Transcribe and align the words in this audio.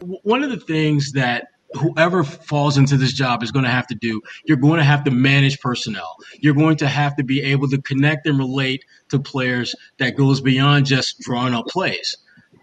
One 0.00 0.42
of 0.42 0.50
the 0.50 0.58
things 0.58 1.12
that 1.12 1.48
whoever 1.72 2.22
falls 2.22 2.78
into 2.78 2.96
this 2.96 3.12
job 3.12 3.42
is 3.42 3.50
going 3.50 3.64
to 3.64 3.70
have 3.70 3.86
to 3.88 3.94
do, 3.94 4.20
you're 4.44 4.56
going 4.56 4.78
to 4.78 4.84
have 4.84 5.04
to 5.04 5.10
manage 5.10 5.58
personnel. 5.60 6.16
You're 6.38 6.54
going 6.54 6.76
to 6.78 6.88
have 6.88 7.16
to 7.16 7.24
be 7.24 7.42
able 7.42 7.68
to 7.68 7.80
connect 7.80 8.26
and 8.26 8.38
relate 8.38 8.84
to 9.10 9.18
players 9.18 9.74
that 9.98 10.16
goes 10.16 10.40
beyond 10.40 10.86
just 10.86 11.18
drawing 11.20 11.54
up 11.54 11.66
plays. 11.66 12.16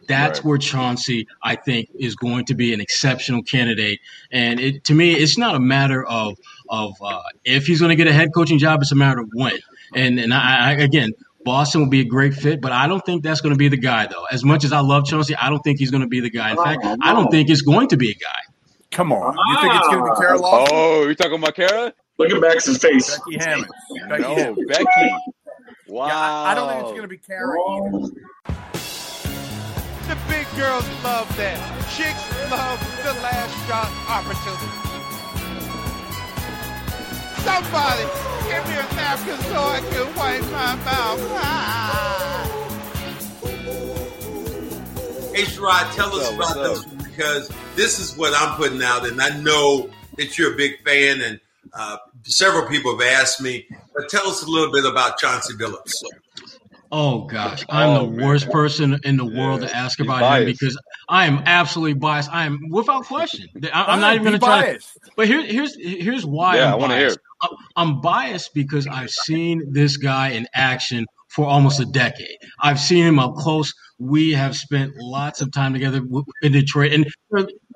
That's 0.08 0.40
right. 0.40 0.46
where 0.46 0.58
Chauncey, 0.58 1.28
I 1.42 1.56
think, 1.56 1.90
is 1.98 2.16
going 2.16 2.46
to 2.46 2.56
be 2.56 2.74
an 2.74 2.82
exceptional 2.82 3.42
candidate. 3.42 4.00
And 4.32 4.60
it, 4.60 4.84
to 4.86 4.94
me, 4.94 5.14
it's 5.14 5.38
not 5.38 5.56
a 5.56 5.60
matter 5.60 6.06
of 6.06 6.38
of 6.70 6.96
uh, 7.02 7.22
if 7.46 7.66
he's 7.66 7.80
going 7.80 7.90
to 7.90 7.96
get 7.96 8.08
a 8.08 8.14
head 8.14 8.30
coaching 8.34 8.60
job; 8.60 8.82
it's 8.82 8.92
a 8.92 8.96
matter 8.96 9.22
of 9.22 9.30
when. 9.34 9.58
And 9.96 10.20
and 10.20 10.34
I, 10.34 10.72
I 10.72 10.74
again, 10.74 11.12
Boston 11.44 11.82
will 11.82 11.90
be 11.90 12.02
a 12.02 12.06
great 12.06 12.34
fit, 12.34 12.62
but 12.62 12.72
I 12.72 12.88
don't 12.88 13.06
think 13.06 13.24
that's 13.24 13.42
going 13.42 13.54
to 13.54 13.58
be 13.58 13.68
the 13.68 13.78
guy, 13.78 14.08
though. 14.08 14.26
As 14.32 14.44
much 14.44 14.64
as 14.64 14.72
I 14.72 14.80
love 14.80 15.06
Chauncey, 15.06 15.36
I 15.36 15.50
don't 15.50 15.62
think 15.62 15.80
he's 15.80 15.92
going 15.92 16.02
to 16.02 16.08
be 16.08 16.20
the 16.20 16.30
guy. 16.30 16.52
In 16.52 16.58
fact, 16.58 16.82
oh, 16.84 16.96
no. 16.96 16.98
I 17.02 17.14
don't 17.14 17.30
think 17.30 17.50
it's 17.50 17.62
going 17.62 17.90
to 17.90 17.98
be 17.98 18.12
a 18.12 18.16
guy. 18.16 18.54
Come 18.92 19.12
on. 19.12 19.36
You 19.48 19.62
think 19.62 19.74
it's 19.76 19.88
going 19.88 20.06
to 20.06 20.12
be 20.12 20.18
Kara 20.18 20.38
Lawson? 20.38 20.76
Oh, 20.76 21.04
you're 21.04 21.16
talking 21.16 21.40
about 21.40 21.56
Kara? 21.56 21.94
Look 22.18 22.32
at 22.32 22.40
Max's 22.40 22.78
face. 22.78 23.18
Becky 23.18 23.38
Hammon. 23.44 23.70
Becky 24.08 24.22
no, 24.22 24.36
Hammon. 24.36 24.66
Becky. 24.68 25.12
Wow. 25.88 26.08
Yeah, 26.08 26.18
I, 26.18 26.52
I, 26.52 26.56
don't 26.56 26.70
think 26.70 26.82
it's 26.82 26.92
going 26.92 27.02
to 27.02 27.08
be 27.08 27.18
Kara 27.18 27.60
either. 27.70 28.00
The 30.08 30.18
big 30.28 30.48
girls 30.56 30.88
love 31.04 31.36
that. 31.38 31.58
Chicks 31.96 32.52
love 32.52 32.80
the 33.04 33.14
last 33.22 33.68
shot 33.68 33.90
opportunity. 34.08 34.93
Somebody 37.44 38.04
give 38.48 38.68
me 38.68 38.76
a 38.76 38.96
napkin 38.96 39.38
so 39.38 39.60
I 39.60 39.80
can 39.90 40.16
wipe 40.16 40.42
my 40.44 40.76
mouth. 40.76 41.20
Ah. 41.34 42.50
Hey, 45.34 45.44
Sherrod, 45.44 45.94
tell 45.96 46.16
us 46.16 46.34
about 46.34 46.56
this 46.56 46.86
because 46.86 47.52
this 47.76 48.00
is 48.00 48.16
what 48.18 48.34
I'm 48.36 48.56
putting 48.56 48.82
out, 48.82 49.06
and 49.06 49.22
I 49.22 49.38
know 49.42 49.90
that 50.18 50.38
you're 50.38 50.54
a 50.54 50.56
big 50.56 50.84
fan, 50.84 51.22
and 51.22 51.40
uh, 51.74 51.98
several 52.24 52.68
people 52.68 52.98
have 52.98 53.20
asked 53.20 53.42
me. 53.42 53.68
But 53.96 54.10
tell 54.10 54.28
us 54.28 54.44
a 54.44 54.48
little 54.50 54.72
bit 54.72 54.86
about 54.86 55.18
Chauncey 55.18 55.54
Billups. 55.56 56.04
Oh 56.96 57.22
gosh, 57.22 57.66
I'm 57.70 57.90
oh, 57.90 58.06
the 58.06 58.12
man. 58.12 58.26
worst 58.28 58.52
person 58.52 59.00
in 59.04 59.18
the 59.18 59.26
world 59.26 59.62
to 59.62 59.76
ask 59.76 60.00
about 60.00 60.40
him 60.40 60.46
because 60.46 60.80
I 61.10 61.26
am 61.26 61.40
absolutely 61.48 61.96
biased. 61.96 62.32
I 62.32 62.46
am 62.46 62.70
without 62.70 63.06
question. 63.06 63.48
I, 63.74 63.96
am 63.96 64.00
not 64.00 64.14
even 64.14 64.28
going 64.28 64.40
to 64.40 64.46
try. 64.46 64.74
To, 64.74 64.80
but 65.16 65.26
here, 65.26 65.44
here's 65.44 65.76
here's 65.76 66.24
why. 66.24 66.58
Yeah, 66.58 66.68
I'm 66.68 66.74
i 66.74 66.76
want 66.76 66.92
to 66.92 66.98
hear. 67.00 67.16
I'm 67.76 68.02
biased 68.02 68.54
because 68.54 68.88
I've 68.88 69.10
seen 69.10 69.64
this 69.72 69.98
guy 69.98 70.30
in 70.30 70.48
action 70.54 71.06
for 71.30 71.46
almost 71.46 71.80
a 71.80 71.86
decade. 71.86 72.38
I've 72.62 72.80
seen 72.80 73.06
him 73.06 73.20
up 73.20 73.36
close. 73.36 73.74
We 74.00 74.32
have 74.34 74.56
spent 74.56 74.94
lots 74.98 75.42
of 75.42 75.52
time 75.52 75.74
together 75.74 76.02
in 76.42 76.52
Detroit, 76.52 76.94
and 76.94 77.06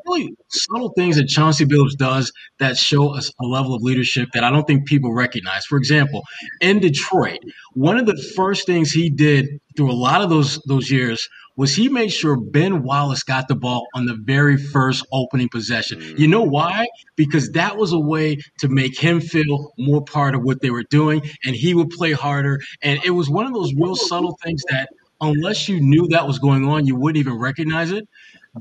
really 0.08 0.36
subtle 0.50 0.94
things 0.98 1.16
that 1.18 1.28
Chauncey 1.28 1.66
Billups 1.66 1.98
does 1.98 2.32
that 2.60 2.78
show 2.78 3.16
us 3.16 3.32
a 3.42 3.46
level 3.46 3.74
of 3.74 3.82
leadership 3.82 4.30
that 4.34 4.44
I 4.44 4.52
don't 4.52 4.66
think 4.66 4.88
people 4.88 5.14
recognize. 5.14 5.66
For 5.66 5.78
example, 5.78 6.24
in 6.62 6.80
Detroit, 6.80 7.40
one 7.74 7.98
of 7.98 8.06
the 8.06 8.18
first 8.36 8.66
things 8.66 8.92
he 8.92 9.10
did 9.10 9.48
through 9.76 9.92
a 9.92 9.94
lot 9.94 10.22
of 10.22 10.30
those 10.30 10.60
those 10.68 10.90
years 10.90 11.28
was 11.58 11.76
he 11.76 11.90
made 11.90 12.14
sure 12.14 12.38
Ben 12.38 12.84
Wallace 12.84 13.24
got 13.24 13.48
the 13.48 13.56
ball 13.56 13.88
on 13.94 14.06
the 14.06 14.16
very 14.16 14.56
first 14.56 15.06
opening 15.12 15.50
possession. 15.50 16.00
Mm. 16.00 16.20
You 16.20 16.28
know 16.28 16.44
why? 16.44 16.88
Because 17.18 17.52
that 17.52 17.76
was 17.76 17.92
a 17.92 18.00
way 18.00 18.38
to 18.60 18.70
make 18.70 18.98
him 18.98 19.20
feel 19.20 19.74
more 19.78 20.04
part 20.04 20.36
of 20.36 20.44
what 20.44 20.62
they 20.62 20.70
were 20.70 20.84
doing, 20.84 21.22
and 21.44 21.56
he 21.56 21.74
would 21.74 21.90
play 21.90 22.14
harder. 22.14 22.62
And 22.82 23.04
it 23.04 23.12
was 23.12 23.30
one 23.30 23.46
of 23.46 23.54
those 23.54 23.74
real 23.74 23.96
subtle 23.96 24.38
things 24.44 24.64
that, 24.70 24.90
unless 25.20 25.68
you 25.68 25.82
knew 25.82 26.08
that 26.10 26.28
was 26.28 26.40
going 26.40 26.66
on, 26.66 26.86
you 26.86 26.96
wouldn't 26.96 27.20
even 27.20 27.38
recognize 27.40 27.92
it. 27.92 28.08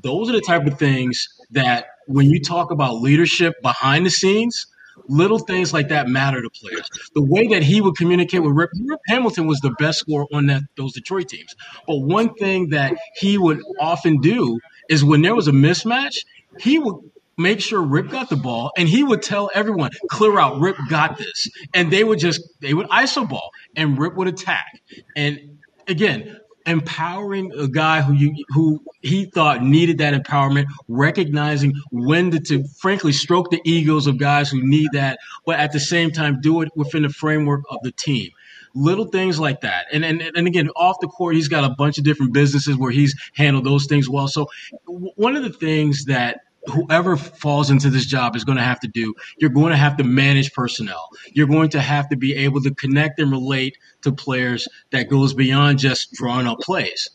Those 0.02 0.28
are 0.28 0.32
the 0.32 0.40
type 0.40 0.66
of 0.66 0.78
things 0.78 1.26
that, 1.50 1.86
when 2.08 2.30
you 2.30 2.40
talk 2.40 2.70
about 2.70 3.00
leadership 3.00 3.54
behind 3.62 4.06
the 4.06 4.10
scenes, 4.10 4.66
Little 5.08 5.38
things 5.38 5.72
like 5.72 5.88
that 5.88 6.08
matter 6.08 6.42
to 6.42 6.50
players. 6.50 6.88
The 7.14 7.22
way 7.22 7.46
that 7.48 7.62
he 7.62 7.80
would 7.80 7.96
communicate 7.96 8.42
with 8.42 8.52
Rip, 8.52 8.70
Rip 8.86 9.00
Hamilton 9.08 9.46
was 9.46 9.60
the 9.60 9.74
best 9.78 10.00
scorer 10.00 10.26
on 10.32 10.46
that 10.46 10.62
those 10.76 10.92
Detroit 10.94 11.28
teams. 11.28 11.54
But 11.86 11.98
one 11.98 12.34
thing 12.34 12.70
that 12.70 12.96
he 13.14 13.38
would 13.38 13.60
often 13.80 14.20
do 14.20 14.58
is 14.88 15.04
when 15.04 15.22
there 15.22 15.34
was 15.34 15.48
a 15.48 15.52
mismatch, 15.52 16.24
he 16.58 16.78
would 16.78 16.96
make 17.36 17.60
sure 17.60 17.82
Rip 17.82 18.08
got 18.08 18.30
the 18.30 18.36
ball, 18.36 18.72
and 18.76 18.88
he 18.88 19.04
would 19.04 19.22
tell 19.22 19.50
everyone, 19.54 19.90
"Clear 20.10 20.38
out, 20.38 20.60
Rip 20.60 20.76
got 20.88 21.18
this," 21.18 21.48
and 21.74 21.90
they 21.90 22.02
would 22.02 22.18
just 22.18 22.40
they 22.60 22.74
would 22.74 22.88
iso 22.88 23.28
ball, 23.28 23.50
and 23.76 23.98
Rip 23.98 24.14
would 24.16 24.28
attack. 24.28 24.80
And 25.14 25.58
again, 25.86 26.38
empowering 26.66 27.53
a 27.53 27.69
guy 27.69 28.03
who 28.03 28.12
you 28.12 28.44
who 28.49 28.82
he 29.00 29.27
thought 29.27 29.62
needed 29.62 29.99
that 29.99 30.21
empowerment, 30.21 30.66
recognizing 30.88 31.75
when 31.91 32.31
to, 32.32 32.41
to, 32.41 32.65
frankly 32.81 33.12
stroke 33.12 33.50
the 33.50 33.60
egos 33.65 34.06
of 34.06 34.19
guys 34.19 34.50
who 34.50 34.60
need 34.62 34.88
that, 34.93 35.19
but 35.44 35.59
at 35.59 35.72
the 35.72 35.81
same 35.81 36.10
time 36.10 36.41
do 36.41 36.60
it 36.62 36.69
within 36.75 37.03
the 37.03 37.09
framework 37.09 37.62
of 37.71 37.78
the 37.82 37.93
team. 37.93 38.31
Little 38.75 39.06
things 39.06 39.41
like 39.41 39.62
that. 39.62 39.87
And, 39.93 40.05
and 40.05 40.21
and 40.21 40.47
again, 40.47 40.69
off 40.76 40.97
the 41.00 41.09
court, 41.09 41.34
he's 41.34 41.49
got 41.49 41.65
a 41.65 41.75
bunch 41.75 41.97
of 41.99 42.05
different 42.05 42.34
businesses 42.34 42.76
where 42.76 42.91
he's 42.91 43.15
handled 43.34 43.65
those 43.65 43.87
things 43.87 44.09
well. 44.09 44.28
So 44.28 44.49
one 44.84 45.37
of 45.37 45.43
the 45.44 45.53
things 45.53 46.05
that 46.06 46.41
whoever 46.69 47.16
falls 47.16 47.71
into 47.71 47.91
this 47.91 48.06
job 48.06 48.37
is 48.37 48.44
going 48.44 48.59
to 48.59 48.65
have 48.65 48.81
to 48.81 48.88
do. 48.88 49.15
You're 49.38 49.50
going 49.50 49.71
to 49.71 49.77
have 49.77 49.97
to 49.99 50.04
manage 50.04 50.53
personnel. 50.53 51.09
You're 51.32 51.47
going 51.47 51.71
to 51.71 51.81
have 51.81 52.09
to 52.10 52.16
be 52.16 52.34
able 52.34 52.62
to 52.62 52.75
connect 52.75 53.19
and 53.19 53.31
relate 53.31 53.77
to 54.03 54.12
players 54.12 54.69
that 54.91 55.09
goes 55.09 55.34
beyond 55.34 55.78
just 55.78 56.12
drawing 56.12 56.47
up 56.47 56.60
plays. 56.60 57.10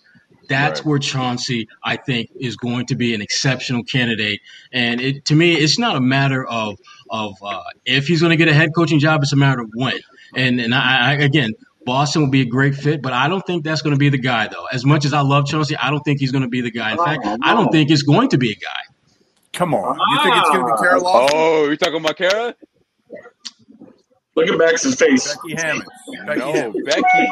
That's 0.49 0.81
right. 0.81 0.85
where 0.85 0.99
Chauncey, 0.99 1.67
I 1.83 1.95
think, 1.95 2.29
is 2.35 2.57
going 2.57 2.87
to 2.87 2.95
be 2.95 3.13
an 3.13 3.21
exceptional 3.21 3.83
candidate. 3.83 4.41
And 4.73 4.99
it, 4.99 5.25
to 5.25 5.35
me, 5.35 5.53
it's 5.53 5.79
not 5.79 5.95
a 5.95 6.01
matter 6.01 6.45
of 6.45 6.77
of 7.09 7.35
uh, 7.41 7.61
if 7.85 8.07
he's 8.07 8.21
going 8.21 8.31
to 8.31 8.37
get 8.37 8.49
a 8.49 8.53
head 8.53 8.71
coaching 8.75 8.99
job; 8.99 9.21
it's 9.23 9.31
a 9.31 9.37
matter 9.37 9.61
of 9.61 9.69
when. 9.73 9.99
And 10.35 10.59
and 10.59 10.75
I, 10.75 11.11
I 11.11 11.13
again, 11.13 11.53
Boston 11.85 12.23
will 12.23 12.29
be 12.29 12.41
a 12.41 12.45
great 12.45 12.75
fit, 12.75 13.01
but 13.01 13.13
I 13.13 13.27
don't 13.27 13.45
think 13.45 13.63
that's 13.63 13.81
going 13.81 13.95
to 13.95 13.99
be 13.99 14.09
the 14.09 14.17
guy, 14.17 14.47
though. 14.47 14.65
As 14.71 14.85
much 14.85 15.05
as 15.05 15.13
I 15.13 15.21
love 15.21 15.45
Chauncey, 15.45 15.77
I 15.77 15.89
don't 15.89 16.01
think 16.01 16.19
he's 16.19 16.31
going 16.31 16.43
to 16.43 16.49
be 16.49 16.61
the 16.61 16.71
guy. 16.71 16.91
In 16.91 16.97
fact, 16.97 17.25
I 17.41 17.53
don't 17.53 17.71
think 17.71 17.89
it's 17.89 18.03
going 18.03 18.29
to 18.29 18.37
be 18.37 18.51
a 18.51 18.55
guy. 18.55 18.81
Come 19.53 19.73
on. 19.73 19.97
You 20.11 20.23
think 20.23 20.35
it's 20.37 20.49
going 20.49 20.61
to 20.61 20.65
be 20.65 20.71
ah. 20.71 20.81
Kara 20.81 20.99
Lawson? 20.99 21.37
Oh, 21.37 21.65
you're 21.65 21.77
talking 21.77 21.99
about 21.99 22.17
Kara? 22.17 22.55
Look 24.35 24.47
at 24.47 24.57
Max's 24.57 24.95
face. 24.95 25.35
Becky 25.35 25.61
Hammon. 25.61 25.85
Becky 26.25 26.39
no, 26.39 26.53
Hammon. 26.53 26.83
Becky. 26.85 27.27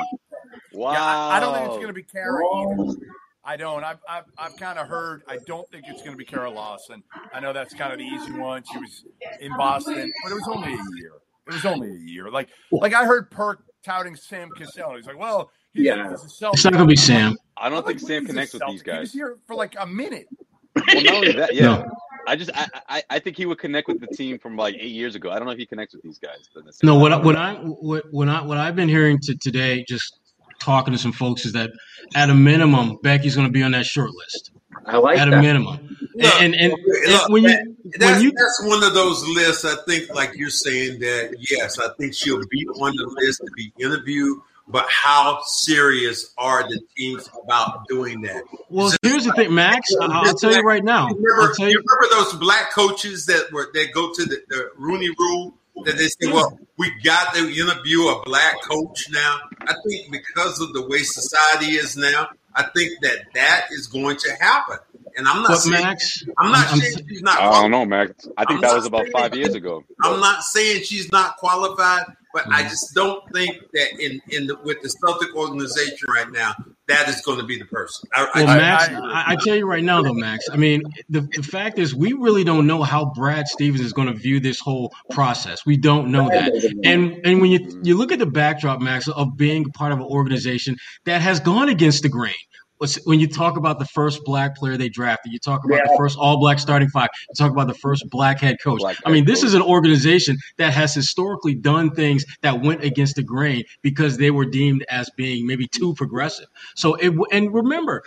Wow. 0.74 0.94
Yeah, 0.94 1.04
I, 1.04 1.38
I, 1.38 1.40
don't 1.40 1.54
think 1.54 1.66
it's 1.68 1.76
going 1.76 1.88
to 1.88 1.94
be 1.94 2.04
Kara 2.04 2.44
either. 2.46 2.96
I 3.44 3.58
don't. 3.58 3.84
I've, 3.84 4.00
I've, 4.08 4.26
I've 4.38 4.56
kind 4.58 4.78
of 4.78 4.88
heard. 4.88 5.24
I 5.28 5.38
don't 5.48 5.70
think 5.72 5.86
it's 5.88 6.02
going 6.02 6.12
to 6.12 6.18
be 6.18 6.26
Kara 6.26 6.52
Lawson. 6.52 7.02
I 7.34 7.40
know 7.40 7.54
that's 7.54 7.74
kind 7.74 7.94
of 7.94 8.00
the 8.00 8.06
easy 8.06 8.34
one. 8.34 8.64
She 8.72 8.78
was 8.78 9.06
in 9.40 9.56
Boston, 9.58 10.12
but 10.24 10.32
it 10.32 10.36
was 10.36 10.48
only 10.48 10.74
a 10.74 10.84
year. 10.98 11.14
It 11.48 11.54
was 11.54 11.66
only 11.66 11.90
a 11.90 12.00
year. 12.00 12.30
Like, 12.30 12.50
like 12.72 12.94
I 12.94 13.06
heard 13.06 13.32
Perk 13.32 13.64
touting 13.84 14.16
Sam 14.16 14.50
Cassell. 14.56 14.96
He's 14.96 15.08
like, 15.08 15.18
well, 15.18 15.52
he's, 15.74 15.86
yeah, 15.86 16.14
it's 16.14 16.42
not 16.42 16.74
going 16.74 16.78
to 16.78 16.86
be 16.86 16.96
Sam. 16.96 17.36
I 17.58 17.70
don't 17.70 17.86
think 17.88 18.00
Sam 18.00 18.26
connects 18.26 18.54
with 18.54 18.64
these 18.68 18.84
guys. 18.84 18.96
He 18.96 19.00
was 19.00 19.14
here 19.14 19.38
for 19.48 19.56
like 19.56 19.76
a 19.80 19.88
minute. 19.88 20.28
Well, 20.76 21.04
not 21.04 21.16
only 21.16 21.32
that, 21.32 21.56
yeah. 21.56 21.64
No. 21.64 21.92
I 22.30 22.36
just 22.36 22.52
I, 22.54 22.68
I, 22.88 23.04
I 23.10 23.20
think 23.20 23.38
he 23.38 23.48
would 23.48 23.58
connect 23.58 23.88
with 23.88 24.00
the 24.00 24.08
team 24.08 24.38
from 24.38 24.56
like 24.56 24.76
eight 24.76 24.92
years 24.92 25.16
ago. 25.16 25.32
I 25.32 25.40
don't 25.40 25.46
know 25.46 25.52
if 25.52 25.58
he 25.58 25.66
connects 25.66 25.96
with 25.96 26.04
these 26.04 26.20
guys. 26.20 26.48
No, 26.84 26.96
what 26.96 27.12
I, 27.12 27.18
what 27.18 27.36
I 27.36 27.56
what 27.56 28.06
what 28.12 28.30
I 28.30 28.42
what 28.44 28.58
I've 28.58 28.76
been 28.76 28.88
hearing 28.88 29.18
to 29.24 29.36
today, 29.36 29.84
just 29.88 30.20
talking 30.60 30.94
to 30.94 31.00
some 31.00 31.12
folks 31.12 31.46
is 31.46 31.54
that 31.54 31.72
at 32.16 32.30
a 32.30 32.36
minimum, 32.36 33.00
Becky's 33.02 33.36
going 33.36 33.48
to 33.48 33.52
be 33.52 33.64
on 33.64 33.72
that 33.72 33.86
short 33.86 34.12
list. 34.12 34.52
I 34.86 34.98
like 34.98 35.18
at 35.18 35.30
that. 35.30 35.40
a 35.40 35.42
minimum. 35.42 35.98
Look, 36.16 36.42
and, 36.42 36.54
and, 36.54 36.74
look, 37.08 37.24
and 37.24 37.34
when 37.34 37.44
you 37.44 37.76
that's, 37.98 38.14
when 38.14 38.22
you 38.22 38.32
that's 38.32 38.64
one 38.66 38.84
of 38.84 38.94
those 38.94 39.26
lists. 39.30 39.66
I 39.66 39.76
think, 39.88 40.14
like 40.14 40.36
you're 40.36 40.50
saying, 40.50 41.00
that 41.00 41.36
yes, 41.50 41.80
I 41.80 41.90
think 41.98 42.14
she'll 42.14 42.46
be 42.50 42.68
on 42.68 42.96
the 42.96 43.16
list 43.22 43.42
to 43.44 43.52
be 43.56 43.74
interviewed. 43.80 44.40
But 44.72 44.86
how 44.90 45.40
serious 45.46 46.32
are 46.38 46.62
the 46.70 46.80
teams 46.96 47.28
about 47.44 47.88
doing 47.88 48.22
that? 48.22 48.44
well, 48.70 48.92
here's 49.02 49.26
the 49.26 49.34
thing, 49.34 49.54
Max. 49.54 49.90
I'll, 50.00 50.12
uh-huh, 50.12 50.22
I'll 50.28 50.36
tell 50.36 50.54
you 50.54 50.62
right 50.62 50.84
now. 50.84 51.08
You 51.10 51.16
remember, 51.16 51.54
tell 51.56 51.66
you 51.68 51.72
you, 51.72 51.84
remember 51.88 52.16
those 52.24 52.34
black 52.40 52.72
coaches 52.72 53.26
that 53.26 53.52
were 53.52 53.70
that 53.74 53.88
go 53.94 54.14
to 54.14 54.26
the, 54.26 54.38
the 54.48 54.70
Rooney 54.78 55.10
Rule 55.18 55.56
that 55.86 55.98
they 55.98 56.08
say, 56.08 56.32
"Well, 56.32 56.60
we 56.78 56.92
got 57.04 57.34
to 57.34 57.50
interview 57.50 58.02
a 58.10 58.22
black 58.24 58.62
coach 58.62 59.08
now." 59.12 59.40
I 59.62 59.74
think 59.88 60.12
because 60.12 60.62
of 60.62 60.74
the 60.74 60.88
way 60.88 61.00
society 61.00 61.74
is 61.74 61.98
now, 61.98 62.28
I 62.54 62.64
think 62.76 63.02
that 63.02 63.26
that 63.34 63.68
is 63.72 63.88
going 63.88 64.18
to 64.18 64.32
happen. 64.40 64.78
And 65.18 65.28
I'm 65.28 65.42
not 65.42 65.48
but 65.50 65.58
saying 65.58 65.84
Max, 65.84 66.24
I'm 66.38 66.52
not 66.52 66.68
I'm- 66.68 66.80
saying 66.80 67.08
she's 67.10 67.22
not. 67.24 67.42
I 67.42 67.62
don't 67.62 67.72
know, 67.72 67.86
Max. 67.86 68.28
I 68.38 68.46
think 68.46 68.58
I'm 68.58 68.62
that 68.70 68.76
was 68.76 68.86
about 68.86 69.02
saying- 69.02 69.14
five 69.14 69.36
years 69.36 69.56
ago. 69.56 69.84
I'm 70.04 70.20
not 70.20 70.44
saying 70.44 70.84
she's 70.84 71.12
not 71.12 71.38
qualified, 71.38 72.06
but 72.34 72.46
I 72.52 72.64
just 72.64 72.94
don't 72.94 73.24
think 73.34 73.56
that 73.74 74.00
in 74.00 74.22
in 74.30 74.48
the, 74.48 74.56
with 74.64 74.82
the 74.82 74.90
Celtic 74.90 75.36
organization 75.36 76.08
right 76.14 76.30
now, 76.32 76.54
that 76.88 77.08
is 77.10 77.22
going 77.22 77.40
to 77.40 77.46
be 77.46 77.58
the 77.58 77.66
person. 77.66 78.10
I, 78.14 78.28
I, 78.34 78.44
Well, 78.44 78.50
I- 78.50 78.58
Max, 78.58 78.90
I- 78.90 79.00
I, 79.00 79.24
I 79.34 79.36
tell 79.44 79.56
you 79.56 79.66
right 79.66 79.84
now, 79.84 80.02
though, 80.02 80.14
Max. 80.14 80.46
I 80.52 80.58
mean, 80.58 80.82
the, 81.10 81.22
the 81.22 81.44
fact 81.44 81.80
is, 81.80 81.96
we 81.96 82.14
really 82.14 82.44
don't 82.44 82.68
know 82.68 82.84
how 82.84 83.06
Brad 83.16 83.48
Stevens 83.48 83.82
is 83.82 83.94
going 83.94 84.08
to 84.08 84.14
view 84.14 84.40
this 84.40 84.60
whole 84.60 84.94
process. 85.12 85.66
We 85.66 85.78
don't 85.78 86.12
know 86.12 86.30
that. 86.30 86.54
And 86.84 87.22
and 87.26 87.42
when 87.42 87.52
you 87.52 87.80
you 87.84 87.98
look 87.98 88.12
at 88.12 88.20
the 88.20 88.26
backdrop, 88.26 88.80
Max, 88.82 89.08
of 89.08 89.36
being 89.38 89.66
part 89.72 89.92
of 89.92 90.00
an 90.00 90.06
organization 90.06 90.78
that 91.06 91.22
has 91.22 91.40
gone 91.40 91.70
against 91.70 92.04
the 92.04 92.10
grain. 92.10 92.34
What's- 92.80 92.98
When 93.06 93.20
you 93.20 93.28
talk 93.28 93.58
about 93.58 93.78
the 93.78 93.86
first 93.86 94.22
black 94.26 94.56
player 94.56 94.78
they 94.78 94.90
drafted, 94.90 95.32
you 95.34 95.40
talk 95.40 95.64
about 95.66 95.82
the 95.86 95.94
first 95.98 96.18
all-black 96.18 96.60
starting 96.60 96.90
five. 96.90 97.10
You 97.30 97.36
talk 97.38 97.52
about 97.52 97.68
the 97.68 97.74
first 97.76 98.06
black 98.10 98.40
head 98.40 98.56
coach. 98.64 98.80
Black 98.80 98.98
I 99.06 99.12
mean, 99.12 99.26
this 99.26 99.42
coach. 99.42 99.48
is 99.50 99.54
an 99.54 99.62
organization 99.62 100.38
that 100.58 100.74
has 100.74 100.94
historically 100.96 101.56
done 101.56 101.92
things 101.92 102.24
that 102.42 102.62
went 102.62 102.84
against 102.84 103.16
the 103.18 103.24
grain 103.24 103.64
because 103.82 104.18
they 104.18 104.32
were 104.32 104.46
deemed 104.46 104.84
as 104.90 105.10
being 105.18 105.46
maybe 105.46 105.68
too 105.68 105.94
progressive. 105.96 106.48
So, 106.76 106.96
it, 106.96 107.14
and 107.32 107.54
remember, 107.54 108.02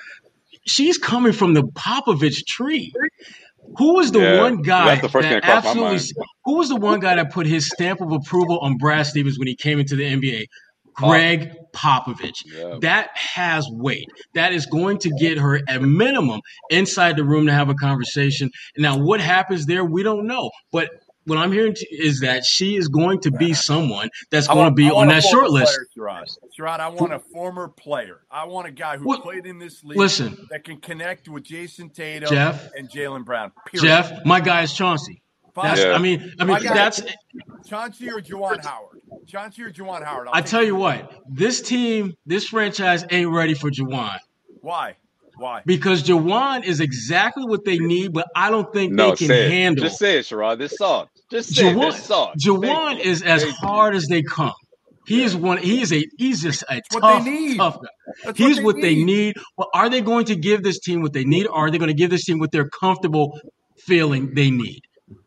she's 0.67 0.97
coming 0.99 1.33
from 1.33 1.55
the 1.55 1.63
Popovich 1.63 2.47
tree. 2.49 2.93
Who 3.79 3.95
was 3.95 4.11
the 4.11 4.19
Yeah, 4.21 4.41
one 4.41 4.63
guy 4.63 4.87
that's 4.87 5.03
the 5.03 5.09
first 5.09 5.29
thing 5.29 5.35
that 5.35 5.43
that 5.43 5.63
crossed 5.63 5.77
my 5.77 5.85
absolutely? 5.85 5.97
mind. 5.97 6.29
Who 6.47 6.57
was 6.57 6.69
the 6.69 6.77
one 6.77 6.99
guy 7.01 7.15
that 7.17 7.31
put 7.31 7.47
his 7.47 7.69
stamp 7.71 8.01
of 8.01 8.11
approval 8.11 8.59
on 8.61 8.77
Brad 8.77 9.07
Stevens 9.07 9.39
when 9.39 9.47
he 9.49 9.55
came 9.55 9.79
into 9.79 9.97
the 9.97 10.05
NBA? 10.05 10.47
Gregg 10.95 11.51
Popovich. 11.73 12.45
Yeah. 12.45 12.77
That 12.81 13.11
has 13.15 13.67
weight. 13.71 14.09
That 14.35 14.53
is 14.53 14.67
going 14.67 14.99
to 14.99 15.11
get 15.19 15.39
her 15.39 15.61
a 15.69 15.81
minimum 15.81 16.41
inside 16.71 17.17
the 17.17 17.25
room 17.25 17.47
to 17.47 17.53
have 17.53 17.69
a 17.69 17.75
conversation. 17.75 18.51
Now, 18.77 18.99
what 18.99 19.21
happens 19.21 19.67
there, 19.67 19.85
we 19.85 20.03
don't 20.03 20.27
know. 20.27 20.51
But 20.71 20.91
what 21.25 21.39
I'm 21.39 21.53
hearing 21.53 21.75
is 21.91 22.21
that 22.21 22.45
she 22.45 22.77
is 22.77 22.89
going 22.89 23.21
to 23.21 23.31
be 23.31 23.55
someone 23.55 24.09
that's 24.31 24.49
going 24.49 24.69
to 24.69 24.75
be 24.75 24.91
on 24.91 25.07
that 25.09 25.23
short 25.23 25.51
list. 25.51 25.79
Sherrod. 25.97 26.25
Sherrod, 26.59 26.81
I 26.81 26.89
want 26.89 27.13
a 27.13 27.21
former 27.21 27.69
player. 27.69 28.23
I 28.31 28.45
want 28.47 28.67
a 28.67 28.73
guy 28.73 28.97
who 28.97 29.07
Well, 29.09 29.21
played 29.21 29.47
in 29.47 29.59
this 29.59 29.85
league 29.85 29.99
listen. 29.99 30.49
that 30.51 30.65
can 30.65 30.79
connect 30.79 31.29
with 31.29 31.45
Jayson 31.45 31.91
Tatum 31.91 32.29
Jeff. 32.29 32.69
and 32.77 32.91
Jaylen 32.91 33.25
Brown. 33.25 33.53
Period. 33.67 33.87
Jeff, 33.87 34.25
my 34.27 34.41
guy 34.41 34.63
is 34.63 34.73
Chauncey. 34.73 35.23
Fine. 35.55 35.65
That's, 35.67 35.81
Yeah. 35.83 35.93
I 35.93 35.99
mean, 35.99 36.33
I 36.41 36.45
mean, 36.45 36.63
guy- 36.63 36.75
that's. 36.75 37.03
Chauncey 37.69 38.11
or 38.11 38.21
Juwan 38.21 38.65
Howard? 38.65 39.01
Chauncey 39.27 39.63
or 39.63 39.71
Juwan 39.71 40.05
Howard? 40.05 40.29
I'll 40.29 40.35
I 40.37 40.41
tell 40.43 40.63
you 40.63 40.83
either. 40.85 41.05
what, 41.05 41.21
this 41.31 41.61
team, 41.63 42.15
this 42.27 42.47
franchise 42.49 43.05
ain't 43.11 43.31
ready 43.31 43.55
for 43.55 43.71
Juwan 43.71 44.17
Why? 44.61 44.97
Why? 45.37 45.63
because 45.65 46.03
Juwan 46.03 46.65
is 46.65 46.81
exactly 46.81 47.45
what 47.45 47.65
they 47.65 47.79
need, 47.79 48.13
but 48.13 48.27
I 48.37 48.51
don't 48.51 48.71
think 48.73 48.93
No, 48.93 49.11
they 49.11 49.17
can 49.17 49.27
say 49.29 49.47
it. 49.47 49.51
handle. 49.51 49.85
Just 49.85 49.99
say 49.99 50.19
it, 50.19 50.23
Sherrod. 50.27 50.59
This 50.59 50.77
song. 50.77 51.07
Just 51.31 51.55
say 51.55 51.69
it. 51.71 51.77
Juwan, 51.77 51.91
This 51.93 52.05
song. 52.05 52.35
Juwan 52.45 52.87
Thank 52.97 53.01
is 53.07 53.23
as 53.23 53.43
Thank 53.45 53.55
you. 53.63 53.69
hard 53.69 53.95
as 53.95 54.07
they 54.09 54.23
come. 54.23 54.53
He 55.07 55.23
is 55.25 55.35
one. 55.35 55.59
He 55.59 55.81
is 55.83 55.93
a. 55.93 56.05
He's 56.19 56.43
just 56.43 56.63
a 56.71 56.81
what 56.93 57.01
tough, 57.01 57.25
they 57.25 57.31
need. 57.31 57.57
tough 57.57 57.77
guy. 57.77 57.89
That's 58.25 58.39
He's 58.39 58.57
what 58.59 58.65
what 58.67 58.75
they 58.77 58.83
they 58.83 58.95
need. 58.97 59.05
need. 59.05 59.35
But 59.57 59.69
are 59.75 59.89
they 59.91 60.01
going 60.01 60.27
to 60.27 60.37
give 60.37 60.63
this 60.63 60.79
team 60.79 61.01
what 61.03 61.13
they 61.13 61.25
need, 61.25 61.47
or 61.47 61.55
are 61.67 61.71
they 61.71 61.79
going 61.79 61.89
to 61.89 61.95
give 61.95 62.11
this 62.11 62.25
team 62.25 62.39
what 62.39 62.53
they're 62.53 62.69
comfortable 62.69 63.39
feeling 63.79 64.35
they 64.35 64.51
need? 64.51 64.83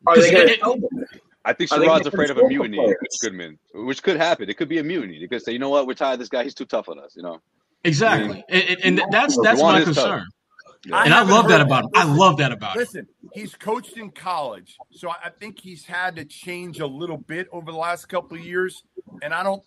Are 0.08 0.20
they 0.20 0.32
going 0.32 0.50
It- 0.50 0.60
to? 0.60 1.06
I 1.48 1.54
think 1.54 1.72
Are 1.72 1.78
Sherrod's 1.80 2.08
afraid 2.08 2.32
of 2.32 2.38
a 2.38 2.40
control 2.42 2.50
mutiny, 2.68 2.78
players? 2.78 3.20
Goodman, 3.22 3.60
which 3.76 4.02
could 4.02 4.18
happen. 4.18 4.50
It 4.50 4.58
could 4.58 4.68
be 4.68 4.80
a 4.80 4.84
mutiny. 4.84 5.20
They 5.20 5.28
could 5.28 5.44
say, 5.44 5.52
you 5.52 5.60
know 5.60 5.70
what, 5.70 5.86
we're 5.86 5.94
tired 5.94 6.14
of 6.14 6.20
this 6.20 6.30
guy. 6.30 6.44
He's 6.44 6.56
too 6.56 6.66
tough 6.66 6.90
on 6.90 6.98
us. 7.00 7.16
You 7.16 7.22
know. 7.24 7.40
Exactly, 7.84 8.44
and, 8.50 8.64
and- 8.84 9.00
and 9.00 9.14
that's 9.14 9.38
that's 9.44 9.62
my 9.62 9.84
concern. 9.84 10.28
Yeah. 10.88 11.04
And 11.04 11.14
I 11.14 11.18
haven't 11.20 11.34
love 11.34 11.48
that 11.50 11.62
about 11.62 11.86
him. 11.86 11.90
I 11.96 12.04
love 12.04 12.38
that 12.38 12.52
about 12.52 12.76
him. 12.76 12.80
Listen, 12.80 13.08
he's 13.34 13.56
coached 13.56 13.98
in 13.98 14.10
college, 14.12 14.76
so 14.92 15.10
I 15.10 15.16
I 15.26 15.30
think 15.30 15.60
he's 15.60 15.86
had 15.86 16.16
to 16.18 16.26
change 16.26 16.80
a 16.80 16.86
little 16.88 17.18
bit 17.18 17.48
over 17.52 17.72
the 17.72 17.78
last 17.78 18.06
couple 18.08 18.38
of 18.38 18.44
years. 18.46 18.84
And 19.24 19.34
I 19.34 19.42
don't, 19.44 19.64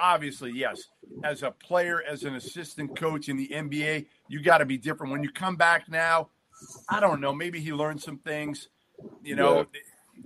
obviously, 0.00 0.52
yes, 0.54 0.82
as 1.24 1.42
a 1.42 1.50
player, 1.50 2.02
as 2.06 2.24
an 2.24 2.34
assistant 2.34 2.96
coach 2.96 3.28
in 3.28 3.36
the 3.36 3.48
NBA, 3.48 4.06
you 4.28 4.42
got 4.42 4.58
to 4.58 4.64
be 4.66 4.76
different. 4.78 5.12
When 5.12 5.22
you 5.22 5.30
come 5.30 5.56
back 5.56 5.88
now, 5.90 6.28
I 6.88 7.00
don't 7.00 7.20
know. 7.20 7.32
Maybe 7.34 7.60
he 7.60 7.72
learned 7.72 8.00
some 8.02 8.18
things. 8.18 8.68
You 9.22 9.36
know, 9.36 9.66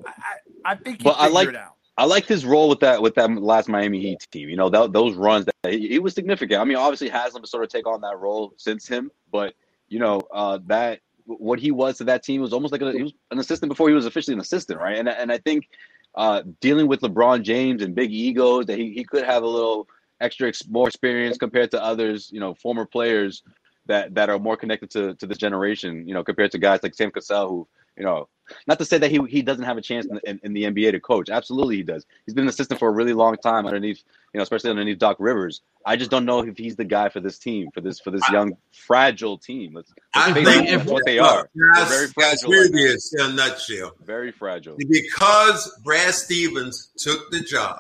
I, 0.07 0.11
I, 0.11 0.73
I 0.73 0.75
think 0.77 0.99
he 0.99 1.05
But 1.05 1.17
I 1.19 1.29
like- 1.29 1.49
it. 1.49 1.57
I 1.99 2.05
liked 2.05 2.29
his 2.29 2.45
role 2.45 2.69
with 2.69 2.81
that 2.81 3.01
with 3.01 3.15
that 3.15 3.31
last 3.31 3.69
Miami 3.71 4.01
Heat 4.01 4.27
team. 4.31 4.51
You 4.51 4.57
know, 4.57 4.69
that, 4.69 4.93
those 4.93 5.15
runs 5.17 5.47
that 5.47 5.55
he, 5.73 5.89
he 5.89 5.99
was 5.99 6.13
significant. 6.13 6.61
I 6.61 6.65
mean, 6.65 6.77
obviously 6.77 7.09
Haslem 7.09 7.43
has 7.43 7.51
sort 7.51 7.65
of 7.65 7.71
take 7.71 7.87
on 7.87 8.03
that 8.03 8.19
role 8.19 8.53
since 8.59 8.87
him, 8.87 9.11
but 9.33 9.55
you 9.89 9.99
know 9.99 10.21
uh, 10.31 10.59
that 10.67 11.01
what 11.25 11.59
he 11.59 11.71
was 11.71 11.97
to 11.99 12.05
that 12.05 12.23
team 12.23 12.43
was 12.43 12.53
almost 12.53 12.71
like 12.73 12.83
a, 12.83 12.93
he 12.93 13.03
was 13.03 13.15
an 13.31 13.39
assistant 13.39 13.71
before 13.71 13.89
he 13.89 13.95
was 13.95 14.05
officially 14.05 14.35
an 14.35 14.41
assistant, 14.41 14.79
right? 14.79 14.99
And 14.99 15.09
and 15.09 15.33
I 15.33 15.39
think 15.39 15.69
uh, 16.17 16.43
dealing 16.61 16.87
with 16.87 17.01
LeBron 17.01 17.43
James 17.43 17.83
and 17.83 17.95
big 17.95 18.13
egos 18.13 18.67
that 18.67 18.79
he, 18.79 18.93
he 18.93 19.05
could 19.05 19.25
have 19.25 19.43
a 19.43 19.47
little 19.49 19.89
extra 20.21 20.49
ex- 20.49 20.67
more 20.69 20.89
experience 20.89 21.39
compared 21.39 21.71
to 21.71 21.83
others, 21.83 22.31
you 22.33 22.41
know, 22.41 22.55
former 22.55 22.85
players 22.85 23.43
that 23.87 24.15
that 24.15 24.29
are 24.29 24.39
more 24.39 24.57
connected 24.59 24.91
to 24.91 25.15
to 25.15 25.27
this 25.27 25.39
generation, 25.39 26.07
you 26.07 26.13
know, 26.13 26.23
compared 26.23 26.51
to 26.53 26.59
guys 26.59 26.81
like 26.83 26.95
Sam 26.95 27.11
Cassell 27.11 27.49
who, 27.49 27.69
you 27.97 28.05
know, 28.05 28.29
not 28.67 28.79
to 28.79 28.85
say 28.85 28.99
that 28.99 29.11
he 29.11 29.21
he 29.29 29.43
doesn't 29.43 29.65
have 29.65 29.77
a 29.77 29.83
chance 29.83 30.07
in, 30.07 30.21
in, 30.25 30.41
in 30.45 30.53
the 30.53 30.65
NBA 30.65 30.93
to 30.93 31.01
coach. 31.01 31.29
Absolutely, 31.31 31.77
he 31.77 31.83
does. 31.83 32.07
He's 32.25 32.35
been 32.35 32.45
an 32.45 32.49
assistant 32.49 32.79
for 32.79 32.89
a 32.89 32.93
really 32.93 33.13
long 33.13 33.37
time 33.37 33.67
underneath, 33.67 34.03
you 34.33 34.39
know, 34.39 34.43
especially 34.43 34.71
underneath 34.71 34.99
Doc 34.99 35.17
Rivers. 35.19 35.63
I 35.85 35.97
just 35.97 36.11
don't 36.11 36.25
know 36.25 36.41
if 36.41 36.57
he's 36.57 36.77
the 36.77 36.85
guy 36.85 37.09
for 37.09 37.21
this 37.21 37.39
team, 37.39 37.71
for 37.73 37.81
this 37.81 37.99
for 38.01 38.11
this 38.11 38.23
young 38.31 38.57
fragile 38.73 39.39
team. 39.39 39.75
Let's, 39.75 39.93
let's 40.15 40.29
I 40.29 40.33
think 40.33 40.69
if- 40.69 40.87
what 40.87 41.03
they 41.07 41.19
are. 41.19 41.49
They're 41.55 41.85
very 41.87 42.07
fragile. 42.09 42.53
here 42.53 42.63
right 42.65 42.75
is 42.75 43.15
in 43.19 43.27
a 43.27 43.33
nutshell. 43.33 43.93
Very 44.05 44.31
fragile. 44.33 44.77
Because 44.79 45.81
Brad 45.85 46.15
Stevens 46.15 46.91
took 46.97 47.31
the 47.31 47.41
job, 47.41 47.79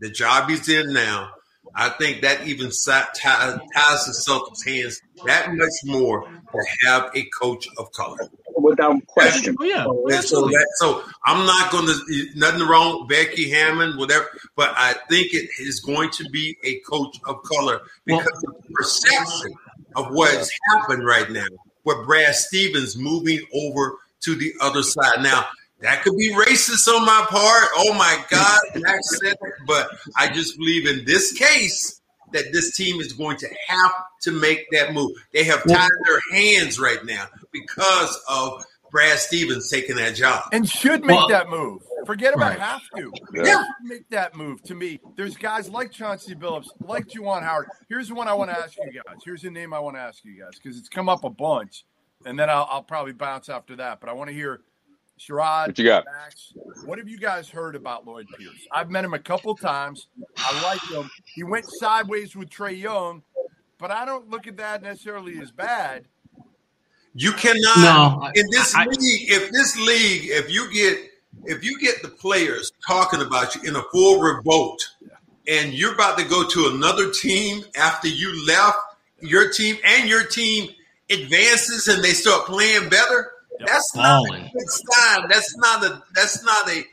the 0.00 0.10
job 0.10 0.50
he's 0.50 0.68
in 0.68 0.92
now, 0.92 1.30
I 1.74 1.90
think 1.90 2.22
that 2.22 2.46
even 2.46 2.66
ties, 2.66 3.14
ties 3.14 3.60
the 4.04 4.24
Celtics' 4.26 4.66
hands 4.66 5.00
that 5.24 5.54
much 5.54 5.70
more 5.84 6.22
to 6.22 6.86
have 6.86 7.10
a 7.14 7.24
coach 7.26 7.68
of 7.78 7.92
color. 7.92 8.18
Without 8.62 9.06
question. 9.06 9.56
Oh 9.58 9.64
yeah, 9.64 9.84
so, 9.84 10.12
absolutely. 10.12 10.54
that, 10.54 10.68
so 10.76 11.04
I'm 11.24 11.46
not 11.46 11.70
going 11.70 11.86
to 11.86 12.26
nothing 12.36 12.66
wrong, 12.66 13.06
Becky 13.06 13.50
Hammon, 13.50 13.96
whatever. 13.96 14.28
But 14.56 14.74
I 14.76 14.94
think 15.08 15.34
it 15.34 15.50
is 15.58 15.80
going 15.80 16.10
to 16.10 16.24
be 16.30 16.56
a 16.64 16.80
coach 16.80 17.18
of 17.26 17.42
color 17.42 17.80
because 18.04 18.44
of 18.46 18.62
the 18.62 18.74
perception 18.74 19.54
of 19.96 20.10
what 20.10 20.32
has 20.32 20.50
happened 20.72 21.04
right 21.04 21.30
now, 21.30 21.46
with 21.84 22.06
Brad 22.06 22.34
Stevens 22.34 22.96
moving 22.96 23.40
over 23.54 23.98
to 24.22 24.34
the 24.34 24.52
other 24.60 24.82
side. 24.82 25.22
Now 25.22 25.44
that 25.80 26.02
could 26.02 26.16
be 26.16 26.32
racist 26.32 26.86
on 26.88 27.04
my 27.04 27.26
part. 27.28 27.68
Oh 27.74 27.94
my 27.94 28.22
God, 28.28 28.60
Max 28.76 29.18
said. 29.22 29.36
But 29.66 29.88
I 30.16 30.28
just 30.28 30.58
believe 30.58 30.86
in 30.86 31.04
this 31.04 31.32
case 31.32 32.00
that 32.32 32.52
this 32.52 32.76
team 32.76 33.00
is 33.00 33.12
going 33.12 33.36
to 33.38 33.48
have 33.68 33.92
to 34.22 34.32
make 34.32 34.66
that 34.72 34.92
move. 34.92 35.12
They 35.32 35.44
have 35.44 35.66
tied 35.66 35.88
their 36.04 36.20
hands 36.32 36.78
right 36.78 37.04
now 37.04 37.26
because 37.52 38.18
of 38.28 38.64
Brad 38.90 39.18
Stevens 39.18 39.70
taking 39.70 39.96
that 39.96 40.14
job. 40.16 40.44
and 40.52 40.68
should 40.68 41.02
make 41.04 41.16
Well- 41.16 41.28
that 41.28 41.48
move. 41.48 41.82
Forget 42.06 42.34
about 42.34 42.50
Right. 42.52 42.58
have 42.60 42.80
to. 42.96 43.12
Yeah. 43.34 43.62
They 43.82 43.94
make 43.96 44.08
that 44.08 44.34
move. 44.34 44.62
To 44.64 44.74
me, 44.74 44.98
there's 45.16 45.36
guys 45.36 45.68
like 45.68 45.92
Chauncey 45.92 46.34
Billups, 46.34 46.68
like 46.80 47.06
Juwan 47.06 47.42
Howard. 47.42 47.68
Here's 47.90 48.08
the 48.08 48.14
one 48.14 48.26
I 48.26 48.32
want 48.32 48.50
to 48.50 48.58
ask 48.58 48.74
you 48.78 48.90
guys. 49.06 49.18
Here's 49.24 49.42
the 49.42 49.50
name 49.50 49.74
I 49.74 49.78
want 49.80 49.96
to 49.96 50.00
ask 50.00 50.24
you 50.24 50.40
guys 50.40 50.58
because 50.60 50.78
it's 50.78 50.88
come 50.88 51.08
up 51.10 51.24
a 51.24 51.30
bunch, 51.30 51.84
and 52.24 52.38
then 52.38 52.48
I'll, 52.48 52.66
I'll 52.70 52.82
probably 52.82 53.12
bounce 53.12 53.48
after 53.50 53.76
that. 53.76 54.00
But 54.00 54.08
I 54.08 54.14
want 54.14 54.28
to 54.28 54.34
hear 54.34 54.62
Sherrod, 55.20 55.66
What 55.68 55.78
you 55.78 55.84
got? 55.84 56.06
Max. 56.06 56.54
What 56.86 56.98
have 56.98 57.06
you 57.08 57.18
guys 57.18 57.50
heard 57.50 57.76
about 57.76 58.06
Lloyd 58.06 58.26
Pierce? 58.38 58.66
I've 58.72 58.90
met 58.90 59.04
him 59.04 59.12
a 59.12 59.18
couple 59.18 59.54
times. 59.54 60.06
I 60.38 60.62
like 60.62 60.82
him. 60.90 61.10
He 61.26 61.44
went 61.44 61.66
sideways 61.68 62.34
with 62.34 62.48
Trae 62.48 62.80
Young, 62.80 63.22
but 63.78 63.90
I 63.90 64.06
don't 64.06 64.30
look 64.30 64.46
at 64.46 64.56
that 64.56 64.82
necessarily 64.82 65.38
as 65.38 65.50
bad. 65.52 66.06
You 67.14 67.32
cannot 67.32 67.78
No, 67.78 68.30
in 68.34 68.46
this 68.50 68.74
I- 68.74 68.84
league. 68.84 69.30
If 69.30 69.50
this 69.50 69.76
league, 69.78 70.26
if 70.30 70.50
you 70.50 70.70
get 70.72 70.98
if 71.44 71.64
you 71.64 71.78
get 71.80 72.02
the 72.02 72.08
players 72.08 72.70
talking 72.86 73.22
about 73.22 73.54
you 73.54 73.62
in 73.68 73.74
a 73.76 73.82
full 73.92 74.20
revolt, 74.20 74.86
and 75.48 75.72
you're 75.72 75.94
about 75.94 76.18
to 76.18 76.24
go 76.24 76.46
to 76.46 76.66
another 76.74 77.10
team 77.10 77.64
after 77.76 78.08
you 78.08 78.46
left 78.46 78.78
your 79.20 79.50
team 79.50 79.76
and 79.84 80.08
your 80.08 80.24
team 80.24 80.68
advances 81.10 81.88
and 81.88 82.02
they 82.04 82.12
start 82.12 82.46
playing 82.46 82.88
better, 82.88 83.32
that's 83.66 83.94
not 83.96 84.22
a 84.22 84.26
Falling. 84.28 84.50
good 84.52 84.68
sign. 84.68 85.28
That's 85.28 85.56
not 85.56 85.84
a 85.84 86.02
that's 86.14 86.44
not 86.44 86.68
a 86.70 86.84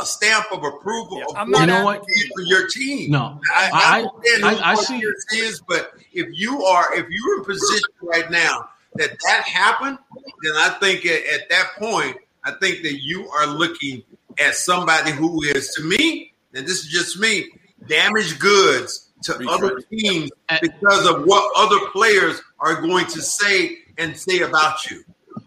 a 0.00 0.04
stamp 0.06 0.46
of 0.50 0.64
approval 0.64 1.22
of 1.28 1.36
I'm 1.36 1.50
not 1.50 1.60
You 1.60 1.66
know 1.66 1.84
what? 1.84 2.00
for 2.34 2.42
your 2.42 2.66
team. 2.68 3.10
No, 3.12 3.40
I, 3.54 3.70
I, 3.72 4.06
I- 4.42 4.54
I- 4.54 4.70
I 4.72 4.74
see- 4.76 4.98
yours 4.98 5.24
is, 5.34 5.60
but 5.68 5.92
if 6.12 6.26
you 6.32 6.64
are 6.64 6.94
if 6.94 7.06
you're 7.10 7.38
in 7.38 7.44
position 7.44 7.84
right 8.02 8.28
now 8.30 8.70
that 8.98 9.16
that 9.24 9.42
happened, 9.44 9.98
then 10.42 10.52
I 10.56 10.76
think 10.80 11.06
at, 11.06 11.24
at 11.26 11.48
that 11.50 11.70
point, 11.78 12.16
I 12.44 12.52
think 12.52 12.82
that 12.82 13.02
you 13.02 13.28
are 13.28 13.46
looking 13.46 14.02
at 14.38 14.54
somebody 14.54 15.10
who 15.10 15.42
is 15.42 15.70
to 15.74 15.82
me, 15.82 16.32
and 16.54 16.66
this 16.66 16.84
is 16.84 16.86
just 16.86 17.18
me, 17.18 17.48
damaged 17.86 18.38
goods 18.38 19.10
to 19.24 19.32
Retread. 19.32 19.48
other 19.50 19.80
teams 19.90 20.30
because 20.60 21.06
of 21.06 21.24
what 21.24 21.52
other 21.56 21.90
players 21.90 22.40
are 22.60 22.80
going 22.80 23.06
to 23.06 23.20
say 23.20 23.78
and 23.98 24.16
say 24.16 24.40
about 24.40 24.88
you. 24.90 25.02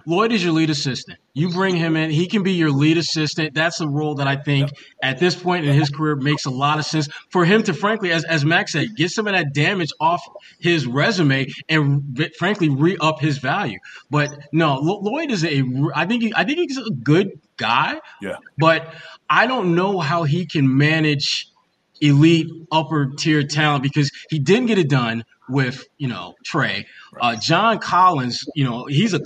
Lloyd 0.06 0.32
is 0.32 0.44
your 0.44 0.54
lead 0.54 0.70
assistant. 0.70 1.18
You 1.34 1.50
bring 1.50 1.76
him 1.76 1.96
in, 1.96 2.10
he 2.10 2.28
can 2.28 2.44
be 2.44 2.54
your 2.54 2.72
lead 2.72 2.98
assistant. 2.98 3.54
That's 3.54 3.80
a 3.80 3.88
role 3.88 4.16
that 4.16 4.28
I 4.28 4.36
think 4.36 4.70
at 5.02 5.18
this 5.18 5.36
point 5.36 5.66
in 5.66 5.74
his 5.74 5.90
career 5.90 6.16
makes 6.16 6.46
a 6.46 6.50
lot 6.50 6.78
of 6.78 6.86
sense 6.86 7.08
for 7.30 7.46
him 7.46 7.64
to, 7.64 7.74
frankly, 7.74 8.12
as, 8.12 8.26
as 8.26 8.44
Max 8.44 8.74
said, 8.74 8.96
get 8.98 9.12
some 9.12 9.28
of 9.28 9.34
that 9.34 9.54
damage 9.54 9.90
off 10.00 10.22
his 10.60 10.86
resume 10.86 11.48
and 11.70 12.30
frankly 12.38 12.68
re 12.70 12.98
up 13.00 13.20
his 13.22 13.38
value. 13.38 13.80
But 14.10 14.30
no, 14.52 14.76
Lo- 14.76 15.00
Lloyd 15.02 15.32
is 15.32 15.46
a, 15.46 15.64
I 15.96 16.06
think, 16.06 16.24
he, 16.24 16.34
I 16.36 16.44
think 16.44 16.60
he's 16.60 16.78
a 16.78 16.90
good 16.92 17.40
guy, 17.56 18.00
Yeah. 18.22 18.36
but 18.58 18.94
I 19.30 19.48
don't 19.48 19.74
know 19.76 20.00
how 20.00 20.24
he 20.24 20.46
can 20.46 20.78
manage 20.78 21.48
elite 22.02 22.48
upper 22.72 23.12
tier 23.18 23.44
talent 23.44 23.84
because 23.84 24.12
he 24.30 24.40
didn't 24.40 24.66
get 24.66 24.80
it 24.80 24.90
done 24.90 25.24
with 25.52 25.86
you 25.98 26.08
know 26.08 26.36
Trae. 26.46 26.86
Uh, 27.20 27.36
John 27.36 27.80
Collins, 27.80 28.46
you 28.56 28.64
know, 28.64 28.86
he's 28.86 29.14
a 29.14 29.20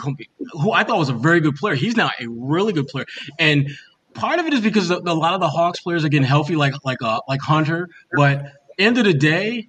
who 0.51 0.71
I 0.71 0.83
thought 0.83 0.97
was 0.97 1.09
a 1.09 1.13
very 1.13 1.39
good 1.39 1.55
player. 1.55 1.75
He's 1.75 1.95
now 1.95 2.09
a 2.19 2.27
really 2.27 2.73
good 2.73 2.87
player, 2.87 3.05
and 3.39 3.69
part 4.13 4.39
of 4.39 4.47
it 4.47 4.53
is 4.53 4.61
because 4.61 4.89
a, 4.89 4.97
a 4.97 5.13
lot 5.13 5.33
of 5.33 5.39
the 5.39 5.49
Hawks 5.49 5.79
players 5.81 6.03
are 6.03 6.09
getting 6.09 6.27
healthy, 6.27 6.55
like 6.55 6.73
like 6.83 7.01
uh, 7.01 7.19
like 7.27 7.41
Hunter. 7.41 7.89
But 8.11 8.51
end 8.77 8.97
of 8.97 9.05
the 9.05 9.13
day, 9.13 9.67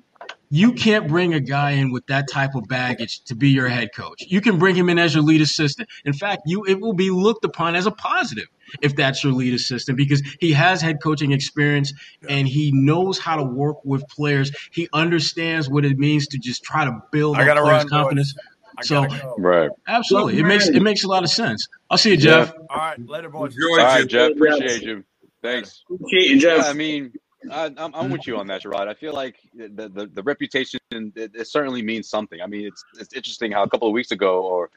you 0.56 0.72
can't 0.72 1.06
bring 1.06 1.34
a 1.34 1.40
guy 1.40 1.72
in 1.72 1.92
with 1.92 2.06
that 2.06 2.30
type 2.30 2.54
of 2.54 2.66
baggage 2.66 3.20
to 3.24 3.34
be 3.34 3.50
your 3.50 3.68
head 3.68 3.90
coach. 3.94 4.24
You 4.26 4.40
can 4.40 4.58
bring 4.58 4.74
him 4.74 4.88
in 4.88 4.98
as 4.98 5.14
your 5.14 5.22
lead 5.22 5.42
assistant. 5.42 5.88
In 6.06 6.14
fact, 6.14 6.42
you 6.46 6.64
it 6.64 6.80
will 6.80 6.94
be 6.94 7.10
looked 7.10 7.44
upon 7.44 7.76
as 7.76 7.86
a 7.86 7.90
positive 7.90 8.46
if 8.80 8.96
that's 8.96 9.22
your 9.22 9.34
lead 9.34 9.52
assistant 9.52 9.98
because 9.98 10.22
he 10.40 10.52
has 10.52 10.80
head 10.80 11.02
coaching 11.02 11.32
experience 11.32 11.92
and 12.28 12.48
he 12.48 12.72
knows 12.72 13.18
how 13.18 13.36
to 13.36 13.42
work 13.44 13.84
with 13.84 14.08
players. 14.08 14.50
He 14.72 14.88
understands 14.94 15.68
what 15.68 15.84
it 15.84 15.98
means 15.98 16.26
to 16.28 16.38
just 16.38 16.62
try 16.62 16.86
to 16.86 17.02
build 17.12 17.36
I 17.36 17.44
gotta 17.44 17.60
players' 17.60 17.84
run, 17.84 17.88
confidence. 17.88 18.32
boys. 18.32 18.42
I 18.78 18.82
So 18.82 19.06
go. 19.06 19.34
Right. 19.38 19.70
absolutely, 19.86 20.38
it 20.38 20.44
makes 20.44 20.68
it 20.68 20.80
makes 20.80 21.04
a 21.04 21.08
lot 21.08 21.22
of 21.22 21.30
sense. 21.30 21.68
I'll 21.90 21.98
see 21.98 22.12
you, 22.12 22.16
Jeff. 22.16 22.54
All 22.70 22.76
right, 22.76 22.98
later, 23.06 23.28
boys. 23.28 23.54
George, 23.54 23.80
All 23.80 23.86
right, 23.86 24.06
Jeff. 24.06 24.32
Appreciate 24.32 24.82
you. 24.82 25.04
Thanks. 25.42 25.82
Appreciate 25.90 26.30
you, 26.30 26.40
Jeff. 26.40 26.64
Yeah, 26.64 26.70
I 26.70 26.72
mean, 26.72 27.12
I, 27.50 27.66
I'm, 27.76 27.94
I'm 27.94 28.10
with 28.10 28.26
you 28.26 28.36
on 28.36 28.46
that, 28.48 28.62
Gerard. 28.62 28.88
I 28.88 28.94
feel 28.94 29.12
like 29.12 29.36
the 29.54 29.88
the, 29.88 30.10
the 30.12 30.22
reputation 30.22 30.80
it, 30.90 31.32
it 31.34 31.48
certainly 31.48 31.82
means 31.82 32.08
something. 32.08 32.40
I 32.40 32.46
mean, 32.46 32.66
it's 32.66 32.84
it's 32.98 33.14
interesting 33.14 33.52
how 33.52 33.62
a 33.62 33.68
couple 33.68 33.88
of 33.88 33.92
weeks 33.92 34.10
ago, 34.10 34.42
or 34.42 34.70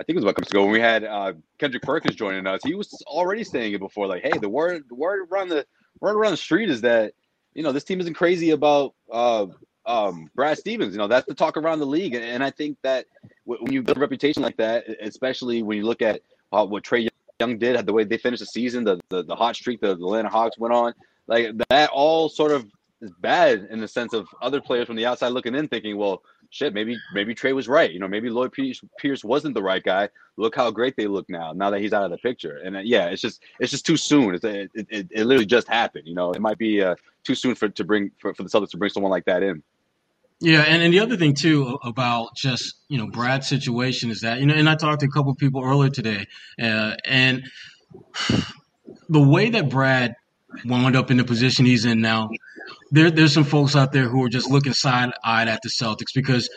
I 0.00 0.04
think 0.04 0.16
it 0.16 0.16
was 0.16 0.24
about 0.24 0.30
a 0.30 0.34
couple 0.34 0.42
weeks 0.42 0.52
ago, 0.52 0.62
when 0.64 0.72
we 0.72 0.80
had 0.80 1.04
uh, 1.04 1.32
Kendrick 1.58 1.82
Perkins 1.82 2.16
joining 2.16 2.46
us, 2.46 2.60
he 2.64 2.74
was 2.74 3.02
already 3.06 3.44
saying 3.44 3.72
it 3.72 3.80
before, 3.80 4.06
like, 4.06 4.22
"Hey, 4.22 4.38
the 4.38 4.48
word 4.48 4.84
the 4.88 4.94
word 4.94 5.28
around 5.30 5.48
the 5.48 5.66
word 6.00 6.16
around 6.16 6.32
the 6.32 6.38
street 6.38 6.70
is 6.70 6.80
that 6.82 7.14
you 7.54 7.62
know 7.62 7.72
this 7.72 7.84
team 7.84 8.00
isn't 8.00 8.14
crazy 8.14 8.50
about 8.50 8.94
uh, 9.10 9.46
um, 9.86 10.30
Brad 10.34 10.58
Stevens. 10.58 10.94
You 10.94 10.98
know, 10.98 11.08
that's 11.08 11.26
the 11.26 11.34
talk 11.34 11.56
around 11.56 11.78
the 11.80 11.86
league, 11.86 12.14
and, 12.14 12.24
and 12.24 12.44
I 12.44 12.50
think 12.50 12.78
that 12.82 13.06
when 13.44 13.72
you 13.72 13.82
build 13.82 13.96
a 13.96 14.00
reputation 14.00 14.42
like 14.42 14.56
that, 14.58 14.84
especially 15.00 15.62
when 15.62 15.78
you 15.78 15.84
look 15.84 16.02
at 16.02 16.20
uh, 16.52 16.64
what 16.64 16.84
Trae 16.84 17.08
Young 17.40 17.58
did, 17.58 17.84
the 17.86 17.92
way 17.92 18.04
they 18.04 18.18
finished 18.18 18.40
the 18.40 18.46
season, 18.46 18.84
the 18.84 19.00
the, 19.08 19.22
the 19.22 19.36
hot 19.36 19.56
streak 19.56 19.80
the, 19.80 19.88
the 19.88 20.04
Atlanta 20.04 20.28
Hawks 20.28 20.58
went 20.58 20.74
on, 20.74 20.94
like 21.32 21.56
that 21.70 21.90
all 21.90 22.28
sort 22.28 22.52
of 22.52 22.66
is 23.00 23.10
bad 23.20 23.66
in 23.70 23.80
the 23.80 23.88
sense 23.88 24.12
of 24.12 24.28
other 24.42 24.60
players 24.60 24.86
from 24.86 24.96
the 24.96 25.06
outside 25.06 25.28
looking 25.28 25.54
in, 25.54 25.66
thinking, 25.66 25.96
well, 25.96 26.22
shit, 26.50 26.74
maybe 26.74 26.96
maybe 27.14 27.34
Trae 27.34 27.54
was 27.54 27.68
right. 27.68 27.90
You 27.90 27.98
know, 27.98 28.06
maybe 28.06 28.28
Lloyd 28.28 28.52
Pierce, 28.52 28.80
Pierce 28.98 29.24
wasn't 29.24 29.54
the 29.54 29.62
right 29.62 29.82
guy. 29.82 30.10
Look 30.36 30.54
how 30.54 30.70
great 30.70 30.94
they 30.96 31.06
look 31.06 31.28
now. 31.28 31.52
Now 31.52 31.70
that 31.70 31.80
he's 31.80 31.92
out 31.92 32.04
of 32.04 32.10
the 32.10 32.18
picture, 32.18 32.58
and 32.64 32.76
uh, 32.76 32.80
yeah, 32.80 33.06
it's 33.06 33.22
just 33.22 33.42
it's 33.58 33.70
just 33.70 33.86
too 33.86 33.96
soon. 33.96 34.34
It's, 34.34 34.44
it, 34.44 34.70
it, 34.74 34.86
it, 34.90 35.08
it 35.10 35.24
literally 35.24 35.46
just 35.46 35.68
happened. 35.68 36.06
You 36.06 36.14
know, 36.14 36.32
it 36.32 36.40
might 36.40 36.58
be 36.58 36.82
uh, 36.82 36.96
too 37.24 37.34
soon 37.34 37.54
for 37.54 37.68
to 37.68 37.84
bring 37.84 38.10
for, 38.18 38.34
for 38.34 38.42
the 38.42 38.50
Celtics 38.50 38.70
to 38.70 38.76
bring 38.76 38.90
someone 38.90 39.10
like 39.10 39.24
that 39.24 39.42
in. 39.42 39.62
Yeah, 40.40 40.62
and, 40.62 40.82
and 40.82 40.92
the 40.92 41.00
other 41.00 41.16
thing 41.16 41.34
too 41.34 41.78
about 41.82 42.34
just 42.36 42.74
you 42.88 42.98
know 42.98 43.06
Brad's 43.06 43.48
situation 43.48 44.10
is 44.10 44.20
that 44.20 44.38
you 44.38 44.46
know, 44.46 44.54
and 44.54 44.68
I 44.68 44.74
talked 44.74 45.00
to 45.00 45.06
a 45.06 45.10
couple 45.10 45.34
people 45.34 45.64
earlier 45.64 45.90
today, 45.90 46.26
uh, 46.60 46.94
and 47.06 47.42
the 49.08 49.22
way 49.22 49.50
that 49.50 49.70
Brad 49.70 50.14
wound 50.64 50.96
up 50.96 51.10
in 51.10 51.16
the 51.16 51.24
position 51.24 51.64
he's 51.66 51.84
in 51.84 52.00
now, 52.00 52.30
there 52.90 53.10
there's 53.10 53.32
some 53.32 53.44
folks 53.44 53.74
out 53.76 53.92
there 53.92 54.08
who 54.08 54.22
are 54.24 54.28
just 54.28 54.50
looking 54.50 54.72
side 54.72 55.10
eyed 55.24 55.48
at 55.48 55.60
the 55.62 55.68
Celtics 55.70 56.12
because, 56.14 56.48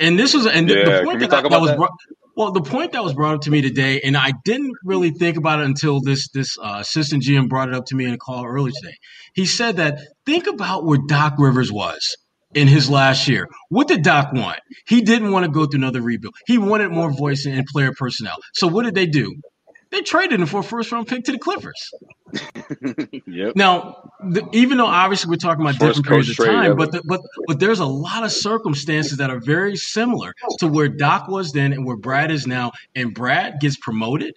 and 0.00 0.18
this 0.18 0.34
was 0.34 0.46
and 0.46 0.68
the- 0.68 0.74
Yeah, 0.74 0.98
the 1.00 1.04
point 1.04 1.20
that, 1.20 1.30
that 1.30 1.60
was 1.60 1.70
that? 1.70 1.76
brought. 1.76 1.90
Well, 2.36 2.52
the 2.52 2.62
point 2.62 2.92
that 2.92 3.04
was 3.04 3.12
brought 3.12 3.34
up 3.34 3.40
to 3.42 3.50
me 3.50 3.60
today, 3.60 4.00
and 4.02 4.16
I 4.16 4.32
didn't 4.44 4.72
really 4.84 5.10
think 5.10 5.36
about 5.36 5.60
it 5.60 5.66
until 5.66 6.00
this 6.00 6.28
this 6.30 6.56
uh, 6.62 6.78
assistant 6.80 7.22
GM 7.24 7.48
brought 7.48 7.68
it 7.68 7.74
up 7.74 7.84
to 7.86 7.96
me 7.96 8.06
in 8.06 8.14
a 8.14 8.18
call 8.18 8.46
earlier 8.46 8.72
today. 8.80 8.94
He 9.34 9.44
said 9.44 9.76
that 9.76 9.98
think 10.24 10.46
about 10.46 10.86
where 10.86 10.98
Doc 11.08 11.34
Rivers 11.38 11.70
was 11.70 12.16
in 12.54 12.66
his 12.66 12.88
last 12.88 13.28
year. 13.28 13.46
What 13.68 13.88
did 13.88 14.02
Doc 14.02 14.32
want? 14.32 14.58
He 14.86 15.02
didn't 15.02 15.32
want 15.32 15.44
to 15.44 15.50
go 15.50 15.66
through 15.66 15.80
another 15.80 16.00
rebuild. 16.00 16.34
He 16.46 16.56
wanted 16.56 16.90
more 16.92 17.10
voice 17.12 17.44
and 17.46 17.66
player 17.66 17.92
personnel. 17.96 18.36
So 18.54 18.66
what 18.68 18.84
did 18.84 18.94
they 18.94 19.06
do? 19.06 19.34
They 19.90 20.02
traded 20.02 20.40
him 20.40 20.46
for 20.46 20.60
a 20.60 20.62
first 20.62 20.92
round 20.92 21.08
pick 21.08 21.24
to 21.24 21.32
the 21.32 21.38
Clippers. 21.38 21.92
Yep. 23.26 23.56
Now, 23.56 24.12
the, 24.22 24.48
even 24.52 24.78
though 24.78 24.86
obviously 24.86 25.30
we're 25.30 25.36
talking 25.36 25.62
about 25.62 25.74
First 25.74 26.02
different 26.02 26.06
periods 26.06 26.30
of 26.30 26.36
time, 26.36 26.76
but 26.76 26.92
the, 26.92 27.02
but 27.04 27.20
but 27.48 27.58
there's 27.58 27.80
a 27.80 27.86
lot 27.86 28.22
of 28.22 28.30
circumstances 28.30 29.18
that 29.18 29.30
are 29.30 29.40
very 29.40 29.76
similar 29.76 30.32
to 30.58 30.68
where 30.68 30.88
Doc 30.88 31.26
was 31.26 31.52
then 31.52 31.72
and 31.72 31.84
where 31.84 31.96
Brad 31.96 32.30
is 32.30 32.46
now. 32.46 32.70
And 32.94 33.12
Brad 33.14 33.58
gets 33.60 33.76
promoted, 33.76 34.36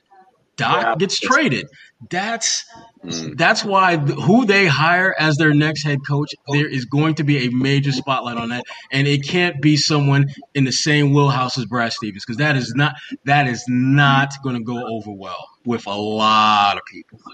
Doc 0.55 0.81
Yeah. 0.83 0.95
gets 0.97 1.19
traded. 1.19 1.67
That's 2.09 2.63
Mm. 3.05 3.37
that's 3.37 3.63
why 3.65 3.97
th- 3.97 4.17
who 4.19 4.45
they 4.45 4.65
hire 4.65 5.13
as 5.19 5.35
their 5.35 5.53
next 5.53 5.83
head 5.83 5.99
coach, 6.07 6.29
there 6.49 6.67
is 6.67 6.85
going 6.85 7.15
to 7.15 7.23
be 7.23 7.47
a 7.47 7.49
major 7.51 7.91
spotlight 7.91 8.37
on 8.37 8.49
that, 8.49 8.63
and 8.91 9.07
it 9.07 9.27
can't 9.27 9.61
be 9.61 9.75
someone 9.75 10.27
in 10.53 10.63
the 10.63 10.71
same 10.71 11.13
wheelhouse 11.13 11.57
as 11.57 11.65
Brad 11.65 11.91
Stevens 11.91 12.23
because 12.25 12.37
that 12.37 12.55
is 12.55 12.73
not 12.75 12.93
that 13.25 13.47
is 13.47 13.63
not 13.67 14.33
going 14.43 14.55
to 14.55 14.63
go 14.63 14.81
over 14.87 15.11
well 15.11 15.49
with 15.65 15.85
a 15.87 15.95
lot 15.95 16.77
of 16.77 16.83
people. 16.91 17.19
So, 17.25 17.31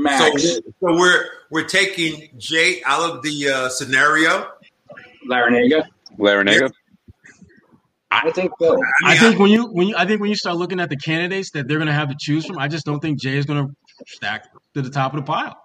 Max, 0.00 0.42
so 0.42 0.60
we're 0.80 1.26
we're 1.50 1.64
taking 1.68 2.28
Jay 2.38 2.82
out 2.84 3.08
of 3.10 3.22
the 3.22 3.48
uh, 3.50 3.68
scenario. 3.68 4.48
Larranaga. 5.28 5.84
Larranaga. 6.18 6.72
I 8.22 8.30
think 8.30 8.52
so. 8.60 8.76
I 9.04 9.10
mean, 9.10 9.20
think 9.20 9.38
when 9.38 9.50
you 9.50 9.66
when 9.66 9.88
you 9.88 9.96
I 9.96 10.06
think 10.06 10.20
when 10.20 10.30
you 10.30 10.36
start 10.36 10.56
looking 10.56 10.80
at 10.80 10.90
the 10.90 10.96
candidates 10.96 11.50
that 11.50 11.68
they're 11.68 11.78
going 11.78 11.88
to 11.88 11.94
have 11.94 12.08
to 12.08 12.16
choose 12.18 12.46
from, 12.46 12.58
I 12.58 12.68
just 12.68 12.84
don't 12.84 13.00
think 13.00 13.20
Jay 13.20 13.36
is 13.36 13.46
going 13.46 13.66
to 13.66 13.74
stack 14.06 14.48
to 14.74 14.82
the 14.82 14.90
top 14.90 15.14
of 15.14 15.20
the 15.20 15.26
pile. 15.26 15.56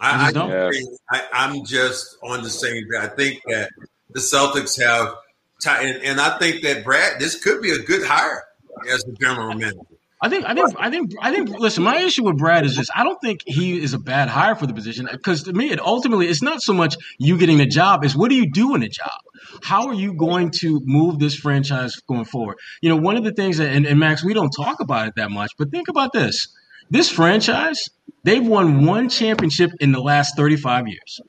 I 0.00 0.14
I, 0.14 0.22
just 0.24 0.34
don't. 0.34 0.50
Yeah. 0.50 0.70
I, 1.10 1.22
I'm 1.32 1.64
just 1.64 2.16
on 2.22 2.42
the 2.42 2.50
same. 2.50 2.84
I 2.98 3.08
think 3.08 3.42
that 3.48 3.70
the 4.10 4.20
Celtics 4.20 4.80
have, 4.80 5.14
ti- 5.60 5.88
and, 5.88 6.02
and 6.04 6.20
I 6.20 6.38
think 6.38 6.62
that 6.62 6.84
Brad, 6.84 7.18
this 7.18 7.42
could 7.42 7.60
be 7.60 7.70
a 7.70 7.78
good 7.78 8.06
hire 8.06 8.44
as 8.90 9.02
the 9.02 9.12
general 9.12 9.54
manager. 9.54 9.78
I 10.20 10.28
think 10.28 10.44
I 10.44 10.54
think 10.54 10.74
I 10.78 10.90
think 10.90 11.12
I 11.20 11.32
think 11.32 11.48
listen, 11.50 11.84
my 11.84 11.98
issue 12.00 12.24
with 12.24 12.38
Brad 12.38 12.64
is 12.64 12.76
this. 12.76 12.88
I 12.94 13.04
don't 13.04 13.20
think 13.20 13.40
he 13.46 13.80
is 13.80 13.94
a 13.94 14.00
bad 14.00 14.28
hire 14.28 14.56
for 14.56 14.66
the 14.66 14.74
position 14.74 15.08
because 15.10 15.44
to 15.44 15.52
me 15.52 15.70
it 15.70 15.80
ultimately 15.80 16.26
it's 16.26 16.42
not 16.42 16.60
so 16.60 16.72
much 16.72 16.96
you 17.18 17.38
getting 17.38 17.58
the 17.58 17.66
job, 17.66 18.04
it's 18.04 18.16
what 18.16 18.28
do 18.28 18.34
you 18.34 18.50
do 18.50 18.74
in 18.74 18.80
the 18.80 18.88
job? 18.88 19.20
How 19.62 19.86
are 19.86 19.94
you 19.94 20.14
going 20.14 20.50
to 20.58 20.80
move 20.84 21.20
this 21.20 21.36
franchise 21.36 21.94
going 22.08 22.24
forward? 22.24 22.56
You 22.82 22.88
know, 22.88 22.96
one 22.96 23.16
of 23.16 23.22
the 23.22 23.32
things 23.32 23.58
that 23.58 23.70
and, 23.70 23.86
and 23.86 24.00
Max, 24.00 24.24
we 24.24 24.34
don't 24.34 24.50
talk 24.50 24.80
about 24.80 25.06
it 25.06 25.14
that 25.16 25.30
much, 25.30 25.52
but 25.56 25.70
think 25.70 25.86
about 25.86 26.12
this. 26.12 26.48
This 26.90 27.10
franchise, 27.10 27.78
they've 28.24 28.44
won 28.44 28.86
one 28.86 29.08
championship 29.08 29.70
in 29.78 29.92
the 29.92 30.00
last 30.00 30.36
35 30.36 30.88
years. 30.88 31.20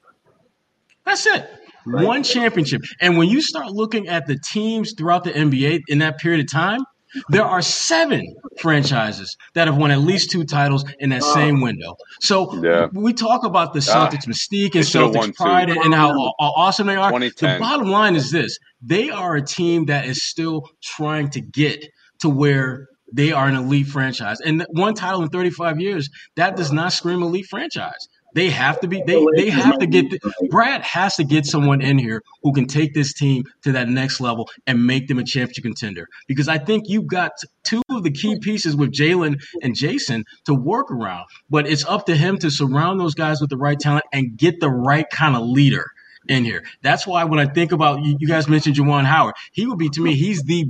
That's 1.05 1.25
it. 1.27 1.47
One 1.85 2.23
championship. 2.23 2.81
And 3.01 3.17
when 3.17 3.29
you 3.29 3.41
start 3.41 3.67
looking 3.71 4.07
at 4.07 4.25
the 4.25 4.37
teams 4.51 4.93
throughout 4.97 5.23
the 5.23 5.31
NBA 5.31 5.81
in 5.87 5.99
that 5.99 6.17
period 6.19 6.41
of 6.41 6.51
time, 6.51 6.81
there 7.29 7.45
are 7.45 7.61
seven 7.61 8.35
franchises 8.59 9.35
that 9.53 9.67
have 9.67 9.77
won 9.77 9.91
at 9.91 9.99
least 9.99 10.31
two 10.31 10.43
titles 10.43 10.85
in 10.99 11.09
that 11.09 11.23
same 11.23 11.61
window. 11.61 11.95
So 12.21 12.61
Yeah. 12.63 12.87
we 12.93 13.13
talk 13.13 13.43
about 13.43 13.73
the 13.73 13.79
Ah, 13.91 14.07
Celtics 14.09 14.27
mystique 14.27 14.75
and 14.75 14.83
Celtics 14.85 15.35
pride 15.35 15.69
and 15.69 15.93
how 15.93 16.11
aw- 16.11 16.33
awesome 16.55 16.87
they 16.87 16.95
are. 16.95 17.11
The 17.19 17.57
bottom 17.59 17.89
line 17.89 18.15
is 18.15 18.31
this: 18.31 18.57
they 18.81 19.09
are 19.09 19.35
a 19.35 19.41
team 19.41 19.85
that 19.85 20.05
is 20.05 20.23
still 20.23 20.69
trying 20.83 21.29
to 21.31 21.41
get 21.41 21.85
to 22.19 22.29
where 22.29 22.87
they 23.11 23.31
are 23.31 23.47
an 23.47 23.55
elite 23.55 23.87
franchise. 23.87 24.39
And 24.41 24.65
one 24.71 24.93
title 24.93 25.23
in 25.23 25.29
35 25.29 25.79
years, 25.79 26.09
that 26.35 26.55
does 26.55 26.71
not 26.71 26.93
scream 26.93 27.23
elite 27.23 27.47
franchise. 27.49 28.07
They 28.35 28.49
have 28.49 28.79
to 28.81 28.87
be. 28.87 29.01
They 29.05 29.23
they 29.35 29.49
have 29.49 29.79
to 29.79 29.87
get. 29.87 30.09
The, 30.11 30.47
Brad 30.49 30.81
has 30.81 31.15
to 31.15 31.23
get 31.23 31.45
someone 31.45 31.81
in 31.81 31.97
here 31.97 32.21
who 32.43 32.53
can 32.53 32.65
take 32.65 32.93
this 32.93 33.13
team 33.13 33.43
to 33.63 33.71
that 33.73 33.89
next 33.89 34.21
level 34.21 34.49
and 34.67 34.85
make 34.85 35.07
them 35.07 35.19
a 35.19 35.23
championship 35.23 35.63
contender. 35.63 36.07
Because 36.27 36.47
I 36.47 36.57
think 36.57 36.85
you've 36.87 37.07
got 37.07 37.31
two 37.63 37.81
of 37.89 38.03
the 38.03 38.11
key 38.11 38.39
pieces 38.39 38.75
with 38.75 38.91
Jaylen 38.91 39.41
and 39.63 39.75
Jason 39.75 40.25
to 40.45 40.53
work 40.53 40.91
around. 40.91 41.25
But 41.49 41.67
it's 41.67 41.85
up 41.85 42.05
to 42.05 42.15
him 42.15 42.37
to 42.39 42.51
surround 42.51 42.99
those 42.99 43.15
guys 43.15 43.41
with 43.41 43.49
the 43.49 43.57
right 43.57 43.79
talent 43.79 44.05
and 44.13 44.37
get 44.37 44.59
the 44.59 44.69
right 44.69 45.09
kind 45.09 45.35
of 45.35 45.43
leader 45.43 45.85
in 46.27 46.43
here. 46.43 46.63
That's 46.81 47.07
why 47.07 47.23
when 47.23 47.39
I 47.39 47.45
think 47.45 47.71
about 47.71 48.03
you, 48.03 48.15
you 48.19 48.27
guys 48.27 48.47
mentioned 48.47 48.75
Juwan 48.75 49.05
Howard, 49.05 49.35
he 49.51 49.65
would 49.65 49.79
be 49.79 49.89
to 49.89 50.01
me. 50.01 50.15
He's 50.15 50.43
the 50.43 50.65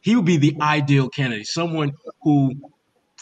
he 0.00 0.16
would 0.16 0.24
be 0.24 0.36
the 0.36 0.56
ideal 0.60 1.08
candidate. 1.08 1.46
Someone 1.46 1.92
who 2.22 2.54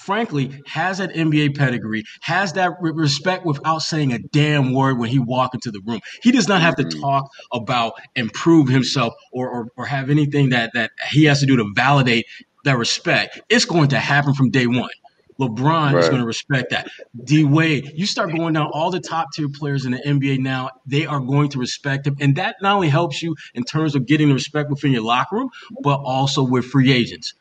frankly, 0.02 0.62
has 0.66 0.98
that 0.98 1.12
NBA 1.14 1.56
pedigree, 1.56 2.04
has 2.20 2.52
that 2.54 2.72
respect 2.80 3.44
without 3.44 3.80
saying 3.80 4.12
a 4.12 4.18
damn 4.18 4.72
word 4.72 4.98
when 4.98 5.08
he 5.08 5.18
walk 5.18 5.54
into 5.54 5.70
the 5.70 5.80
room. 5.86 6.00
He 6.22 6.32
does 6.32 6.48
not 6.48 6.60
have 6.60 6.76
to 6.76 6.84
mm-hmm. 6.84 7.00
talk 7.00 7.30
about 7.52 7.94
and 8.16 8.32
prove 8.32 8.68
himself 8.68 9.14
or, 9.32 9.48
or, 9.48 9.68
or 9.76 9.86
have 9.86 10.10
anything 10.10 10.50
that, 10.50 10.72
that 10.74 10.90
he 11.10 11.24
has 11.24 11.40
to 11.40 11.46
do 11.46 11.56
to 11.56 11.70
validate 11.74 12.26
that 12.64 12.78
respect. 12.78 13.40
It's 13.48 13.64
going 13.64 13.88
to 13.88 13.98
happen 13.98 14.34
from 14.34 14.50
day 14.50 14.66
one. 14.66 14.90
LeBron 15.40 15.92
right. 15.92 15.96
is 15.96 16.08
going 16.08 16.20
to 16.20 16.26
respect 16.26 16.70
that. 16.70 16.88
D 17.24 17.44
Wade, 17.44 17.92
you 17.94 18.06
start 18.06 18.32
going 18.32 18.52
down 18.52 18.70
all 18.72 18.90
the 18.90 19.00
top 19.00 19.28
tier 19.34 19.48
players 19.48 19.84
in 19.84 19.92
the 19.92 19.98
NBA 19.98 20.38
now, 20.38 20.70
they 20.86 21.06
are 21.06 21.20
going 21.20 21.48
to 21.50 21.58
respect 21.58 22.06
him. 22.06 22.16
And 22.20 22.36
that 22.36 22.56
not 22.62 22.76
only 22.76 22.88
helps 22.88 23.22
you 23.22 23.34
in 23.54 23.64
terms 23.64 23.94
of 23.96 24.06
getting 24.06 24.28
the 24.28 24.34
respect 24.34 24.70
within 24.70 24.92
your 24.92 25.02
locker 25.02 25.36
room, 25.36 25.50
but 25.82 25.98
also 26.00 26.42
with 26.42 26.66
free 26.66 26.92
agents 26.92 27.34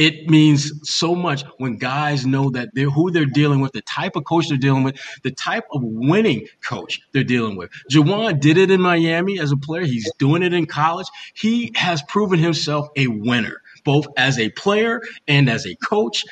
it 0.00 0.30
means 0.30 0.72
so 0.90 1.14
much 1.14 1.44
when 1.58 1.76
guys 1.76 2.24
know 2.24 2.48
that 2.48 2.70
they're 2.72 2.88
who 2.88 3.10
they're 3.10 3.26
dealing 3.26 3.60
with, 3.60 3.72
the 3.72 3.82
type 3.82 4.16
of 4.16 4.24
coach 4.24 4.48
they're 4.48 4.56
dealing 4.56 4.82
with, 4.82 4.98
the 5.24 5.30
type 5.30 5.64
of 5.72 5.82
winning 5.84 6.46
coach 6.66 7.02
they're 7.12 7.22
dealing 7.22 7.54
with. 7.54 7.70
Juwan 7.92 8.40
did 8.40 8.56
it 8.56 8.70
in 8.70 8.80
Miami 8.80 9.38
as 9.38 9.52
a 9.52 9.58
player. 9.58 9.82
He's 9.82 10.10
doing 10.18 10.42
it 10.42 10.54
in 10.54 10.64
college. 10.64 11.06
He 11.34 11.70
has 11.74 12.00
proven 12.08 12.38
himself 12.38 12.88
a 12.96 13.08
winner, 13.08 13.60
both 13.84 14.06
as 14.16 14.38
a 14.38 14.48
player 14.48 15.02
and 15.28 15.50
as 15.50 15.66
a 15.66 15.74
coach. 15.76 16.24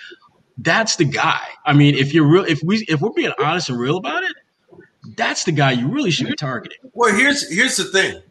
That's 0.57 0.97
the 0.97 1.05
guy. 1.05 1.47
I 1.67 1.75
mean, 1.75 1.95
if 1.95 2.15
you're 2.15 2.27
real, 2.27 2.45
if 2.45 2.63
we 2.65 2.87
if 2.89 3.03
we're 3.03 3.13
being 3.13 3.33
honest 3.39 3.69
and 3.69 3.79
real 3.79 3.99
about 3.99 4.23
it, 4.23 4.33
that's 5.15 5.45
the 5.45 5.53
guy 5.53 5.73
you 5.73 5.89
really 5.89 6.11
should 6.11 6.29
be 6.29 6.37
targeting. 6.37 6.79
Well, 6.95 7.15
here's 7.15 7.53
here's 7.55 7.77
the 7.77 7.85
thing. 7.85 8.23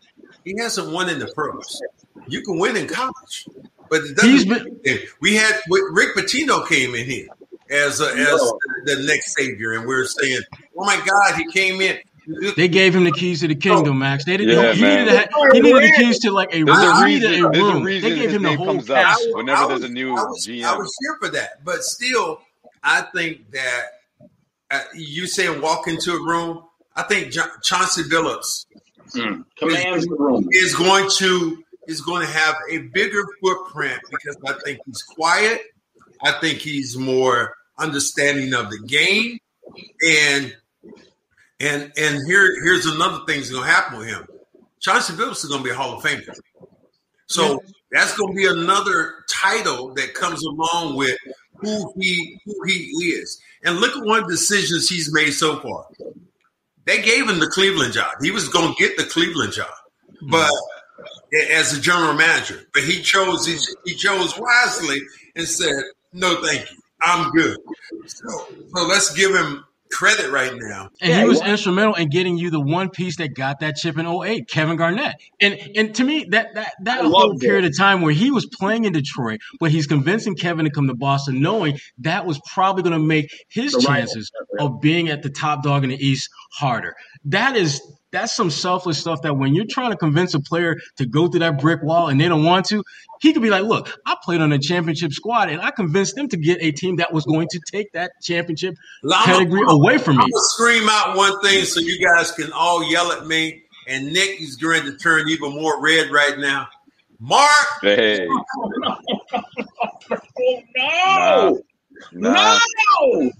He 0.43 0.55
hasn't 0.57 0.91
won 0.91 1.09
in 1.09 1.19
the 1.19 1.27
pros. 1.27 1.79
You 2.27 2.41
can 2.41 2.57
win 2.57 2.75
in 2.75 2.87
college. 2.87 3.45
But 3.89 4.03
it 4.03 4.15
doesn't. 4.15 4.83
Been, 4.83 4.99
we 5.21 5.35
had 5.35 5.59
Rick 5.69 6.15
Pitino 6.15 6.67
came 6.67 6.95
in 6.95 7.05
here 7.05 7.27
as 7.69 8.01
a, 8.01 8.07
as 8.07 8.39
the 8.85 9.03
next 9.07 9.35
savior, 9.35 9.73
and 9.73 9.87
we 9.87 9.95
are 9.95 10.05
saying, 10.05 10.41
"Oh 10.77 10.85
my 10.85 11.01
God, 11.05 11.35
he 11.35 11.51
came 11.51 11.81
in." 11.81 11.97
They 12.57 12.67
gave 12.67 12.93
him 12.93 13.05
the 13.05 13.11
keys 13.11 13.39
to 13.39 13.47
the 13.47 13.55
kingdom, 13.55 13.99
Max. 13.99 14.25
They 14.25 14.35
didn't. 14.35 14.53
Yeah, 14.53 14.73
he, 14.73 14.81
needed 14.81 15.07
have, 15.07 15.29
he, 15.53 15.61
needed 15.61 15.83
the 15.83 15.93
keys 15.95 16.19
to 16.19 16.31
like 16.31 16.53
a, 16.53 16.61
there's 16.61 16.77
a, 16.77 17.05
reason, 17.05 17.45
a 17.45 17.49
room. 17.49 17.87
A 17.87 17.99
they 18.01 18.15
gave 18.15 18.31
him 18.31 18.43
the 18.43 18.55
whole 18.57 18.81
house. 18.83 19.25
Whenever 19.31 19.67
was, 19.67 19.79
there's 19.79 19.89
a 19.89 19.93
new 19.93 20.11
I 20.11 20.23
was, 20.23 20.45
GM, 20.45 20.63
I 20.65 20.77
was 20.77 20.93
here 20.99 21.17
for 21.21 21.29
that, 21.29 21.63
but 21.63 21.83
still, 21.83 22.41
I 22.83 23.03
think 23.15 23.49
that 23.51 23.85
uh, 24.71 24.81
you 24.93 25.25
saying 25.25 25.61
walk 25.61 25.87
into 25.87 26.11
a 26.11 26.21
room. 26.21 26.63
I 26.97 27.03
think 27.03 27.31
John, 27.31 27.49
Chauncey 27.61 28.03
Billups 28.03 28.65
mm. 29.13 29.45
commands 29.55 30.03
is, 30.03 30.09
the 30.09 30.15
room 30.15 30.49
is 30.51 30.75
going 30.75 31.09
to 31.17 31.63
is 31.87 32.01
going 32.01 32.25
to 32.25 32.31
have 32.31 32.55
a 32.69 32.79
bigger 32.79 33.23
footprint 33.41 33.99
because 34.11 34.37
I 34.45 34.53
think 34.63 34.79
he's 34.85 35.01
quiet. 35.01 35.61
I 36.21 36.33
think 36.33 36.59
he's 36.59 36.97
more 36.97 37.55
understanding 37.77 38.53
of 38.53 38.69
the 38.69 38.79
game, 38.79 39.39
and 40.05 40.55
and 41.59 41.91
and 41.97 42.27
here 42.27 42.63
here's 42.63 42.85
another 42.85 43.19
thing 43.25 43.39
that's 43.39 43.49
going 43.49 43.63
to 43.63 43.69
happen 43.69 43.99
with 43.99 44.07
him. 44.07 44.27
Chauncey 44.79 45.13
Billups 45.13 45.43
is 45.43 45.45
going 45.45 45.61
to 45.61 45.63
be 45.63 45.71
a 45.71 45.75
Hall 45.75 45.97
of 45.97 46.03
Famer, 46.03 46.35
so 47.27 47.61
that's 47.91 48.15
going 48.17 48.33
to 48.33 48.37
be 48.37 48.47
another 48.47 49.23
title 49.29 49.93
that 49.93 50.13
comes 50.13 50.43
along 50.43 50.95
with 50.95 51.17
who 51.55 51.93
he 51.99 52.39
who 52.45 52.55
he 52.65 52.83
is. 53.05 53.41
And 53.63 53.79
look 53.79 53.95
at 53.95 54.05
one 54.05 54.19
of 54.19 54.25
the 54.25 54.33
decisions 54.33 54.89
he's 54.89 55.11
made 55.13 55.31
so 55.31 55.59
far. 55.59 55.87
They 56.85 57.01
gave 57.01 57.27
him 57.29 57.39
the 57.39 57.47
Cleveland 57.47 57.93
job. 57.93 58.13
He 58.21 58.31
was 58.31 58.47
going 58.47 58.73
to 58.73 58.79
get 58.79 58.97
the 58.97 59.03
Cleveland 59.03 59.53
job, 59.53 59.73
but 60.29 60.47
hmm. 60.47 60.76
As 61.51 61.77
a 61.77 61.81
general 61.81 62.13
manager, 62.13 62.61
but 62.73 62.83
he 62.83 63.01
chose 63.01 63.45
he, 63.45 63.57
he 63.85 63.95
chose 63.95 64.37
wisely 64.37 65.01
and 65.35 65.47
said, 65.47 65.83
"No, 66.13 66.41
thank 66.43 66.69
you, 66.71 66.77
I'm 67.01 67.31
good." 67.31 67.57
So, 68.05 68.27
so 68.73 68.87
let's 68.87 69.13
give 69.15 69.35
him 69.35 69.63
credit 69.91 70.31
right 70.31 70.53
now. 70.55 70.89
And 71.01 71.09
yeah, 71.09 71.21
he 71.21 71.25
was 71.25 71.41
instrumental 71.41 71.95
in 71.95 72.09
getting 72.09 72.37
you 72.37 72.49
the 72.49 72.59
one 72.59 72.89
piece 72.89 73.17
that 73.17 73.33
got 73.33 73.59
that 73.61 73.75
chip 73.75 73.97
in 73.97 74.05
08, 74.05 74.47
Kevin 74.47 74.77
Garnett. 74.77 75.15
And 75.39 75.57
and 75.75 75.95
to 75.95 76.03
me, 76.03 76.25
that 76.29 76.53
that 76.55 76.73
that 76.83 77.05
whole 77.05 77.37
period 77.37 77.65
it. 77.65 77.69
of 77.69 77.77
time 77.77 78.01
where 78.01 78.13
he 78.13 78.31
was 78.31 78.45
playing 78.45 78.85
in 78.85 78.93
Detroit, 78.93 79.39
but 79.59 79.71
he's 79.71 79.87
convincing 79.87 80.35
Kevin 80.35 80.65
to 80.65 80.71
come 80.71 80.87
to 80.87 80.95
Boston, 80.95 81.41
knowing 81.41 81.79
that 81.99 82.25
was 82.25 82.39
probably 82.53 82.83
going 82.83 82.99
to 82.99 83.05
make 83.05 83.31
his 83.49 83.73
the 83.73 83.81
chances 83.81 84.31
of 84.59 84.81
being 84.81 85.09
at 85.09 85.23
the 85.23 85.29
top 85.29 85.63
dog 85.63 85.83
in 85.83 85.89
the 85.89 86.05
East 86.05 86.29
harder. 86.51 86.95
That 87.25 87.55
is 87.55 87.81
that's 88.17 88.33
some 88.33 88.49
selfless 88.49 88.97
stuff 88.97 89.21
that 89.21 89.37
when 89.37 89.53
you're 89.53 89.67
trying 89.69 89.91
to 89.91 89.97
convince 89.97 90.33
a 90.33 90.39
player 90.39 90.77
to 90.95 91.05
go 91.05 91.27
through 91.27 91.41
that 91.41 91.61
brick 91.61 91.83
wall 91.83 92.07
and 92.07 92.19
they 92.19 92.27
don't 92.27 92.43
want 92.43 92.65
to, 92.65 92.83
he 93.21 93.31
could 93.31 93.43
be 93.43 93.51
like, 93.51 93.63
look, 93.63 93.95
I 94.07 94.15
played 94.23 94.41
on 94.41 94.51
a 94.51 94.57
championship 94.57 95.13
squad 95.13 95.49
and 95.49 95.61
I 95.61 95.69
convinced 95.69 96.15
them 96.15 96.27
to 96.29 96.37
get 96.37 96.57
a 96.61 96.71
team 96.71 96.95
that 96.95 97.13
was 97.13 97.25
going 97.25 97.47
to 97.51 97.59
take 97.71 97.91
that 97.93 98.13
championship 98.23 98.75
pedigree 99.25 99.61
away 99.67 99.99
from 99.99 100.17
me. 100.17 100.23
I'm 100.23 100.29
going 100.29 100.31
to 100.31 100.49
scream 100.49 100.89
out 100.89 101.15
one 101.15 101.39
thing 101.41 101.63
so 101.65 101.79
you 101.79 102.03
guys 102.03 102.31
can 102.31 102.51
all 102.53 102.83
yell 102.89 103.11
at 103.11 103.27
me. 103.27 103.63
And 103.87 104.11
Nick 104.11 104.41
is 104.41 104.55
going 104.55 104.83
to 104.83 104.97
turn 104.97 105.29
even 105.29 105.53
more 105.53 105.79
red 105.79 106.09
right 106.11 106.39
now. 106.39 106.67
Mark. 107.19 107.47
Hey. 107.81 108.27
no. 110.75 111.61
Nah. 112.13 112.59
No. 113.01 113.31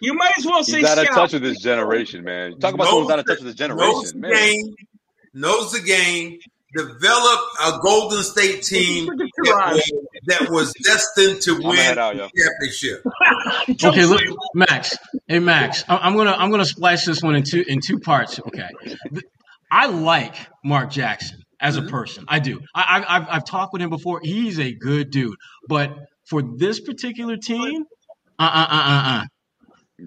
You 0.00 0.14
might 0.14 0.32
as 0.38 0.46
well 0.46 0.62
say 0.62 0.78
He's 0.78 0.88
out 0.88 0.98
of 0.98 1.08
touch 1.08 1.32
with 1.32 1.42
this 1.42 1.60
generation, 1.60 2.24
man. 2.24 2.58
Talk 2.58 2.74
about 2.74 2.88
someone 2.88 3.12
out 3.12 3.18
of 3.18 3.26
touch 3.26 3.38
with 3.38 3.46
this 3.48 3.54
generation, 3.54 3.92
knows 3.92 4.12
the 4.12 4.18
man. 4.18 4.32
Game, 4.32 4.74
knows 5.34 5.72
the 5.72 5.80
game, 5.80 6.38
developed 6.74 7.42
a 7.64 7.78
Golden 7.82 8.22
State 8.22 8.62
team 8.62 9.06
that 9.06 9.28
was, 9.46 9.92
that 10.26 10.50
was 10.50 10.72
destined 10.82 11.40
to 11.42 11.60
win 11.62 11.98
out, 11.98 12.14
the 12.16 12.30
championship. 12.36 13.04
okay, 13.84 14.04
look, 14.04 14.22
Max. 14.54 14.96
Hey, 15.26 15.38
Max. 15.38 15.84
I'm 15.88 16.16
gonna 16.16 16.32
I'm 16.32 16.50
gonna 16.50 16.64
splash 16.64 17.04
this 17.04 17.22
one 17.22 17.36
in 17.36 17.42
two 17.44 17.64
in 17.66 17.80
two 17.80 18.00
parts. 18.00 18.40
Okay, 18.40 18.68
I 19.70 19.86
like 19.86 20.34
Mark 20.64 20.90
Jackson 20.90 21.42
as 21.60 21.76
a 21.76 21.80
mm-hmm. 21.80 21.90
person. 21.90 22.24
I 22.28 22.38
do. 22.40 22.60
I, 22.74 23.00
have 23.06 23.28
I've 23.30 23.44
talked 23.44 23.72
with 23.72 23.82
him 23.82 23.90
before. 23.90 24.20
He's 24.22 24.58
a 24.58 24.72
good 24.72 25.10
dude, 25.10 25.36
but 25.68 25.96
for 26.28 26.42
this 26.42 26.80
particular 26.80 27.36
team, 27.36 27.84
uh 28.38 28.42
uh 28.42 28.66
uh 28.70 28.74
uh 28.74 29.02
uh. 29.06 29.24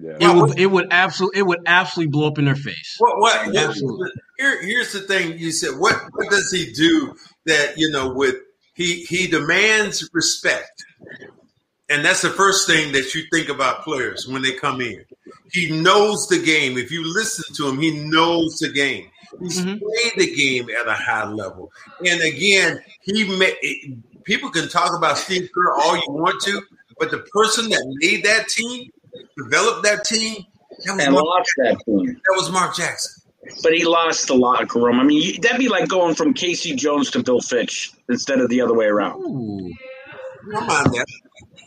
Yeah. 0.00 0.16
It 0.20 0.34
would 0.34 0.58
it 0.58 0.66
would 0.66 0.88
absolutely 0.90 1.40
it 1.40 1.42
would 1.42 1.60
absolutely 1.66 2.10
blow 2.10 2.28
up 2.28 2.38
in 2.38 2.44
their 2.44 2.54
face. 2.54 2.96
What 2.98 3.18
what 3.18 3.56
absolutely. 3.56 4.10
Here, 4.38 4.62
here's 4.62 4.92
the 4.92 5.00
thing 5.00 5.38
you 5.38 5.50
said. 5.50 5.78
What 5.78 5.96
what 6.12 6.30
does 6.30 6.50
he 6.52 6.72
do 6.72 7.14
that 7.46 7.76
you 7.76 7.90
know 7.90 8.12
with 8.12 8.36
he 8.78 9.04
he 9.04 9.26
demands 9.26 10.08
respect. 10.12 10.84
And 11.90 12.04
that's 12.04 12.22
the 12.22 12.30
first 12.30 12.66
thing 12.66 12.92
that 12.92 13.14
you 13.14 13.24
think 13.32 13.48
about 13.48 13.82
players 13.82 14.28
when 14.28 14.42
they 14.42 14.52
come 14.52 14.80
in. 14.80 15.04
He 15.50 15.70
knows 15.70 16.28
the 16.28 16.40
game. 16.40 16.76
If 16.76 16.92
you 16.92 17.02
listen 17.12 17.54
to 17.56 17.68
him, 17.68 17.80
he 17.80 17.98
knows 18.04 18.58
the 18.58 18.68
game. 18.68 19.10
He's 19.40 19.60
mm-hmm. 19.60 19.78
played 19.78 20.12
the 20.28 20.36
game 20.36 20.68
at 20.70 20.86
a 20.86 20.92
high 20.92 21.26
level. 21.28 21.72
And 22.06 22.20
again, 22.20 22.80
he 23.00 23.36
made, 23.38 24.02
people 24.24 24.50
can 24.50 24.68
talk 24.68 24.96
about 24.96 25.16
Steve 25.16 25.48
Kerr 25.54 25.72
all 25.72 25.96
you 25.96 26.04
want 26.08 26.40
to, 26.42 26.62
but 26.98 27.10
the 27.10 27.18
person 27.32 27.70
that 27.70 27.96
made 28.00 28.24
that 28.24 28.48
team 28.48 28.90
developed 29.42 29.84
that 29.84 30.04
team. 30.04 30.44
That 30.84 30.96
was 30.96 31.04
and 31.04 31.14
Mark 31.14 31.24
lost 31.24 31.50
that 31.58 31.78
team. 31.86 32.06
That 32.06 32.34
was 32.36 32.50
Mark 32.50 32.76
Jackson. 32.76 33.22
But 33.62 33.72
he 33.72 33.84
lost 33.84 34.26
the 34.26 34.34
locker 34.34 34.78
room. 34.78 35.00
I 35.00 35.04
mean, 35.04 35.40
that'd 35.40 35.58
be 35.58 35.68
like 35.68 35.88
going 35.88 36.14
from 36.14 36.34
K.C. 36.34 36.74
Jones 36.74 37.10
to 37.12 37.22
Bill 37.22 37.40
Fitch 37.40 37.92
instead 38.08 38.40
of 38.40 38.50
the 38.50 38.60
other 38.60 38.74
way 38.74 38.86
around. 38.86 39.20
Ooh. 39.22 39.72
Come 40.52 40.68
on, 40.68 40.90
man. 40.92 41.04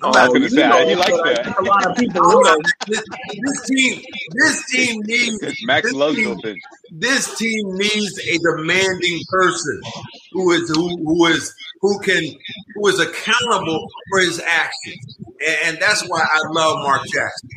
Oh, 0.04 0.12
I 0.16 0.28
was 0.28 0.30
going 0.30 0.42
to 0.42 0.50
say, 0.50 0.68
know, 0.68 0.88
he 0.88 0.96
likes 0.96 1.12
uh, 1.12 1.24
that. 1.24 1.60
A 1.60 1.64
lot 1.64 1.86
of 1.86 1.96
people 1.96 2.44
this, 2.88 3.04
this, 3.44 3.66
team, 3.68 4.02
this 4.34 4.66
team 4.72 5.02
needs 5.04 5.64
Max 5.66 5.88
this 5.88 5.94
loves 5.94 6.16
team, 6.16 6.40
Fitch. 6.40 6.58
This 6.92 7.38
team 7.38 7.76
needs 7.76 8.20
a 8.28 8.38
demanding 8.40 9.22
person 9.30 9.80
who 10.32 10.52
is 10.52 10.70
who, 10.70 10.98
who 11.06 11.26
is 11.28 11.54
who 11.82 12.00
can 12.00 12.24
who 12.76 12.88
is 12.88 13.00
accountable 13.00 13.88
for 14.10 14.20
his 14.22 14.40
actions, 14.40 15.20
and, 15.46 15.58
and 15.66 15.78
that's 15.82 16.04
why 16.08 16.22
I 16.22 16.40
love 16.50 16.78
Mark 16.80 17.02
Jackson. 17.12 17.50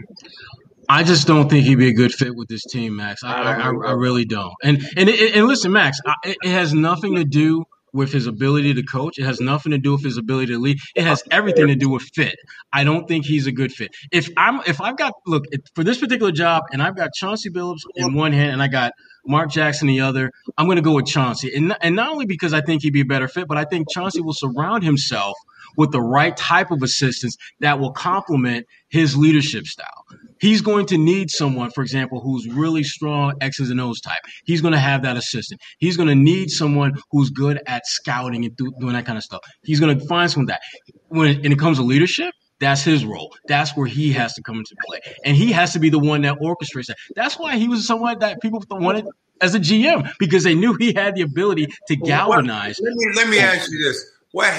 I 0.89 1.03
just 1.03 1.27
don't 1.27 1.49
think 1.49 1.65
he'd 1.65 1.77
be 1.77 1.89
a 1.89 1.95
good 1.95 2.13
fit 2.13 2.35
with 2.35 2.49
this 2.49 2.65
team, 2.65 2.97
Max. 2.97 3.25
I, 3.25 3.33
I, 3.33 3.53
I, 3.53 3.69
I 3.69 3.93
really 3.93 4.25
don't. 4.25 4.55
And 4.63 4.83
and 4.97 5.09
and 5.09 5.47
listen, 5.47 5.73
Max, 5.73 5.99
it 6.25 6.37
has 6.45 6.75
nothing 6.75 7.15
to 7.17 7.25
do 7.25 7.65
with 7.95 8.13
his 8.13 8.27
ability 8.27 8.75
to 8.75 8.83
coach. 8.83 9.19
It 9.19 9.25
has 9.25 9.41
nothing 9.41 9.71
to 9.71 9.79
do 9.79 9.93
with 9.93 10.05
his 10.05 10.19
ability 10.19 10.53
to 10.53 10.59
lead. 10.59 10.79
It 10.97 11.05
has 11.05 11.23
everything 11.31 11.69
to 11.69 11.77
do 11.77 11.89
with 11.89 12.03
fit. 12.15 12.35
I 12.73 12.85
don't 12.85 13.07
think 13.07 13.25
he's 13.25 13.47
a 13.47 13.53
good 13.53 13.73
fit. 13.73 13.93
If 14.13 14.29
I'm 14.37 14.61
if 14.67 14.81
I've 14.81 14.99
got 14.99 15.13
look 15.27 15.45
for 15.75 15.85
this 15.85 15.99
particular 15.99 16.33
job 16.33 16.65
and 16.73 16.83
I've 16.83 16.97
got 16.97 17.11
Chauncey 17.15 17.51
Billups 17.51 17.83
in 17.95 18.15
one 18.15 18.33
hand 18.33 18.51
and 18.51 18.63
I 18.63 18.69
got 18.69 18.93
Mark 19.27 19.51
Jackson 19.51 19.87
the 19.87 20.01
other, 20.01 20.31
I'm 20.59 20.67
going 20.67 20.77
to 20.77 20.83
go 20.83 20.95
with 20.95 21.07
Chauncey. 21.07 21.55
And 21.55 21.75
and 21.81 21.97
not 21.97 22.11
only 22.11 22.27
because 22.27 22.53
I 22.53 22.61
think 22.61 22.83
he'd 22.83 22.93
be 22.93 23.03
a 23.03 23.07
better 23.07 23.29
fit, 23.29 23.47
but 23.49 23.57
I 23.57 23.65
think 23.65 23.89
Chauncey 23.91 24.21
will 24.21 24.35
surround 24.35 24.83
himself 24.83 25.35
with 25.77 25.93
the 25.93 26.01
right 26.01 26.37
type 26.37 26.71
of 26.71 26.83
assistance 26.83 27.37
that 27.61 27.79
will 27.79 27.93
complement 27.93 28.67
his 28.89 29.17
leadership 29.17 29.65
style. 29.67 30.05
He's 30.41 30.61
going 30.61 30.87
to 30.87 30.99
need 30.99 31.31
someone, 31.31 31.71
for 31.71 31.83
example, 31.83 32.21
who's 32.21 32.47
really 32.49 32.83
strong 32.83 33.35
X's 33.41 33.71
and 33.71 33.81
O's 33.81 34.01
type. 34.01 34.19
He's 34.45 34.61
going 34.61 34.73
to 34.73 34.79
have 34.79 35.03
that 35.03 35.17
assistant. 35.17 35.61
He's 35.79 35.97
going 35.97 36.09
to 36.09 36.15
need 36.15 36.51
someone 36.51 36.93
who's 37.11 37.31
good 37.31 37.61
at 37.67 37.87
scouting 37.87 38.45
and 38.45 38.57
doing 38.57 38.93
that 38.93 39.07
kind 39.07 39.17
of 39.17 39.25
stuff. 39.25 39.41
He's 39.63 39.81
going 39.81 39.99
to 39.99 40.07
find 40.07 40.31
someone 40.31 40.47
that 40.47 40.61
when 41.09 41.29
it, 41.29 41.43
when 41.43 41.53
it 41.53 41.59
comes 41.59 41.79
to 41.79 41.85
leadership, 41.85 42.35
that's 42.61 42.83
his 42.83 43.05
role. 43.05 43.35
That's 43.47 43.77
where 43.77 43.87
he 43.87 44.13
has 44.13 44.35
to 44.35 44.43
come 44.43 44.59
into 44.59 44.75
play. 44.87 45.01
And 45.25 45.37
he 45.37 45.53
has 45.53 45.73
to 45.73 45.79
be 45.79 45.91
the 45.91 45.99
one 45.99 46.23
that 46.23 46.39
orchestrates 46.39 46.87
that. 46.87 46.97
That's 47.17 47.39
why 47.39 47.57
he 47.57 47.69
was 47.69 47.87
someone 47.87 48.19
that 48.21 48.41
people 48.41 48.63
wanted 48.71 49.07
as 49.41 49.55
a 49.55 49.61
GM 49.61 50.11
because 50.19 50.45
they 50.45 50.55
knew 50.55 50.75
he 50.79 50.93
had 50.93 51.15
the 51.15 51.23
ability 51.23 51.67
to 51.89 51.97
galvanize. 51.97 52.79
Let 52.81 52.95
me, 52.95 53.07
let 53.17 53.29
me 53.29 53.39
ask 53.39 53.71
you 53.71 53.83
this. 53.83 54.05
What 54.33 54.53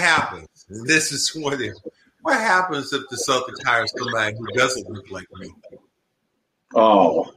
happens? 0.68 0.88
This 0.88 1.12
is 1.12 1.36
what 1.36 1.60
it, 1.62 1.76
what 2.22 2.40
happens 2.40 2.92
if 2.94 3.04
the 3.10 3.16
Celtics 3.18 3.64
hire 3.66 3.86
somebody 3.88 4.36
who 4.38 4.48
doesn't 4.48 4.90
look 4.90 5.10
like 5.12 5.28
me? 5.40 5.50
Oh, 6.74 7.32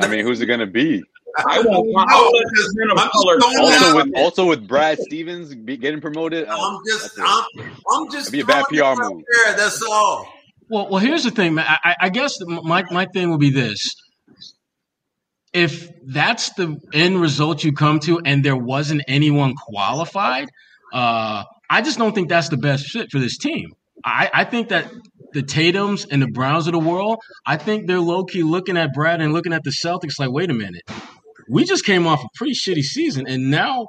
I 0.00 0.08
mean, 0.08 0.24
who's 0.24 0.40
it 0.40 0.46
going 0.46 0.60
to 0.60 0.66
be? 0.66 1.02
I 1.46 1.60
won't. 1.60 1.88
No, 1.90 2.04
I'll 2.08 2.30
let 2.32 2.44
because 2.52 2.74
men 2.76 2.90
of 2.90 2.98
I'm 2.98 3.08
color 3.10 3.38
Also 3.60 3.96
with 3.96 4.16
also 4.16 4.46
with 4.46 4.66
Brad 4.66 4.98
Stevens 4.98 5.54
be, 5.54 5.76
getting 5.76 6.00
promoted. 6.00 6.48
I'm 6.48 6.80
just, 6.86 7.16
that's 7.16 7.18
a- 7.18 7.60
I'm, 7.62 7.76
I'm 7.88 8.10
just 8.10 8.32
be 8.32 8.40
a 8.40 8.44
bad 8.44 8.64
PR 8.68 8.82
out 8.84 8.98
move. 8.98 9.22
There, 9.44 9.56
that's 9.56 9.80
all. 9.82 10.28
Well, 10.68 10.88
well, 10.88 10.98
here's 10.98 11.22
the 11.24 11.30
thing, 11.30 11.54
man. 11.54 11.66
I, 11.68 11.78
I- 11.90 11.96
I 12.06 12.08
guess 12.08 12.36
my 12.40 12.84
my 12.90 13.06
thing 13.06 13.30
will 13.30 13.38
be 13.38 13.50
this: 13.50 13.94
if 15.52 15.88
that's 16.06 16.52
the 16.54 16.76
end 16.92 17.20
result 17.20 17.62
you 17.62 17.72
come 17.72 18.00
to, 18.00 18.20
and 18.24 18.44
there 18.44 18.56
wasn't 18.56 19.02
anyone 19.06 19.54
qualified, 19.54 20.48
uh, 20.92 21.44
I 21.70 21.82
just 21.82 21.98
don't 21.98 22.14
think 22.14 22.28
that's 22.28 22.48
the 22.48 22.56
best 22.56 22.86
fit 22.90 23.10
for 23.10 23.18
this 23.20 23.38
team. 23.38 23.70
I, 24.04 24.28
I 24.34 24.44
think 24.44 24.70
that 24.70 24.90
the 25.32 25.42
Tatum's 25.42 26.04
and 26.04 26.20
the 26.20 26.26
Browns 26.26 26.66
of 26.66 26.72
the 26.72 26.78
world, 26.80 27.18
I 27.46 27.56
think 27.56 27.86
they're 27.86 28.00
low 28.00 28.24
key 28.24 28.42
looking 28.42 28.76
at 28.76 28.92
Brad 28.92 29.20
and 29.20 29.32
looking 29.32 29.52
at 29.52 29.62
the 29.62 29.70
Celtics 29.70 30.18
like, 30.18 30.30
wait 30.32 30.50
a 30.50 30.54
minute, 30.54 30.82
we 31.48 31.64
just 31.64 31.84
came 31.84 32.06
off 32.06 32.20
a 32.24 32.28
pretty 32.34 32.54
shitty 32.54 32.82
season, 32.82 33.26
and 33.28 33.50
now 33.50 33.86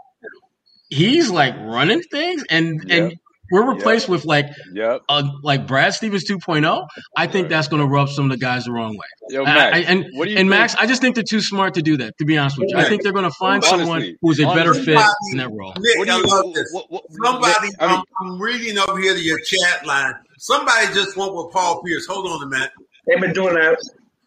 he's 0.90 1.30
like 1.30 1.56
running 1.58 2.02
things, 2.04 2.44
and 2.50 2.84
Yeah. 2.86 2.96
and 2.96 3.14
we're 3.52 3.70
replaced 3.74 4.08
with 4.10 4.26
like 4.26 4.48
Yep. 4.74 5.02
uh, 5.10 5.24
like 5.44 5.68
Brad 5.68 5.94
Stevens 5.94 6.28
2.0, 6.30 6.88
I 7.18 7.28
think 7.28 7.50
that's 7.50 7.68
going 7.68 7.82
to 7.82 7.88
rub 7.88 8.10
some 8.10 8.26
of 8.26 8.32
the 8.32 8.38
guys 8.38 8.66
the 8.66 8.72
wrong 8.72 8.96
way. 8.98 9.06
Yo, 9.30 9.44
Max. 9.44 9.76
I- 9.76 9.80
and 9.92 10.06
what 10.14 10.26
do 10.26 10.32
you 10.32 10.38
and 10.38 10.48
think- 10.48 10.50
Max, 10.50 10.76
I 10.76 10.86
just 10.88 11.02
think 11.02 11.16
they're 11.16 11.24
too 11.24 11.42
smart 11.42 11.74
to 11.76 11.82
do 11.82 11.98
that. 11.98 12.18
To 12.20 12.26
be 12.26 12.38
honest 12.38 12.58
with 12.58 12.70
you, 12.72 12.78
I 12.78 12.86
think 12.86 13.04
they're 13.04 13.12
going 13.14 13.26
to 13.26 13.36
find 13.40 13.64
Honestly, 13.64 13.80
someone 13.80 14.16
who's 14.22 14.40
a 14.40 14.46
better 14.46 14.72
honestly. 14.72 14.96
fit 14.96 15.06
in 15.32 15.38
that 15.38 15.50
role. 15.52 15.74
Nick, 15.80 15.98
What 15.98 16.08
do 16.08 16.14
I 16.14 16.18
you- 16.18 16.24
love 16.28 16.54
this. 16.54 16.70
what- 16.72 16.92
what- 16.92 17.04
Somebody, 17.24 17.54
I 17.54 17.64
mean- 17.64 17.74
I'm, 17.80 18.04
I'm 18.22 18.42
reading 18.42 18.78
over 18.80 19.00
here 19.00 19.14
to 19.14 19.22
your 19.22 19.40
chat 19.40 19.86
line. 19.86 20.14
Somebody 20.38 20.88
just 20.94 21.16
went 21.18 21.34
with 21.36 21.52
Paul 21.52 21.82
Pierce. 21.84 22.06
Hold 22.08 22.28
on 22.28 22.44
a 22.44 22.48
minute. 22.48 22.72
They've 23.08 23.20
been 23.20 23.34
doing 23.34 23.56
that. 23.56 23.78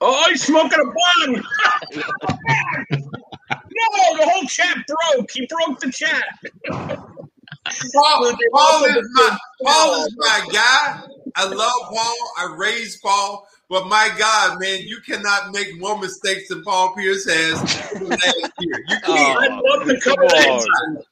Oh, 0.01 0.25
he's 0.29 0.43
smoking 0.45 0.79
a 0.81 0.85
bun. 0.85 1.43
no, 2.93 4.19
the 4.19 4.29
whole 4.31 4.45
chat 4.45 4.77
broke. 4.87 5.31
He 5.33 5.47
broke 5.47 5.81
the 5.81 5.91
chat. 5.91 6.25
Paul, 7.95 8.33
Paul 8.53 8.85
is 8.85 9.09
my 9.13 9.39
Paul 9.65 10.05
is 10.07 10.15
my 10.19 10.47
guy. 10.53 11.03
I 11.37 11.45
love 11.47 11.73
Paul. 11.91 12.15
I 12.39 12.55
raised 12.57 13.03
Paul. 13.03 13.47
But 13.71 13.87
my 13.89 14.11
God, 14.19 14.61
man, 14.61 14.83
you 14.83 14.99
cannot 15.01 15.51
make 15.53 15.79
more 15.81 15.99
mistakes 15.99 16.49
than 16.49 16.63
Paul 16.63 16.95
Pierce 16.95 17.25
has 17.29 17.55
last 18.03 18.53
year. 18.61 18.85
You 18.89 18.97
Oh, 19.07 19.15
can't. 19.15 19.39
I 19.39 19.49
love 19.49 19.87
the 19.87 20.01
come 20.05 20.19
on. 20.19 21.03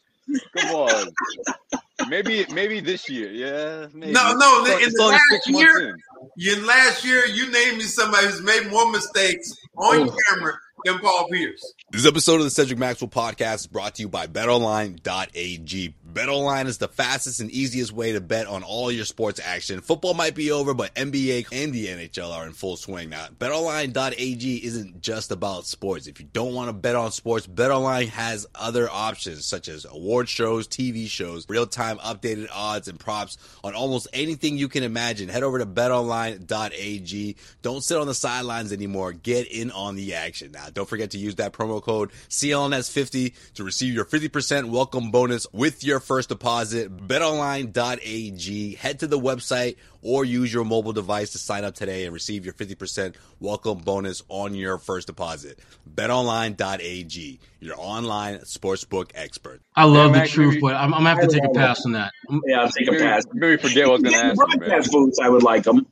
Come 0.56 0.74
on. 0.76 2.08
Maybe 2.08 2.44
maybe 2.52 2.80
this 2.80 3.08
year. 3.08 3.30
Yeah. 3.30 3.86
Maybe. 3.94 4.12
No, 4.12 4.34
no, 4.34 4.64
It's 4.64 4.70
in 4.82 4.88
it's 4.88 4.96
the 4.98 5.04
last 5.06 5.48
year- 5.48 5.88
in. 5.90 5.96
You 6.36 6.66
last 6.66 7.04
year, 7.04 7.26
you 7.26 7.50
named 7.50 7.78
me 7.78 7.84
somebody 7.84 8.26
who's 8.26 8.42
made 8.42 8.70
more 8.70 8.90
mistakes 8.92 9.52
on 9.76 10.08
camera 10.28 10.52
than 10.84 10.98
Paul 10.98 11.28
Pierce. 11.30 11.74
This 11.90 12.06
episode 12.06 12.36
of 12.36 12.44
the 12.44 12.50
Cedric 12.50 12.78
Maxwell 12.78 13.08
podcast 13.10 13.54
is 13.56 13.66
brought 13.66 13.94
to 13.96 14.02
you 14.02 14.08
by 14.08 14.26
betonline.ag. 14.26 15.94
BetOnline 16.12 16.66
is 16.66 16.78
the 16.78 16.88
fastest 16.88 17.40
and 17.40 17.50
easiest 17.50 17.90
way 17.90 18.12
to 18.12 18.20
bet 18.20 18.46
on 18.46 18.62
all 18.62 18.92
your 18.92 19.06
sports 19.06 19.40
action. 19.42 19.80
Football 19.80 20.12
might 20.12 20.34
be 20.34 20.52
over, 20.52 20.74
but 20.74 20.94
NBA 20.94 21.46
and 21.50 21.72
the 21.72 21.86
NHL 21.86 22.30
are 22.30 22.46
in 22.46 22.52
full 22.52 22.76
swing 22.76 23.08
now. 23.08 23.28
BetOnline.ag 23.38 24.64
isn't 24.64 25.00
just 25.00 25.30
about 25.30 25.64
sports. 25.64 26.06
If 26.06 26.20
you 26.20 26.26
don't 26.32 26.54
want 26.54 26.68
to 26.68 26.74
bet 26.74 26.96
on 26.96 27.12
sports, 27.12 27.46
BetOnline 27.46 28.08
has 28.08 28.46
other 28.54 28.90
options 28.90 29.46
such 29.46 29.68
as 29.68 29.86
award 29.86 30.28
shows, 30.28 30.68
TV 30.68 31.06
shows, 31.06 31.48
real-time 31.48 31.96
updated 31.98 32.48
odds 32.52 32.88
and 32.88 33.00
props 33.00 33.38
on 33.64 33.74
almost 33.74 34.08
anything 34.12 34.58
you 34.58 34.68
can 34.68 34.82
imagine. 34.82 35.30
Head 35.30 35.42
over 35.42 35.58
to 35.58 35.66
betonline.ag. 35.66 37.36
Don't 37.62 37.82
sit 37.82 37.96
on 37.96 38.06
the 38.06 38.14
sidelines 38.14 38.72
anymore. 38.72 39.14
Get 39.14 39.50
in 39.50 39.70
on 39.70 39.96
the 39.96 40.14
action. 40.14 40.52
Now, 40.52 40.66
don't 40.72 40.88
forget 40.88 41.12
to 41.12 41.18
use 41.18 41.36
that 41.36 41.54
promo 41.54 41.82
code 41.82 42.10
CLNS50 42.28 43.32
to 43.54 43.64
receive 43.64 43.94
your 43.94 44.04
50% 44.04 44.66
welcome 44.66 45.10
bonus 45.10 45.46
with 45.52 45.82
your 45.82 46.01
first 46.02 46.28
deposit. 46.28 46.94
BetOnline.ag. 47.08 48.74
Head 48.76 48.98
to 49.00 49.06
the 49.06 49.18
website 49.18 49.76
or 50.02 50.24
use 50.24 50.52
your 50.52 50.64
mobile 50.64 50.92
device 50.92 51.30
to 51.32 51.38
sign 51.38 51.64
up 51.64 51.74
today 51.74 52.04
and 52.04 52.12
receive 52.12 52.44
your 52.44 52.54
50% 52.54 53.14
welcome 53.40 53.78
bonus 53.78 54.22
on 54.28 54.54
your 54.54 54.78
first 54.78 55.06
deposit. 55.06 55.58
BetOnline.ag, 55.94 57.40
your 57.60 57.74
online 57.78 58.38
sportsbook 58.40 59.10
expert. 59.14 59.60
I 59.76 59.84
love 59.84 59.94
Yeah, 59.96 60.06
the 60.06 60.18
Max, 60.18 60.30
truth, 60.30 60.48
maybe- 60.54 60.60
but 60.60 60.74
I'm, 60.74 60.92
I'm 60.94 61.04
gonna 61.04 61.20
have 61.20 61.28
to 61.28 61.34
take 61.34 61.44
a 61.44 61.54
pass 61.54 61.84
on 61.86 61.92
that. 61.92 62.10
I'm- 62.28 62.40
Yeah, 62.46 62.60
I'll 62.62 62.68
take 62.70 62.88
a 62.88 62.92
pass. 62.98 63.24
maybe 63.32 63.56
forget 63.62 63.86
what 63.88 64.00
I 64.00 64.02
was 64.02 64.02
going 64.02 64.12
to 64.14 64.18
Yeah, 64.18 64.26
ask 64.30 64.36
broadcast 64.36 64.92
booths, 64.92 65.18
I 65.22 65.28
would 65.28 65.42
like 65.42 65.62
them. 65.64 65.86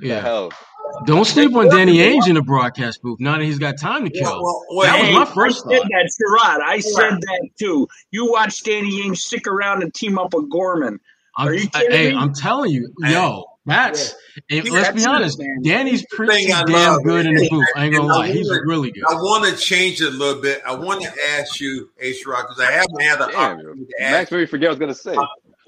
The 0.00 0.06
yeah, 0.08 0.20
hell. 0.20 0.52
don't 1.06 1.24
sleep 1.24 1.54
on 1.54 1.68
Danny 1.68 1.98
Ainge 1.98 2.28
in 2.28 2.34
the 2.34 2.42
broadcast 2.42 3.00
booth. 3.02 3.18
Now 3.20 3.38
that 3.38 3.44
he's 3.44 3.58
got 3.58 3.78
time 3.80 4.04
to 4.04 4.10
kill, 4.10 4.24
Well, 4.24 4.42
well, 4.42 4.64
well, 4.70 4.86
that 4.86 4.98
was 5.00 5.08
hey, 5.08 5.14
my 5.14 5.22
I 5.22 5.34
first 5.34 5.62
said 5.62 5.78
thought. 5.78 5.88
that, 5.90 6.10
Sherrod. 6.20 6.60
I 6.62 6.80
said 6.80 7.14
that 7.20 7.48
too. 7.58 7.88
You 8.10 8.30
watch 8.30 8.62
Danny 8.62 9.02
Ainge 9.02 9.16
stick 9.18 9.46
around 9.46 9.82
and 9.82 9.92
team 9.94 10.18
up 10.18 10.34
with 10.34 10.50
Gorman. 10.50 10.98
I'm, 11.36 11.48
Are 11.48 11.54
you 11.54 11.68
kidding 11.68 11.90
hey, 11.90 12.10
me? 12.10 12.16
I'm 12.16 12.32
telling 12.34 12.70
you, 12.70 12.90
yo, 13.00 13.44
that's. 13.66 14.14
and 14.50 14.64
Yeah, 14.64 14.72
let's 14.72 14.90
be 14.92 15.04
honest, 15.06 15.38
man. 15.38 15.60
Danny's 15.62 16.04
pretty 16.10 16.46
damn 16.46 16.66
love 16.66 17.02
good 17.04 17.26
in 17.26 17.34
the 17.34 17.46
booth. 17.50 17.66
I 17.74 17.84
ain't 17.84 17.94
gonna 17.94 18.06
lie, 18.08 18.28
he's 18.32 18.48
wanna- 18.48 18.62
really 18.66 18.90
good. 18.90 19.04
I 19.08 19.14
want 19.16 19.44
to 19.44 19.56
change 19.62 20.00
it 20.00 20.06
a 20.08 20.10
little 20.16 20.40
bit. 20.40 20.62
I 20.66 20.74
want 20.74 21.02
to 21.02 21.12
ask 21.38 21.60
you, 21.60 21.90
H 22.00 22.24
Rock, 22.26 22.48
because 22.48 22.62
I 22.62 22.70
haven't 22.72 23.00
had 23.02 23.18
the 23.20 23.26
Damn, 23.26 23.36
opportunity 23.52 23.84
to 23.86 24.02
ask. 24.02 24.12
Max 24.12 24.30
maybe 24.30 24.46
forget 24.46 24.68
what 24.68 24.68
I 24.68 24.70
was 24.70 24.78
going 24.78 24.94
to 24.94 24.94
say. 24.94 25.16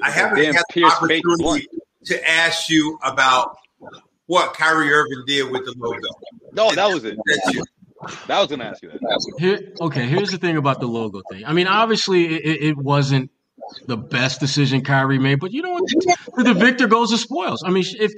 I 0.02 0.10
haven't 0.10 0.36
Damn 0.38 0.54
had 0.54 0.64
the 0.68 0.72
Pierce 0.72 0.98
fake 1.06 1.22
blunt. 1.24 1.40
opportunity 1.42 1.68
to 2.06 2.30
ask 2.30 2.70
you 2.70 2.98
about 3.02 3.56
what 4.28 4.54
Kyrie 4.54 4.92
Irving 4.92 5.24
did 5.26 5.50
with 5.50 5.64
the 5.64 5.74
logo. 5.76 5.98
No, 6.52 6.70
that 6.72 6.86
was 6.94 7.04
it. 7.04 7.18
That's 7.26 7.54
you. 7.54 7.64
That 8.28 8.38
was 8.38 8.46
going 8.46 8.60
to 8.60 8.66
ask 8.66 8.80
you 8.82 8.90
that. 8.90 9.34
Here, 9.40 9.72
okay, 9.80 10.06
here's 10.06 10.30
the 10.30 10.38
thing 10.38 10.56
about 10.56 10.78
the 10.80 10.86
logo 10.86 11.20
thing. 11.32 11.44
I 11.44 11.52
mean, 11.52 11.66
obviously, 11.66 12.26
it, 12.26 12.44
it- 12.44 12.62
it 12.68 12.76
wasn't 12.76 13.30
the 13.86 13.96
best 13.96 14.38
decision 14.40 14.82
Kyrie 14.82 15.18
made, 15.18 15.40
but 15.40 15.52
you 15.52 15.62
know 15.62 15.72
what? 15.72 15.82
The 16.36 16.54
victor 16.54 16.86
goes 16.86 17.10
the 17.10 17.18
spoils. 17.18 17.62
I 17.66 17.70
mean, 17.70 17.84
if 17.98 18.12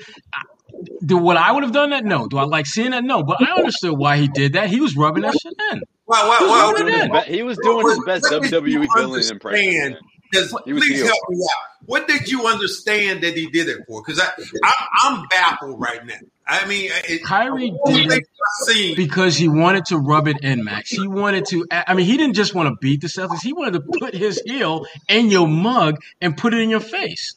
do 1.04 1.16
what 1.16 1.36
I 1.36 1.50
would 1.52 1.62
have 1.62 1.72
done 1.72 1.90
that? 1.90 2.04
No. 2.04 2.28
Do 2.28 2.38
I 2.38 2.44
like 2.44 2.66
seeing 2.66 2.90
that? 2.92 3.02
No. 3.04 3.22
But 3.22 3.38
I 3.42 3.52
understood 3.56 3.96
why 3.96 4.18
he 4.18 4.28
did 4.28 4.52
that. 4.52 4.68
He 4.68 4.80
was 4.80 4.96
rubbing 4.96 5.22
that 5.22 5.34
shit 5.40 5.52
in. 5.72 5.82
Well, 6.06 6.28
well, 6.28 6.38
Who's 6.38 6.50
well, 6.50 6.72
doing 6.76 6.86
Doing 6.86 7.00
his 7.00 7.10
that? 7.12 7.26
He 7.28 7.42
was 7.42 7.58
doing 7.58 7.88
his 7.88 8.00
best 8.04 8.24
WWE 8.26 8.68
you 8.70 8.86
villain 8.96 9.22
impression. 9.30 9.72
man. 9.72 9.98
Because 10.30 10.52
please 10.64 10.86
heel. 10.98 11.06
help 11.06 11.18
me 11.28 11.36
out. 11.38 11.66
What 11.86 12.06
did 12.06 12.28
you 12.30 12.46
understand 12.46 13.22
that 13.22 13.36
he 13.36 13.46
did 13.50 13.68
it 13.68 13.78
for? 13.88 14.02
Because 14.02 14.20
I, 14.20 14.28
I'm, 14.62 14.74
I'm 15.22 15.28
baffled 15.28 15.80
right 15.80 16.04
now. 16.06 16.14
I 16.46 16.66
mean, 16.66 16.90
it, 17.08 17.24
Kyrie 17.24 17.70
did 17.86 18.06
it 18.06 18.08
things 18.10 18.26
I've 18.28 18.66
seen. 18.74 18.96
because 18.96 19.36
he 19.36 19.48
wanted 19.48 19.86
to 19.86 19.98
rub 19.98 20.28
it 20.28 20.38
in, 20.42 20.62
Max. 20.64 20.90
He 20.90 21.06
wanted 21.06 21.46
to. 21.46 21.66
I 21.70 21.94
mean, 21.94 22.06
he 22.06 22.16
didn't 22.16 22.34
just 22.34 22.54
want 22.54 22.68
to 22.68 22.76
beat 22.80 23.00
the 23.00 23.06
Celtics. 23.08 23.40
He 23.42 23.52
wanted 23.52 23.72
to 23.74 23.98
put 24.00 24.14
his 24.14 24.40
heel 24.44 24.86
in 25.08 25.30
your 25.30 25.46
mug 25.48 25.96
and 26.20 26.36
put 26.36 26.54
it 26.54 26.60
in 26.60 26.70
your 26.70 26.80
face. 26.80 27.34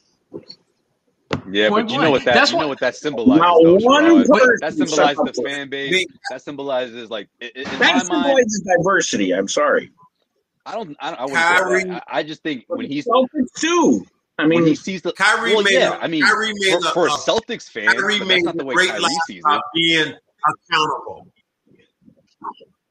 Yeah, 1.50 1.68
Point 1.68 1.88
but 1.88 1.94
you 1.94 2.00
know 2.00 2.10
what 2.12 2.24
that 2.24 2.34
That's 2.34 2.50
you 2.52 2.56
what- 2.58 2.62
know 2.62 2.68
what 2.68 2.80
that 2.80 2.94
symbolizes. 2.96 3.40
Now, 3.42 3.56
though, 3.58 3.74
one 3.76 4.04
Sherrod. 4.04 4.26
person 4.28 4.58
that 4.60 4.72
symbolizes 4.74 5.24
the 5.34 5.42
fan 5.44 5.68
base. 5.68 6.06
That 6.30 6.42
symbolizes 6.42 7.10
like 7.10 7.28
i- 7.42 7.46
i- 7.46 7.58
in 7.58 7.64
That 7.64 7.80
my 7.80 7.86
mind. 7.92 8.02
symbolizes 8.06 8.68
diversity. 8.78 9.32
I'm 9.32 9.48
sorry. 9.48 9.90
I 10.66 10.72
don't. 10.72 10.96
I, 11.00 11.10
don't, 11.10 11.18
I, 11.20 11.24
wouldn't 11.24 11.38
Kyrie- 11.38 11.84
that. 11.84 12.04
I, 12.08 12.18
I 12.18 12.22
just 12.22 12.42
think 12.42 12.64
when 12.68 12.86
he's 12.86 13.06
Celtics 13.06 13.52
too. 13.58 14.06
I 14.38 14.46
when 14.46 14.66
he 14.66 14.74
sees 14.74 15.00
the 15.02 15.12
Kyrie 15.12 15.54
well, 15.54 15.62
made 15.62 15.74
yeah. 15.74 15.94
a- 15.96 15.98
I 16.00 16.08
mean, 16.08 16.24
Kyrie 16.24 16.52
made 16.54 16.72
for, 16.72 16.78
a- 16.88 16.92
for 16.92 17.06
a 17.06 17.12
a- 17.12 17.16
Celtics 17.18 17.68
fan, 17.70 17.86
Kyrie 17.86 18.18
but 18.18 18.26
made 18.28 18.36
that's 18.38 18.44
not 18.46 18.56
the 18.58 18.64
way 18.64 18.74
great 18.74 18.88
Kyrie 18.90 19.04
sees 19.28 19.42
it. 19.46 19.62
being 19.74 20.12
accountable. 20.72 21.28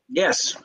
yes. 0.09 0.55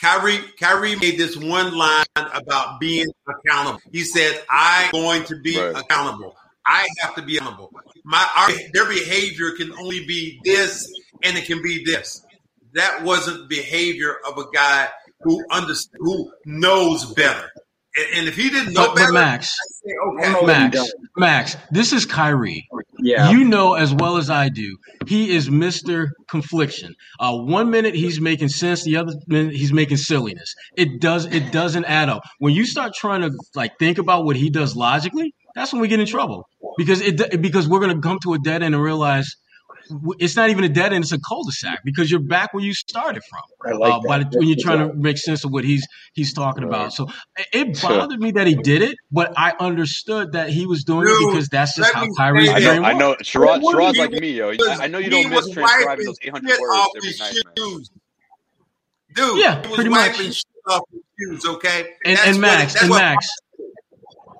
Kyrie, 0.00 0.38
Kyrie 0.60 0.96
made 0.96 1.16
this 1.18 1.36
one 1.36 1.74
line 1.76 2.04
about 2.16 2.78
being 2.80 3.06
accountable. 3.26 3.80
He 3.92 4.02
said, 4.02 4.42
"I'm 4.50 4.90
going 4.90 5.24
to 5.24 5.36
be 5.40 5.58
Right. 5.58 5.74
accountable. 5.76 6.36
I 6.66 6.86
have 7.00 7.14
to 7.14 7.22
be 7.22 7.36
accountable. 7.38 7.70
My 8.04 8.26
our, 8.36 8.50
their 8.72 8.86
behavior 8.88 9.52
can 9.52 9.72
only 9.72 10.04
be 10.06 10.40
this, 10.44 10.86
and 11.22 11.36
it 11.38 11.46
can 11.46 11.62
be 11.62 11.84
this. 11.84 12.22
That 12.72 13.02
wasn't 13.02 13.48
behavior 13.48 14.16
of 14.26 14.36
a 14.38 14.44
guy 14.52 14.88
who 15.24 15.44
under, 15.50 15.74
who 15.98 16.30
knows 16.46 17.12
better. 17.14 17.50
And, 17.96 18.06
and 18.18 18.28
if 18.28 18.36
he 18.36 18.50
didn't 18.50 18.72
know 18.74 18.86
But, 18.88 18.96
better, 18.96 19.12
but 19.12 19.20
Max, 19.20 19.56
say, 19.84 19.90
okay, 20.08 20.32
know 20.32 20.46
that 20.46 20.72
he 20.72 20.78
Max. 20.78 20.92
Max, 21.16 21.56
this 21.70 21.92
is 21.92 22.06
Kyrie. 22.06 22.66
Yeah. 22.98 23.30
You 23.30 23.44
know 23.44 23.74
as 23.74 23.92
well 23.94 24.16
as 24.16 24.30
I 24.30 24.48
do, 24.48 24.76
he 25.06 25.34
is 25.34 25.48
Mr. 25.48 26.08
Confliction. 26.28 26.94
Uh, 27.20 27.36
one 27.36 27.70
minute 27.70 27.94
he's 27.94 28.20
making 28.20 28.48
sense, 28.48 28.82
the 28.84 28.96
other 28.96 29.12
minute 29.28 29.54
he's 29.54 29.72
making 29.72 29.96
silliness. 29.98 30.54
It 30.76 31.00
does 31.00 31.26
it 31.26 31.52
doesn't 31.52 31.84
add 31.84 32.08
up. 32.08 32.22
When 32.38 32.54
you 32.54 32.66
start 32.66 32.94
trying 32.94 33.22
to 33.22 33.30
like 33.54 33.72
think 33.78 33.98
about 33.98 34.24
what 34.24 34.36
he 34.36 34.50
does 34.50 34.74
logically, 34.74 35.34
that's 35.54 35.72
when 35.72 35.82
we 35.82 35.88
get 35.88 36.00
in 36.00 36.06
trouble 36.06 36.48
because 36.78 37.00
it 37.00 37.40
because 37.40 37.68
we're 37.68 37.80
gonna 37.80 38.00
come 38.00 38.18
to 38.24 38.34
a 38.34 38.38
dead 38.38 38.62
end 38.62 38.74
and 38.74 38.82
realize 38.82 39.36
w- 39.36 39.36
it's 40.18 40.36
not 40.36 40.50
even 40.50 40.64
a 40.64 40.68
dead 40.68 40.92
end; 40.92 41.04
it's 41.04 41.12
a 41.12 41.18
cul-de-sac 41.20 41.80
because 41.84 42.10
you're 42.10 42.20
back 42.20 42.52
where 42.54 42.64
you 42.64 42.72
started 42.74 43.22
from. 43.28 43.40
I 43.66 43.76
like 43.76 43.92
uh, 43.92 44.00
by 44.06 44.18
the, 44.18 44.28
when 44.38 44.48
you're 44.48 44.56
trying 44.60 44.78
job. 44.78 44.92
to 44.92 44.96
make 44.98 45.18
sense 45.18 45.44
of 45.44 45.50
what 45.52 45.64
he's 45.64 45.86
he's 46.14 46.32
talking 46.32 46.64
Right. 46.64 46.68
about. 46.76 46.92
So 46.92 47.08
it- 47.36 47.46
it 47.52 47.82
bothered 47.82 48.20
me 48.20 48.32
that 48.32 48.46
he 48.46 48.54
did 48.54 48.82
it, 48.82 48.96
but 49.12 49.32
I 49.36 49.54
understood 49.60 50.32
that 50.32 50.50
he 50.50 50.66
was 50.66 50.84
doing 50.84 51.06
Dude, 51.06 51.20
it 51.20 51.26
because 51.32 51.48
that's 51.48 51.76
just 51.76 51.92
how 51.94 52.04
me 52.04 52.10
Kyrie's 52.16 52.48
say 52.48 52.54
I 52.54 52.58
know, 52.78 52.82
I 52.84 52.94
works. 52.94 52.98
know. 53.34 53.40
Sherrod, 53.40 53.60
Sherrod's 53.62 53.98
like 53.98 54.10
me, 54.12 54.32
yo. 54.32 54.50
I, 54.50 54.56
I 54.82 54.86
know 54.86 54.98
you 54.98 55.10
don't 55.10 55.30
miss 55.30 55.48
transcribing 55.50 56.06
those 56.06 56.18
800 56.22 56.48
shit 56.50 56.60
words 56.60 56.88
every 56.96 57.10
night, 57.18 57.34
man. 57.44 57.54
shoes. 57.58 57.90
Dude, 59.14 59.38
Yeah, 59.38 59.62
he 59.62 59.68
was 59.68 59.74
pretty 59.76 59.90
much. 59.90 60.16
shit 60.16 60.44
off 60.66 60.82
his 60.92 61.02
shoes, 61.18 61.44
okay? 61.46 61.90
And, 62.04 62.16
That's 62.16 62.28
and 62.28 62.40
Max, 62.40 62.80
and 62.82 62.90
Max, 62.90 63.28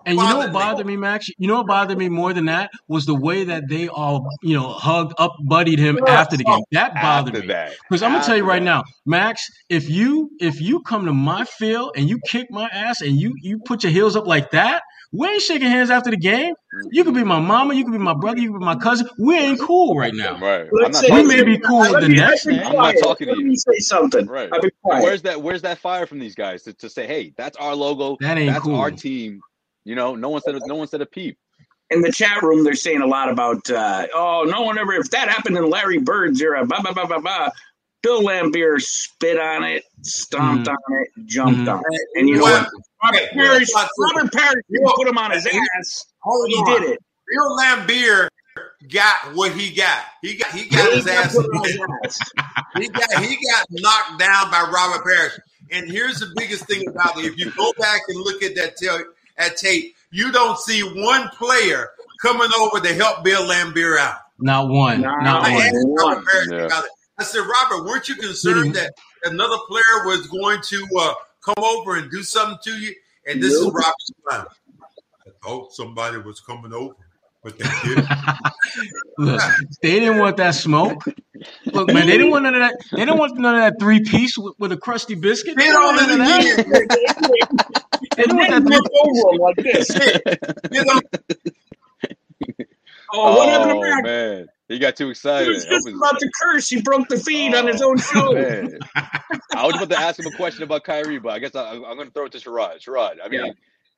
and 0.06 0.16
you 0.18 0.22
know 0.28 0.36
what 0.38 0.52
bothered 0.52 0.86
me, 0.86 0.96
Max? 0.96 1.28
You 1.38 1.48
know 1.48 1.56
what 1.58 1.66
bothered 1.66 1.98
me 1.98 2.08
more 2.08 2.32
than 2.32 2.46
that 2.46 2.70
was 2.88 3.06
the 3.06 3.14
way 3.14 3.44
that 3.44 3.64
they 3.68 3.88
all, 3.88 4.26
you 4.42 4.54
know, 4.54 4.68
hugged 4.68 5.14
up, 5.18 5.32
buddied 5.46 5.78
him 5.78 5.98
after 6.06 6.36
the 6.36 6.44
game. 6.44 6.62
That 6.72 6.94
bothered 6.94 7.34
After 7.36 7.46
me. 7.46 7.76
Because 7.88 8.02
I'm 8.02 8.12
gonna 8.12 8.24
tell 8.24 8.36
you 8.36 8.44
right 8.44 8.58
that. 8.60 8.64
now, 8.64 8.82
Max, 9.06 9.46
if 9.68 9.88
you 9.88 10.30
if 10.40 10.60
you 10.60 10.80
come 10.82 11.06
to 11.06 11.12
my 11.12 11.44
field 11.44 11.92
and 11.96 12.08
you 12.08 12.18
kick 12.28 12.46
my 12.50 12.68
ass 12.72 13.00
and 13.00 13.16
you 13.20 13.34
you 13.40 13.58
put 13.64 13.82
your 13.84 13.92
heels 13.92 14.16
up 14.16 14.26
like 14.26 14.50
that, 14.52 14.82
we 15.12 15.28
ain't 15.28 15.42
shaking 15.42 15.68
hands 15.68 15.90
after 15.90 16.10
the 16.10 16.16
game. 16.16 16.54
You 16.90 17.04
could 17.04 17.14
be 17.14 17.22
my 17.22 17.38
mama, 17.38 17.74
you 17.74 17.84
could 17.84 17.92
be 17.92 17.98
my 17.98 18.14
brother, 18.14 18.40
you 18.40 18.50
could 18.52 18.58
be 18.58 18.64
my 18.64 18.74
cousin. 18.74 19.08
We 19.18 19.38
ain't 19.38 19.60
cool 19.60 19.96
right 19.96 20.12
now. 20.12 20.38
Right. 20.40 20.62
I'm 20.62 20.68
Let's 20.72 21.02
not 21.02 21.04
say- 21.08 21.22
We 21.22 21.22
may 21.24 21.44
be 21.44 21.56
cool 21.58 21.78
Let 21.82 22.00
the 22.02 22.08
me- 22.08 22.16
next 22.16 22.46
I've 22.46 22.50
been 22.50 22.58
day. 22.58 22.64
I'm 22.64 22.72
not 22.72 22.80
quiet. 22.80 22.98
talking 23.00 23.26
to 23.28 23.34
Let 23.34 23.44
me 23.44 23.54
say 23.54 23.78
something. 23.78 24.26
Right. 24.26 24.48
I've 24.52 24.60
been 24.60 24.70
And 24.70 24.82
quiet. 24.82 25.02
where's 25.04 25.22
that 25.22 25.40
where's 25.40 25.62
that 25.62 25.78
fire 25.78 26.06
from 26.06 26.18
these 26.18 26.34
guys 26.34 26.64
to, 26.64 26.72
to 26.74 26.90
say, 26.90 27.06
hey, 27.06 27.32
that's 27.36 27.56
our 27.58 27.76
logo, 27.76 28.16
That 28.20 28.38
ain't 28.38 28.50
that's 28.52 28.64
cool. 28.64 28.74
our 28.74 28.90
team. 28.90 29.40
You 29.84 29.94
know, 29.94 30.14
no 30.14 30.28
one 30.30 30.40
said 30.42 30.54
no 30.66 30.74
one 30.76 30.88
said 30.88 31.00
a 31.02 31.06
peep. 31.06 31.38
in 31.90 32.00
the 32.00 32.10
chat 32.10 32.42
room, 32.42 32.64
they're 32.64 32.74
saying 32.74 33.02
a 33.02 33.06
lot 33.06 33.28
about, 33.30 33.68
uh, 33.70 34.06
oh, 34.14 34.44
no 34.48 34.62
one 34.62 34.78
ever, 34.78 34.94
if 34.94 35.10
that 35.10 35.28
happened 35.28 35.56
in 35.56 35.68
Larry 35.68 35.98
Bird's 35.98 36.40
era, 36.40 36.64
blah, 36.64 36.80
blah, 36.80 36.92
blah, 36.92 37.06
blah, 37.06 37.20
blah. 37.20 37.50
Bill 38.02 38.22
Laimbeer 38.22 38.80
spit 38.80 39.38
on 39.38 39.62
it, 39.64 39.84
stomped 40.02 40.66
Mhm. 40.66 40.72
on 40.72 41.02
it, 41.02 41.26
jumped 41.26 41.60
Mhm. 41.68 41.72
on 41.74 41.82
it. 41.90 42.08
And 42.16 42.28
you 42.28 42.36
know 42.38 42.44
Well, 42.44 42.62
what? 42.62 42.70
Robert 43.04 43.18
okay, 43.18 43.28
Parish, 43.34 43.68
Robert 43.98 44.32
Parish 44.32 44.64
didn't 44.70 44.92
put 44.96 45.06
him 45.06 45.18
on 45.18 45.30
his 45.30 45.46
ass. 45.46 46.04
Hold 46.22 46.48
He 46.48 46.56
on. 46.56 46.64
did 46.64 46.90
it. 46.90 46.98
Bill 47.28 47.56
Laimbeer 47.58 48.28
got 48.92 49.34
what 49.34 49.52
he 49.52 49.70
got. 49.74 50.04
He 50.22 50.36
got 50.36 50.50
he 50.52 50.68
got 50.68 50.90
He 50.90 50.96
his 50.96 51.04
got 51.04 51.24
ass. 51.26 51.34
his 51.34 51.78
ass. 52.04 52.18
he 52.76 52.88
got 52.88 53.22
he 53.22 53.36
got 53.50 53.66
knocked 53.70 54.18
down 54.18 54.50
by 54.50 54.68
Robert 54.72 55.04
Parish. 55.04 55.32
And 55.70 55.88
here's 55.88 56.18
the 56.20 56.30
biggest 56.36 56.66
thing 56.66 56.86
about 56.88 57.18
it: 57.18 57.26
if 57.26 57.38
you 57.38 57.50
go 57.56 57.72
back 57.78 58.00
and 58.08 58.18
look 58.20 58.42
at 58.42 58.54
that 58.56 58.76
tape, 58.76 59.06
at 59.36 59.56
tape, 59.56 59.94
you 60.10 60.30
don't 60.32 60.58
see 60.58 60.80
one 60.82 61.28
player 61.30 61.90
coming 62.22 62.48
over 62.58 62.80
to 62.80 62.94
help 62.94 63.24
Bill 63.24 63.42
Laimbeer 63.42 63.98
out. 63.98 64.18
Not 64.38 64.68
one. 64.68 65.00
Nah, 65.00 65.20
Not 65.20 65.42
one. 65.42 65.72
One. 65.72 66.24
Yeah. 66.50 66.68
I 67.18 67.22
said, 67.22 67.40
Robert, 67.40 67.84
weren't 67.84 68.08
you 68.08 68.16
concerned 68.16 68.74
that 68.74 68.92
another 69.24 69.56
player 69.68 70.04
was 70.04 70.26
going 70.26 70.60
to 70.62 70.86
uh, 70.98 71.14
come 71.44 71.62
over 71.64 71.96
and 71.96 72.10
do 72.10 72.22
something 72.22 72.58
to 72.64 72.78
you? 72.78 72.94
And 73.26 73.42
this 73.42 73.52
is 73.52 73.62
Nope. 73.62 73.74
Robert's 73.74 74.10
line. 74.30 74.46
I 75.26 75.30
thought 75.42 75.72
somebody 75.72 76.18
was 76.18 76.40
coming 76.40 76.72
over, 76.72 76.94
but 77.42 77.56
they 77.58 77.64
didn't. 77.84 78.08
Look, 79.18 79.40
they 79.80 80.00
didn't 80.00 80.18
want 80.18 80.36
that 80.38 80.54
smoke. 80.56 81.04
Look, 81.66 81.88
man, 81.92 82.06
they 82.06 82.12
didn't 82.18 82.30
want 82.30 82.44
none 82.44 82.54
of 82.54 82.60
that. 82.60 82.76
They 82.90 82.98
didn't 82.98 83.18
want 83.18 83.38
none 83.38 83.54
of 83.54 83.60
that 83.60 83.80
three 83.80 84.00
piece 84.02 84.36
with, 84.36 84.54
with 84.58 84.72
a 84.72 84.76
crusty 84.76 85.14
biscuit. 85.14 85.56
They 85.56 85.64
Hit 85.64 85.72
didn't 85.72 85.84
want 85.84 85.96
none 85.96 86.20
of 86.20 86.26
that. 86.26 87.83
again. 87.94 88.08
They 88.16 88.22
didn't 88.24 88.36
want 88.36 88.52
And 88.52 88.66
then 88.66 88.80
three. 88.80 88.90
look 88.92 88.92
over 89.06 89.34
him 89.34 89.40
like 89.40 89.56
this. 89.56 89.88
Hit 90.72 90.88
on 90.88 91.00
Oh, 93.16 93.36
what 93.36 93.48
happened 93.48 93.70
to 93.70 93.76
Oh 93.76 93.80
Mac? 93.80 94.02
man, 94.04 94.46
he 94.68 94.78
got 94.78 94.96
too 94.96 95.04
He 95.06 95.10
excited. 95.12 95.48
was 95.48 95.64
just 95.64 95.86
was- 95.86 95.94
about 95.94 96.18
to 96.18 96.28
curse. 96.42 96.68
He 96.68 96.82
broke 96.82 97.06
the 97.08 97.16
feed 97.18 97.54
on 97.54 97.66
his 97.68 97.80
own 97.80 97.96
Oh, 97.98 98.00
show. 98.00 98.32
man. 98.32 98.78
I 99.54 99.66
was 99.66 99.76
about 99.76 99.90
to 99.90 99.98
ask 100.00 100.18
him 100.18 100.26
a 100.26 100.36
question 100.36 100.64
about 100.64 100.82
Kyrie, 100.84 101.18
but 101.20 101.30
I 101.32 101.38
guess 101.38 101.54
I, 101.54 101.72
I'm 101.74 101.82
going 101.82 102.06
to 102.08 102.10
throw 102.12 102.24
it 102.26 102.32
to 102.32 102.38
Sherrod. 102.38 102.82
Sherrod, 102.84 103.16
I 103.24 103.28
mean, 103.28 103.46
Yeah. 103.46 103.52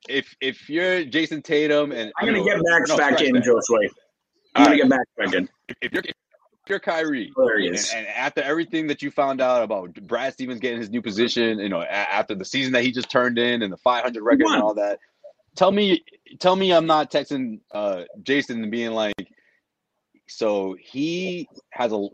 if 0.07 0.35
if 0.39 0.69
you're 0.69 1.03
Jayson 1.05 1.41
Tatum 1.43 1.91
and 1.91 2.11
I'm 2.19 2.27
going 2.27 2.43
to 2.43 2.47
get 2.47 2.59
Max 2.61 2.89
no, 2.89 2.97
back 2.97 3.13
scratch 3.17 3.27
in, 3.27 3.33
that. 3.35 3.43
Josue. 3.43 3.89
I'm 4.55 4.65
going 4.65 4.77
to 4.77 4.83
get 4.83 4.89
Max 4.89 5.03
back 5.17 5.33
in. 5.33 5.49
if 5.81 5.91
you're 5.93 6.03
you're 6.69 6.79
Kyrie, 6.79 7.31
and, 7.67 7.75
and 7.95 8.07
after 8.07 8.41
everything 8.41 8.87
that 8.87 9.01
you 9.01 9.11
found 9.11 9.41
out 9.41 9.63
about 9.63 9.93
Brad 10.05 10.33
Stevens 10.33 10.59
getting 10.59 10.79
his 10.79 10.89
new 10.89 11.01
position, 11.01 11.59
you 11.59 11.69
know, 11.69 11.81
a- 11.81 11.85
after 11.89 12.35
the 12.35 12.45
season 12.45 12.73
that 12.73 12.83
he 12.83 12.91
just 12.91 13.09
turned 13.09 13.37
in 13.37 13.61
and 13.61 13.71
the 13.71 13.77
500 13.77 14.21
record 14.23 14.47
and 14.55 14.61
all 14.61 14.73
that, 14.75 14.99
tell 15.55 15.71
me, 15.71 16.03
tell 16.39 16.55
me, 16.55 16.71
I'm 16.71 16.85
not 16.85 17.11
texting 17.11 17.59
uh, 17.71 18.03
Jason 18.23 18.61
and 18.63 18.71
being 18.71 18.91
like, 18.91 19.15
so 20.27 20.75
he 20.79 21.47
has 21.69 21.91
a, 21.91 22.07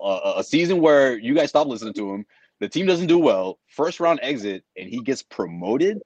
a 0.00 0.34
a 0.38 0.44
season 0.44 0.80
where 0.80 1.16
you 1.16 1.34
guys 1.34 1.50
stop 1.50 1.66
listening 1.66 1.94
to 1.94 2.12
him. 2.12 2.26
The 2.60 2.68
team 2.68 2.86
doesn't 2.86 3.06
do 3.06 3.18
well. 3.18 3.58
First 3.68 4.00
round 4.00 4.20
exit, 4.22 4.64
and 4.76 4.88
he 4.88 5.00
gets 5.00 5.22
promoted. 5.22 6.00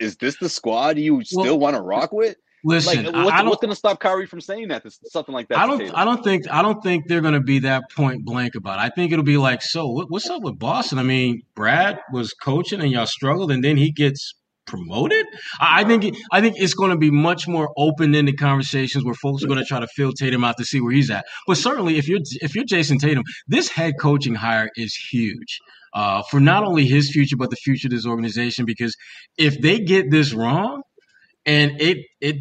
Is 0.00 0.16
this 0.16 0.36
the 0.38 0.48
squad 0.48 0.98
you 0.98 1.22
still 1.24 1.42
Well, 1.42 1.58
want 1.58 1.76
to 1.76 1.82
rock 1.82 2.12
with? 2.12 2.36
Listen, 2.64 3.04
like, 3.04 3.14
what's, 3.14 3.30
I 3.30 3.38
don't. 3.38 3.48
what's 3.48 3.60
going 3.60 3.70
to 3.70 3.76
stop 3.76 4.00
Kyrie 4.00 4.26
from 4.26 4.40
saying 4.40 4.68
that? 4.68 4.84
Something 5.04 5.34
like 5.34 5.48
that. 5.48 5.58
I 5.58 5.66
don't. 5.66 5.94
I 5.94 6.04
don't 6.04 6.22
think. 6.24 6.50
I 6.50 6.62
don't 6.62 6.82
think 6.82 7.06
they're 7.06 7.20
going 7.20 7.34
to 7.34 7.40
be 7.40 7.60
that 7.60 7.84
point 7.94 8.24
blank 8.24 8.54
about. 8.56 8.78
it. 8.78 8.82
I 8.82 8.88
think 8.90 9.12
it'll 9.12 9.24
be 9.24 9.36
like, 9.36 9.62
so 9.62 9.86
what, 9.88 10.10
what's 10.10 10.28
up 10.28 10.42
with 10.42 10.58
Boston? 10.58 10.98
I 10.98 11.02
mean, 11.04 11.42
Brad 11.54 11.98
was 12.12 12.32
coaching 12.32 12.80
and 12.80 12.90
y'all 12.90 13.06
struggled, 13.06 13.52
and 13.52 13.62
then 13.62 13.76
he 13.76 13.92
gets 13.92 14.34
promoted. 14.66 15.24
I, 15.60 15.82
I 15.82 15.84
think. 15.84 16.16
I 16.32 16.40
think 16.40 16.56
it's 16.58 16.74
going 16.74 16.90
to 16.90 16.96
be 16.96 17.10
much 17.10 17.46
more 17.46 17.70
open-ended 17.76 18.38
conversations 18.38 19.04
where 19.04 19.14
folks 19.14 19.42
are 19.44 19.46
going 19.46 19.60
to 19.60 19.64
try 19.64 19.80
to 19.80 19.88
fill 19.88 20.12
Tatum 20.12 20.44
out 20.44 20.56
to 20.58 20.64
see 20.64 20.80
where 20.80 20.92
he's 20.92 21.10
at. 21.10 21.26
But 21.46 21.58
certainly, 21.58 21.96
if 21.96 22.08
you're 22.08 22.20
if 22.40 22.54
you're 22.54 22.64
Jayson 22.64 22.98
Tatum, 22.98 23.24
this 23.46 23.68
head 23.70 23.94
coaching 24.00 24.34
hire 24.34 24.70
is 24.76 24.94
huge. 24.94 25.60
Uh, 25.94 26.22
for 26.30 26.38
not 26.38 26.64
only 26.64 26.84
his 26.86 27.10
future 27.10 27.36
but 27.36 27.48
the 27.48 27.56
future 27.56 27.88
of 27.88 27.92
this 27.92 28.04
organization, 28.04 28.66
because 28.66 28.94
if 29.38 29.58
they 29.60 29.78
get 29.78 30.10
this 30.10 30.34
wrong, 30.34 30.82
and 31.48 31.80
it 31.80 31.98
it 32.20 32.36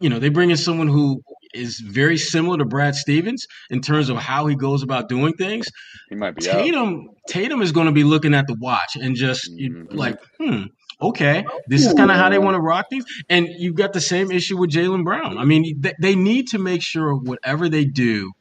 you 0.00 0.08
know 0.08 0.18
they 0.18 0.30
bring 0.30 0.50
in 0.50 0.56
someone 0.56 0.88
who 0.88 1.20
is 1.52 1.80
very 1.80 2.18
similar 2.18 2.58
to 2.58 2.64
Brad 2.64 2.94
Stevens 2.94 3.46
in 3.70 3.80
terms 3.80 4.08
of 4.08 4.16
how 4.18 4.46
he 4.46 4.54
goes 4.54 4.82
about 4.82 5.08
doing 5.08 5.32
things. 5.34 5.66
He 6.10 6.14
might 6.14 6.34
be 6.36 6.48
out. 6.48 6.52
Tatum 6.52 7.08
Tatum 7.28 7.60
is 7.62 7.72
going 7.72 7.86
to 7.86 7.92
be 7.92 8.04
looking 8.04 8.34
at 8.34 8.46
the 8.46 8.54
watch 8.54 8.96
and 8.96 9.16
just 9.16 9.50
Mhm. 9.50 9.92
like, 9.92 10.18
hmm, 10.38 10.64
okay, 11.00 11.44
this 11.66 11.84
is 11.86 11.94
kind 11.94 12.10
of 12.10 12.16
how 12.16 12.28
they 12.28 12.38
want 12.38 12.54
to 12.54 12.60
rock 12.60 12.86
things. 12.90 13.04
And 13.28 13.48
you've 13.58 13.74
got 13.74 13.92
the 13.92 14.00
same 14.00 14.30
issue 14.30 14.56
with 14.56 14.70
Jaylen 14.70 15.04
Brown. 15.04 15.38
I 15.38 15.44
mean, 15.44 15.80
they, 15.80 15.94
they 16.00 16.14
need 16.14 16.48
to 16.48 16.58
make 16.58 16.82
sure 16.82 17.14
whatever 17.14 17.68
they 17.68 17.84
do, 17.84 18.32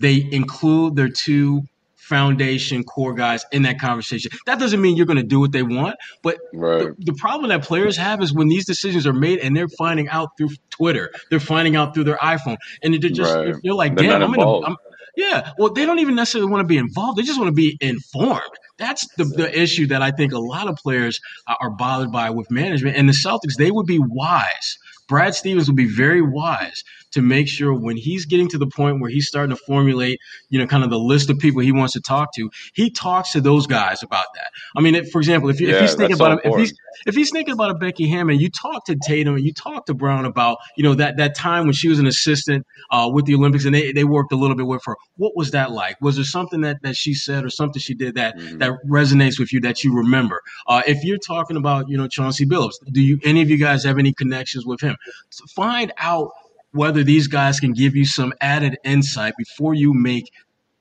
they 0.00 0.28
include 0.30 0.96
their 0.96 1.08
two 1.08 1.62
foundation 2.08 2.82
core 2.84 3.14
guys 3.14 3.44
in 3.52 3.62
that 3.62 3.78
conversation. 3.78 4.30
That 4.46 4.58
doesn't 4.58 4.80
mean 4.80 4.96
you're 4.96 5.06
going 5.06 5.18
to 5.18 5.22
do 5.22 5.40
what 5.40 5.52
they 5.52 5.62
want, 5.62 5.96
but 6.22 6.38
Right. 6.54 6.84
the, 6.98 7.12
the 7.12 7.14
problem 7.14 7.50
that 7.50 7.62
players 7.62 7.96
have 7.96 8.22
is 8.22 8.32
when 8.32 8.48
these 8.48 8.66
decisions 8.66 9.06
are 9.06 9.12
made 9.12 9.38
and 9.40 9.56
they're 9.56 9.68
finding 9.78 10.08
out 10.08 10.30
through 10.36 10.50
Twitter, 10.70 11.10
they're 11.30 11.40
finding 11.40 11.76
out 11.76 11.94
through 11.94 12.04
their 12.04 12.16
iPhone, 12.16 12.56
and 12.82 12.94
they're 12.94 13.10
just 13.10 13.34
Right. 13.34 13.54
they're 13.62 13.74
like, 13.74 13.96
They're 13.96 14.08
damn, 14.10 14.22
I'm 14.22 14.34
in 14.34 14.40
a, 14.40 14.42
involved. 14.42 14.66
I'm, 14.68 14.76
yeah. 15.16 15.52
Well, 15.58 15.72
they 15.72 15.84
don't 15.84 15.98
even 15.98 16.14
necessarily 16.14 16.50
want 16.50 16.60
to 16.62 16.66
be 16.66 16.78
involved; 16.78 17.18
they 17.18 17.22
just 17.22 17.38
want 17.38 17.48
to 17.48 17.54
be 17.54 17.76
informed. 17.80 18.42
That's 18.78 19.06
the, 19.16 19.24
the 19.24 19.60
issue 19.60 19.86
that 19.88 20.00
I 20.00 20.12
think 20.12 20.32
a 20.32 20.38
lot 20.38 20.68
of 20.68 20.76
players 20.76 21.18
are 21.60 21.70
bothered 21.70 22.12
by 22.12 22.30
with 22.30 22.50
management. 22.52 22.96
And 22.96 23.08
the 23.08 23.12
Celtics, 23.12 23.56
they 23.58 23.72
would 23.72 23.86
be 23.86 23.98
wise. 23.98 24.78
Brad 25.08 25.34
Stevens 25.34 25.68
would 25.68 25.76
be 25.76 25.88
very 25.88 26.22
wise 26.22 26.82
to 27.12 27.22
make 27.22 27.48
sure 27.48 27.72
when 27.72 27.96
he's 27.96 28.26
getting 28.26 28.48
to 28.48 28.58
the 28.58 28.66
point 28.66 29.00
where 29.00 29.10
he's 29.10 29.26
starting 29.26 29.54
to 29.56 29.62
formulate, 29.66 30.18
you 30.50 30.58
know, 30.58 30.66
kind 30.66 30.84
of 30.84 30.90
the 30.90 30.98
list 30.98 31.30
of 31.30 31.38
people 31.38 31.62
he 31.62 31.72
wants 31.72 31.94
to 31.94 32.00
talk 32.00 32.34
to, 32.34 32.50
he 32.74 32.90
talks 32.90 33.32
to 33.32 33.40
those 33.40 33.66
guys 33.66 34.02
about 34.02 34.26
that. 34.34 34.50
I 34.76 34.82
mean, 34.82 34.94
if, 34.94 35.10
for 35.10 35.18
example, 35.18 35.48
if, 35.48 35.60
you, 35.60 35.68
Yeah, 35.68 35.76
if 35.76 35.80
he's 35.80 35.94
thinking 35.94 36.16
so 36.16 36.26
about 36.26 36.44
a, 36.44 36.48
if 36.48 36.56
he's 36.56 36.72
if 37.06 37.14
he's 37.14 37.30
thinking 37.30 37.54
about 37.54 37.70
a 37.70 37.74
Becky 37.74 38.08
Hammon, 38.08 38.38
you 38.38 38.50
talk 38.50 38.84
to 38.86 38.96
Tatum 39.06 39.36
and 39.36 39.44
you 39.44 39.52
talk 39.52 39.86
to 39.86 39.94
Brown 39.94 40.24
about, 40.24 40.58
you 40.76 40.82
know, 40.82 40.94
that 40.94 41.16
that 41.16 41.34
time 41.34 41.64
when 41.64 41.72
she 41.72 41.88
was 41.88 41.98
an 41.98 42.06
assistant 42.06 42.66
uh, 42.90 43.08
with 43.10 43.24
the 43.24 43.34
Olympics 43.34 43.64
and 43.64 43.74
they, 43.74 43.92
they 43.92 44.04
worked 44.04 44.32
a 44.32 44.36
little 44.36 44.56
bit 44.56 44.66
with 44.66 44.82
her. 44.84 44.96
What 45.16 45.32
was 45.36 45.52
that 45.52 45.70
like? 45.70 45.96
Was 46.00 46.16
there 46.16 46.24
something 46.24 46.60
that, 46.62 46.78
that 46.82 46.96
she 46.96 47.14
said 47.14 47.44
or 47.44 47.50
something 47.50 47.80
she 47.80 47.94
did 47.94 48.14
that 48.16 48.36
Mhm. 48.36 48.58
that 48.58 48.72
resonates 48.86 49.38
with 49.38 49.52
you 49.52 49.60
that 49.60 49.82
you 49.82 49.94
remember? 49.94 50.40
Uh, 50.66 50.82
if 50.86 51.02
you're 51.04 51.18
talking 51.18 51.56
about, 51.56 51.88
you 51.88 51.96
know, 51.96 52.06
Chauncey 52.08 52.44
Billups, 52.44 52.74
do 52.92 53.00
you 53.00 53.18
any 53.24 53.40
of 53.40 53.48
you 53.48 53.56
guys 53.56 53.84
have 53.84 53.98
any 53.98 54.12
connections 54.12 54.66
with 54.66 54.80
him? 54.80 54.96
So 55.30 55.44
find 55.54 55.92
out 55.98 56.30
whether 56.72 57.02
these 57.02 57.26
guys 57.28 57.60
can 57.60 57.72
give 57.72 57.96
you 57.96 58.04
some 58.04 58.32
added 58.40 58.76
insight 58.84 59.34
before 59.38 59.74
you 59.74 59.94
make 59.94 60.30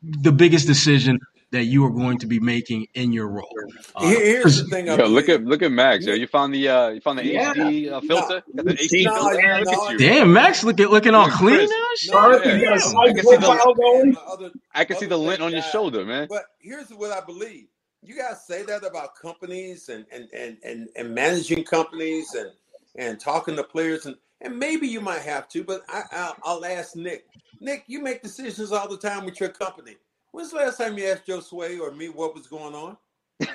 the 0.03 0.32
biggest 0.32 0.67
decision 0.67 1.19
that 1.51 1.63
you 1.63 1.86
are 1.86 1.89
going 1.89 2.17
to 2.17 2.27
be 2.27 2.41
making 2.41 2.86
in 2.93 3.13
your 3.13 3.25
role. 3.30 3.47
Uh, 3.95 4.06
here's 4.10 4.62
the 4.62 4.65
thing. 4.69 4.89
I 4.89 4.97
Yo, 4.97 5.06
look 5.06 5.30
at 5.30 5.43
look 5.45 5.62
at 5.62 5.71
Max. 5.71 6.06
Yo, 6.06 6.13
you 6.13 6.27
found 6.27 6.53
the 6.53 6.67
uh, 6.67 6.88
you 6.89 6.99
found 6.99 7.19
the 7.19 7.25
Yeah. 7.25 7.53
HD 7.53 7.89
uh, 7.89 8.01
filter. 8.01 8.43
Got 8.53 8.65
the 8.65 8.73
HD 8.73 9.06
No, 9.06 9.15
filter. 9.15 9.41
no, 9.41 9.60
Look 9.60 9.67
at 9.69 9.91
you. 9.93 9.97
Damn, 9.97 10.34
Max, 10.34 10.63
look 10.65 10.80
at 10.82 10.91
looking 10.91 11.15
all 11.15 11.30
clean 11.30 11.56
Chris. 11.56 11.71
now. 12.12 12.21
No, 12.27 12.32
Yeah, 12.43 12.56
you 12.58 12.65
got 12.65 12.77
a 12.77 12.91
yeah. 12.91 12.99
I 12.99 13.13
can 13.13 13.23
see 13.23 13.36
the- 13.38 14.21
other, 14.27 14.51
I 14.75 14.84
can 14.86 14.97
see 14.97 15.06
the 15.06 15.17
lint 15.17 15.41
on 15.41 15.51
your 15.53 15.62
that, 15.62 15.71
shoulder, 15.71 16.03
man. 16.03 16.27
But 16.30 16.43
here's 16.60 16.89
what 16.89 17.12
I 17.12 17.25
believe. 17.25 17.67
You 18.03 18.15
guys 18.17 18.45
say 18.45 18.63
that 18.63 18.84
about 18.86 19.15
companies 19.15 19.88
and 19.88 20.06
and 20.12 20.27
and 20.34 20.58
and, 20.65 20.89
and 20.97 21.15
managing 21.15 21.63
companies 21.63 22.27
and 22.36 22.51
and 22.97 23.19
talking 23.19 23.55
to 23.55 23.63
players 23.63 24.05
and 24.05 24.15
and 24.41 24.57
maybe 24.57 24.88
you 24.88 25.01
might 25.01 25.21
have 25.21 25.47
to, 25.49 25.63
but 25.63 25.81
I 25.89 26.03
I'll, 26.12 26.36
I'll 26.43 26.65
ask 26.65 26.95
Nick. 26.95 27.25
Nick, 27.60 27.86
you 27.88 28.01
make 28.01 28.21
decisions 28.21 28.71
all 28.71 28.88
the 28.88 28.97
time 28.97 29.25
with 29.25 29.39
your 29.39 29.49
company. 29.49 29.95
When's 30.31 30.51
the 30.51 30.57
last 30.57 30.77
time 30.77 30.97
you 30.97 31.05
asked 31.07 31.25
Josue 31.25 31.79
or 31.79 31.91
me 31.91 32.10
what 32.10 32.36
was 32.36 32.45
going 32.47 32.75
on? 32.75 32.97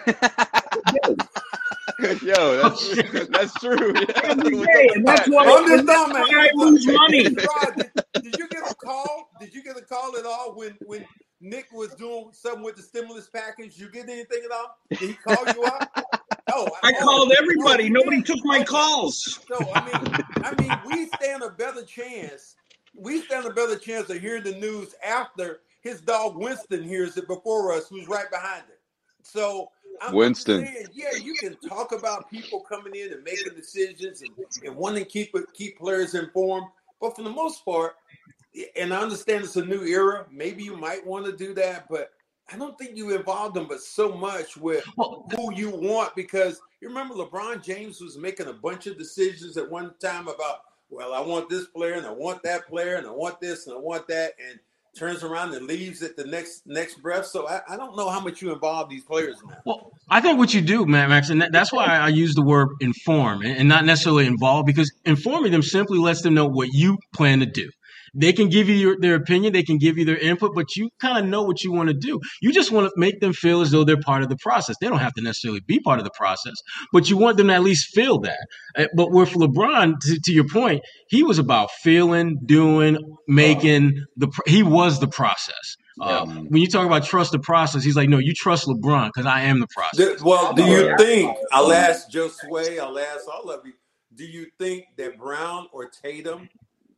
Yo, 2.22 2.62
that's 2.62 3.28
that's 3.30 3.54
true. 3.60 3.92
Yeah. 3.94 4.20
Every 4.24 4.58
day, 4.58 4.88
and 4.94 5.06
that's 5.06 5.28
why, 5.28 5.44
I'm 5.44 5.68
just 5.68 5.80
and 5.80 5.88
that's 5.88 6.12
talking, 6.12 6.34
man. 6.34 6.40
I 6.40 6.50
lose 6.54 6.86
money. 6.92 7.22
Did, 7.24 7.36
did 8.14 8.38
you 8.38 8.48
get 8.48 8.70
a 8.70 8.74
call? 8.74 9.30
Did 9.40 9.54
you 9.54 9.62
get 9.62 9.76
a 9.76 9.82
call 9.82 10.16
at 10.16 10.24
all 10.24 10.54
when 10.56 10.76
when 10.84 11.04
Nick 11.52 11.70
was 11.70 11.94
doing 11.94 12.30
something 12.32 12.62
with 12.64 12.76
the 12.76 12.82
stimulus 12.82 13.28
package? 13.28 13.78
You 13.78 13.90
get 13.90 14.08
anything 14.08 14.40
at 14.42 14.50
all? 14.50 14.78
Did 14.90 15.10
he 15.10 15.14
call 15.14 15.46
you 15.46 15.66
out? 15.66 15.82
Oh, 16.50 16.66
I 16.82 16.92
oh, 16.96 17.04
called 17.04 17.32
everybody. 17.38 17.90
Nobody 17.90 18.16
yeah. 18.16 18.22
took 18.22 18.44
my 18.44 18.56
Okay. 18.56 18.64
calls. 18.64 19.38
So 19.46 19.74
I 19.74 19.84
mean, 19.84 20.16
I 20.42 20.54
mean, 20.54 20.80
we 20.86 21.06
stand 21.06 21.42
a 21.42 21.50
better 21.50 21.84
chance. 21.84 22.56
We 22.94 23.20
stand 23.20 23.44
a 23.44 23.50
better 23.50 23.76
chance 23.76 24.08
of 24.08 24.18
hearing 24.18 24.44
the 24.44 24.54
news 24.54 24.94
after 25.04 25.60
his 25.82 26.00
dog 26.00 26.36
Winston 26.36 26.82
hears 26.82 27.18
it 27.18 27.28
before 27.28 27.72
us, 27.72 27.86
who's 27.88 28.08
right 28.08 28.30
behind 28.30 28.64
it. 28.68 28.80
So 29.22 29.70
I'm 30.00 30.08
I'm 30.08 30.14
Winston. 30.14 30.64
saying, 30.64 30.86
yeah, 30.94 31.18
you 31.22 31.36
can 31.36 31.56
talk 31.68 31.92
about 31.92 32.30
people 32.30 32.60
coming 32.60 32.94
in 32.94 33.12
and 33.12 33.22
making 33.24 33.54
decisions 33.54 34.22
and, 34.22 34.30
and 34.64 34.74
wanting 34.74 35.04
to 35.04 35.10
keep 35.10 35.34
keep 35.52 35.78
players 35.78 36.14
informed, 36.14 36.66
but 36.98 37.14
for 37.14 37.22
the 37.22 37.30
most 37.30 37.62
part, 37.64 37.94
and 38.76 38.92
I 38.92 39.00
understand 39.00 39.44
it's 39.44 39.56
a 39.56 39.64
new 39.64 39.84
era. 39.84 40.26
Maybe 40.30 40.62
you 40.62 40.76
might 40.76 41.06
want 41.06 41.26
to 41.26 41.32
do 41.32 41.54
that, 41.54 41.86
but 41.88 42.10
I 42.52 42.56
don't 42.56 42.76
think 42.78 42.96
you 42.96 43.14
involve 43.14 43.54
them, 43.54 43.66
but 43.68 43.80
so 43.80 44.12
much 44.12 44.56
with 44.56 44.84
Well, 44.96 45.26
who 45.34 45.54
you 45.54 45.70
want 45.70 46.14
because 46.14 46.60
you 46.80 46.88
remember 46.88 47.14
LeBron 47.14 47.62
James 47.62 48.00
was 48.00 48.18
making 48.18 48.46
a 48.46 48.52
bunch 48.52 48.86
of 48.86 48.98
decisions 48.98 49.56
at 49.56 49.70
one 49.70 49.94
time 50.00 50.28
about, 50.28 50.58
well, 50.90 51.14
I 51.14 51.20
want 51.20 51.48
this 51.48 51.66
player 51.68 51.94
and 51.94 52.06
I 52.06 52.10
want 52.10 52.42
that 52.42 52.66
player 52.68 52.96
and 52.96 53.06
I 53.06 53.10
want 53.10 53.40
this 53.40 53.66
and 53.66 53.74
I 53.74 53.78
want 53.78 54.06
that, 54.08 54.32
and 54.46 54.58
turns 54.94 55.22
around 55.22 55.54
and 55.54 55.66
leaves 55.66 56.02
at 56.02 56.16
the 56.16 56.24
next 56.24 56.66
next 56.66 57.00
breath. 57.00 57.24
So 57.24 57.48
I, 57.48 57.62
I 57.66 57.76
don't 57.78 57.96
know 57.96 58.10
how 58.10 58.20
much 58.20 58.42
you 58.42 58.52
involve 58.52 58.90
these 58.90 59.04
players 59.04 59.36
now. 59.46 59.56
Well, 59.64 59.92
I 60.10 60.20
think 60.20 60.38
what 60.38 60.52
you 60.52 60.60
do, 60.60 60.84
Matt 60.84 61.08
Max, 61.08 61.30
and 61.30 61.40
that, 61.40 61.52
that's 61.52 61.72
why 61.72 61.86
I 61.86 62.08
use 62.08 62.34
the 62.34 62.42
word 62.42 62.68
inform 62.80 63.42
and 63.42 63.68
not 63.68 63.86
necessarily 63.86 64.26
involve, 64.26 64.66
because 64.66 64.92
informing 65.06 65.52
them 65.52 65.62
simply 65.62 65.98
lets 65.98 66.20
them 66.20 66.34
know 66.34 66.46
what 66.46 66.68
you 66.72 66.98
plan 67.14 67.40
to 67.40 67.46
do. 67.46 67.70
They 68.14 68.32
can 68.32 68.48
give 68.48 68.68
you 68.68 68.74
your, 68.74 68.96
their 69.00 69.14
opinion, 69.14 69.52
they 69.52 69.62
can 69.62 69.78
give 69.78 69.96
you 69.96 70.04
their 70.04 70.18
input, 70.18 70.54
but 70.54 70.76
you 70.76 70.90
kind 71.00 71.18
of 71.18 71.30
know 71.30 71.42
what 71.42 71.62
you 71.62 71.72
want 71.72 71.88
to 71.88 71.94
do. 71.94 72.20
You 72.42 72.52
just 72.52 72.70
want 72.70 72.86
to 72.88 72.92
make 72.96 73.20
them 73.20 73.32
feel 73.32 73.62
as 73.62 73.70
though 73.70 73.84
they're 73.84 74.00
part 74.00 74.22
of 74.22 74.28
the 74.28 74.36
process. 74.36 74.76
They 74.80 74.88
don't 74.88 74.98
have 74.98 75.14
to 75.14 75.22
necessarily 75.22 75.60
be 75.66 75.80
part 75.80 75.98
of 75.98 76.04
the 76.04 76.10
process, 76.16 76.54
but 76.92 77.08
you 77.08 77.16
want 77.16 77.38
them 77.38 77.48
to 77.48 77.54
at 77.54 77.62
least 77.62 77.94
feel 77.94 78.18
that. 78.20 78.46
Uh, 78.76 78.86
But 78.94 79.10
with 79.12 79.30
LeBron, 79.30 79.94
to, 80.00 80.20
to 80.24 80.32
your 80.32 80.46
point, 80.46 80.82
he 81.08 81.22
was 81.22 81.38
about 81.38 81.70
feeling, 81.82 82.38
doing, 82.44 82.98
making 83.28 84.04
the. 84.16 84.28
He 84.46 84.62
was 84.62 85.00
the 85.00 85.08
process. 85.08 85.76
Uh, 86.00 86.26
when 86.26 86.60
you 86.60 86.68
talk 86.68 86.86
about 86.86 87.04
trust 87.04 87.32
the 87.32 87.38
process, 87.38 87.84
he's 87.84 87.96
like, 87.96 88.08
no, 88.08 88.18
you 88.18 88.32
trust 88.34 88.66
LeBron 88.66 89.10
because 89.14 89.26
I 89.26 89.42
am 89.42 89.60
the 89.60 89.66
process. 89.74 90.18
Do- 90.18 90.24
well, 90.24 90.52
do 90.54 90.64
you 90.64 90.94
think? 90.98 91.36
I'll 91.52 91.72
ask 91.72 92.10
Josue. 92.10 92.78
I'll 92.80 92.98
ask 92.98 93.26
all 93.28 93.50
of 93.50 93.60
you. 93.66 93.72
Do 94.14 94.24
you 94.24 94.46
think 94.58 94.84
that 94.98 95.18
Brown 95.18 95.68
or 95.72 95.88
Tatum 95.88 96.48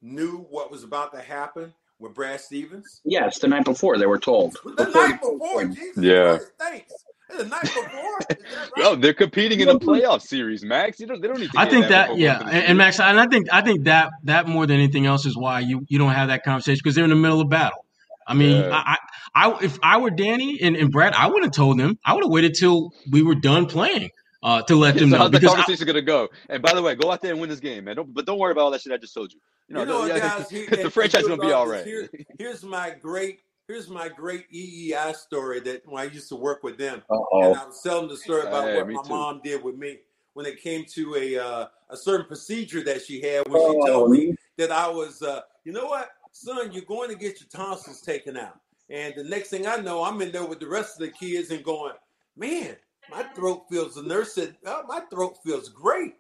knew 0.05 0.47
what 0.51 0.71
was 0.71 0.85
about 0.85 1.13
to 1.15 1.21
happen 1.21 1.73
with 1.99 2.15
Brad 2.15 2.41
Stevens? 2.41 3.01
Yes, 3.05 3.39
the 3.39 3.49
night 3.49 3.65
before 3.65 3.97
they 3.99 4.07
were 4.07 4.19
told. 4.19 4.57
The 4.65 4.85
Before 4.85 5.09
night 5.09 5.21
before, 5.21 5.65
Jesus 5.65 6.05
Yeah. 6.05 6.37
Christ, 6.39 6.53
thanks. 6.59 6.93
The 7.37 7.45
night 7.47 7.63
before. 7.63 8.19
Is 8.21 8.27
that 8.29 8.39
Yo, 8.77 8.85
right? 8.85 8.93
Oh, 8.93 8.97
they're 8.97 9.15
competing 9.15 9.61
in 9.61 9.69
a 9.69 9.79
playoff 9.79 10.21
series, 10.23 10.63
Max. 10.63 11.01
You 11.01 11.07
don't. 11.07 11.21
They 11.23 11.29
don't 11.29 11.41
need 11.41 11.51
to. 11.53 11.59
I 11.59 11.69
think 11.69 11.89
that, 11.89 12.09
before 12.09 12.21
yeah, 12.21 12.39
and, 12.41 12.65
and 12.67 12.79
Max, 12.79 13.01
and 13.01 13.19
I 13.19 13.27
think 13.27 13.49
I 13.51 13.63
think 13.63 13.85
that 13.85 14.11
that 14.25 14.47
more 14.47 14.67
than 14.67 14.77
anything 14.77 15.07
else 15.07 15.25
is 15.25 15.37
why 15.37 15.61
you 15.61 15.85
you 15.89 15.99
don't 15.99 16.13
have 16.13 16.29
that 16.29 16.45
conversation 16.45 16.81
because 16.85 16.95
they're 16.95 17.05
in 17.05 17.11
the 17.11 17.17
middle 17.17 17.41
of 17.41 17.49
battle. 17.49 17.85
I 18.27 18.35
mean, 18.35 18.63
Yeah. 18.63 18.71
I, 18.71 18.97
I, 19.35 19.51
I 19.51 19.65
if 19.65 19.79
I 19.83 19.97
were 19.99 20.11
Danny 20.11 20.59
and, 20.63 20.77
and 20.77 20.91
Brad, 20.93 21.15
I 21.15 21.27
wouldn't 21.27 21.45
have 21.45 21.53
told 21.53 21.79
them. 21.79 21.99
I 22.05 22.15
would 22.15 22.25
have 22.25 22.31
waited 22.31 22.55
till 22.55 22.93
we 23.11 23.23
were 23.23 23.35
done 23.35 23.67
playing 23.67 24.11
uh, 24.45 24.63
to 24.63 24.77
let 24.77 24.95
them 24.95 25.11
so 25.11 25.17
know 25.17 25.23
how's 25.23 25.31
the 25.31 25.41
because 25.41 25.83
I, 25.83 25.85
gonna 25.85 26.03
go? 26.03 26.29
And 26.51 26.63
by 26.63 26.75
the 26.75 26.83
way, 26.83 26.95
go 26.95 27.11
out 27.11 27.23
there 27.23 27.33
and 27.33 27.41
win 27.41 27.51
this 27.51 27.61
game, 27.61 27.85
man. 27.85 27.97
Don't, 27.97 28.13
but 28.15 28.27
don't 28.27 28.39
worry 28.39 28.53
about 28.53 28.63
all 28.63 28.71
that 28.71 28.83
shit 28.83 28.93
I 28.93 28.99
just 28.99 29.15
told 29.15 29.33
you. 29.33 29.41
You 29.69 29.75
know, 29.75 29.81
You 29.81 29.87
know 29.87 29.99
what, 30.01 30.09
yeah, 30.09 30.19
guys? 30.19 30.51
He- 30.51 30.67
the 30.83 30.91
franchise 30.91 31.23
and 31.23 31.31
gonna 31.31 31.41
be 31.41 31.47
you'll 31.49 31.57
all 31.57 31.63
love 31.67 31.73
right. 31.73 31.85
this. 31.85 32.11
Here- 32.13 32.27
here's 32.39 32.63
my 32.63 32.91
great. 32.91 33.41
Here's 33.67 33.89
my 33.89 34.11
great 34.11 34.45
EEI 34.53 35.17
story 35.17 35.59
that 35.61 35.89
when 35.89 36.03
I 36.07 36.13
used 36.13 36.29
to 36.29 36.37
work 36.37 36.63
with 36.63 36.77
them, 36.77 36.97
and 36.97 37.03
Uh-oh. 37.11 37.55
I 37.55 37.65
was 37.65 37.81
telling 37.83 38.09
the 38.09 38.17
story 38.19 38.43
about 38.43 38.65
Hey, 38.65 38.77
what 38.77 38.89
my 38.91 39.03
too. 39.03 39.09
mom 39.09 39.41
did 39.43 39.65
with 39.65 39.77
me 39.77 40.01
when 40.35 40.45
it 40.45 40.61
came 40.61 40.85
to 40.91 41.15
a 41.17 41.39
uh, 41.39 41.67
a 41.89 41.97
certain 41.97 42.27
procedure 42.27 42.85
that 42.85 43.01
she 43.03 43.23
had 43.23 43.49
when 43.49 43.59
she 43.63 43.79
Oh, 43.81 43.87
told 43.87 44.11
me 44.11 44.35
that 44.59 44.71
I 44.71 44.87
was, 44.89 45.23
uh, 45.23 45.41
you 45.65 45.73
know 45.73 45.87
what, 45.87 46.11
son, 46.33 46.73
you're 46.73 46.85
going 46.85 47.09
to 47.09 47.17
get 47.17 47.41
your 47.41 47.49
tonsils 47.49 48.03
taken 48.03 48.37
out. 48.37 48.61
And 48.91 49.15
the 49.17 49.25
next 49.25 49.49
thing 49.49 49.67
I 49.67 49.77
know, 49.77 50.05
I'm 50.05 50.21
in 50.21 50.31
there 50.31 50.45
with 50.45 50.61
the 50.61 50.69
rest 50.69 51.01
of 51.01 51.07
the 51.07 51.13
kids 51.13 51.51
and 51.51 51.65
going, 51.65 51.95
man, 52.37 52.77
my 53.09 53.25
throat 53.35 53.65
feels. 53.71 53.97
The 53.97 54.03
nurse 54.03 54.35
said, 54.35 54.57
oh, 54.67 54.85
my 54.89 55.01
throat 55.11 55.39
feels 55.45 55.69
great. 55.71 56.15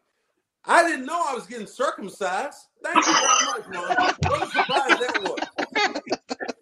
I 0.66 0.88
didn't 0.88 1.07
know 1.07 1.23
I 1.29 1.35
was 1.35 1.47
getting 1.47 1.66
circumcised. 1.66 2.59
Thank 2.85 3.07
you 3.09 3.16
very 3.18 3.44
much, 3.44 3.68
Mom. 3.68 3.99
What 4.27 4.42
a 4.42 4.49
surprise 4.49 4.99
that 4.99 5.20
was. 5.20 5.42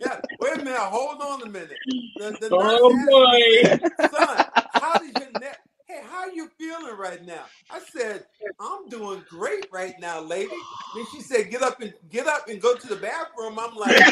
Yeah, 0.01 0.21
wait 0.41 0.55
a 0.57 0.59
minute. 0.59 0.79
Hold 0.79 1.23
on 1.23 1.43
a 1.43 1.47
minute. 1.51 1.81
The, 2.19 2.37
the 2.41 2.51
Oh 2.53 2.91
boy. 3.07 3.81
son, 3.99 4.45
how 4.79 4.99
did 5.01 5.17
your 5.17 5.33
neck? 5.33 5.59
Hey, 5.89 6.01
how 6.05 6.21
are 6.21 6.33
you 6.33 6.51
feeling 6.59 6.97
right 6.99 7.25
now? 7.25 7.47
I 7.71 7.81
said, 7.81 8.25
I'm 8.61 8.89
doing 8.89 9.25
great 9.29 9.67
right 9.73 9.99
now, 10.01 10.21
lady. 10.23 10.69
Then 10.95 11.07
she 11.07 11.21
said, 11.21 11.51
get 11.51 11.63
up 11.63 11.81
and 11.83 11.95
get 12.11 12.27
up 12.29 12.49
and 12.49 12.61
go 12.63 12.77
to 12.77 12.89
the 12.89 12.97
bathroom. 12.97 13.59
I'm 13.61 13.77
like, 13.77 14.07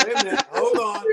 wait 0.00 0.18
a 0.18 0.20
minute, 0.22 0.46
hold 0.50 0.78
on. 0.78 1.06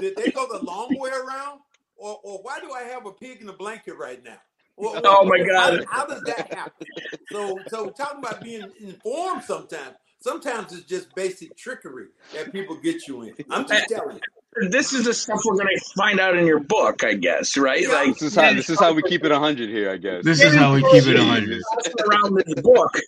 Did 0.00 0.16
they 0.16 0.30
go 0.30 0.48
the 0.52 0.64
long 0.64 0.98
way 1.00 1.10
around? 1.10 1.60
Or, 2.00 2.18
or 2.24 2.38
why 2.42 2.58
do 2.60 2.72
I 2.72 2.82
have 2.84 3.06
a 3.06 3.12
pig 3.12 3.40
in 3.42 3.48
a 3.48 3.52
blanket 3.52 3.96
right 3.98 4.22
now? 4.24 4.38
Well, 4.76 5.00
Oh 5.04 5.24
my 5.24 5.38
God. 5.46 5.84
how 5.90 6.06
does 6.06 6.22
that 6.22 6.52
happen? 6.52 6.86
So, 7.30 7.58
so 7.68 7.90
talking 7.90 8.18
about 8.20 8.40
being 8.42 8.64
informed 8.80 9.44
sometimes. 9.44 9.96
Sometimes 10.22 10.72
it's 10.74 10.84
just 10.84 11.14
basic 11.14 11.56
trickery 11.56 12.06
that 12.34 12.52
people 12.52 12.76
get 12.76 13.06
you 13.08 13.22
in. 13.22 13.34
I'm 13.50 13.66
just 13.68 13.88
telling 13.90 14.16
you. 14.16 14.68
This 14.68 14.92
is 14.92 15.04
the 15.04 15.14
stuff 15.14 15.40
we're 15.44 15.54
going 15.54 15.68
to 15.74 15.80
find 15.96 16.18
out 16.20 16.36
in 16.36 16.44
your 16.44 16.60
book, 16.60 17.04
I 17.04 17.14
guess, 17.14 17.56
right? 17.56 17.82
Yeah. 17.82 17.88
Like 17.88 18.08
This 18.14 18.22
is 18.22 18.34
how. 18.34 18.52
This 18.52 18.68
is 18.68 18.80
how 18.80 18.92
we 18.92 19.02
keep 19.02 19.24
it 19.24 19.30
hundred 19.32 19.68
here, 19.70 19.90
I 19.90 19.96
guess. 19.96 20.24
this 20.24 20.42
is 20.42 20.54
how 20.54 20.74
we 20.74 20.82
keep 20.90 21.06
it 21.06 21.16
100. 21.18 21.62
Around 22.06 22.34
this 22.34 22.54
book 22.62 22.98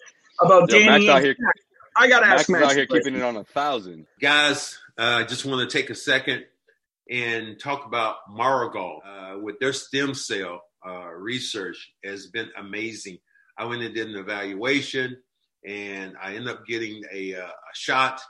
about 0.40 0.70
Yo, 0.70 0.78
Danny. 0.78 1.09
out 1.11 1.22
here. 1.22 1.35
I 1.96 2.09
got 2.09 2.20
to 2.20 2.26
Max 2.26 2.40
ask 2.42 2.48
is 2.48 2.48
Max. 2.50 2.64
out 2.66 2.72
here 2.74 2.85
a 2.85 2.87
keeping 2.87 3.14
it 3.16 3.22
on 3.22 3.37
a 3.37 3.44
thousand. 3.44 4.07
Guys, 4.20 4.78
uh, 4.96 5.02
I 5.02 5.24
just 5.24 5.44
want 5.44 5.68
to 5.68 5.78
take 5.78 5.90
a 5.90 5.94
second 5.94 6.44
and 7.12 7.61
talk 7.61 7.85
about 7.85 8.16
Marigold 8.35 9.03
uh, 9.07 9.35
with 9.38 9.59
their 9.61 9.75
stem 9.75 10.14
cell 10.14 10.62
uh, 10.85 11.11
research 11.11 11.92
has 12.03 12.29
been 12.29 12.48
amazing. 12.59 13.18
I 13.59 13.66
went 13.66 13.83
and 13.83 13.94
did 13.94 14.09
an 14.09 14.16
evaluation, 14.16 15.18
and 15.64 16.14
I 16.20 16.35
ended 16.35 16.48
up 16.48 16.66
getting 16.66 17.03
a, 17.12 17.35
uh, 17.35 17.46
a 17.46 17.75
shot. 17.75 18.22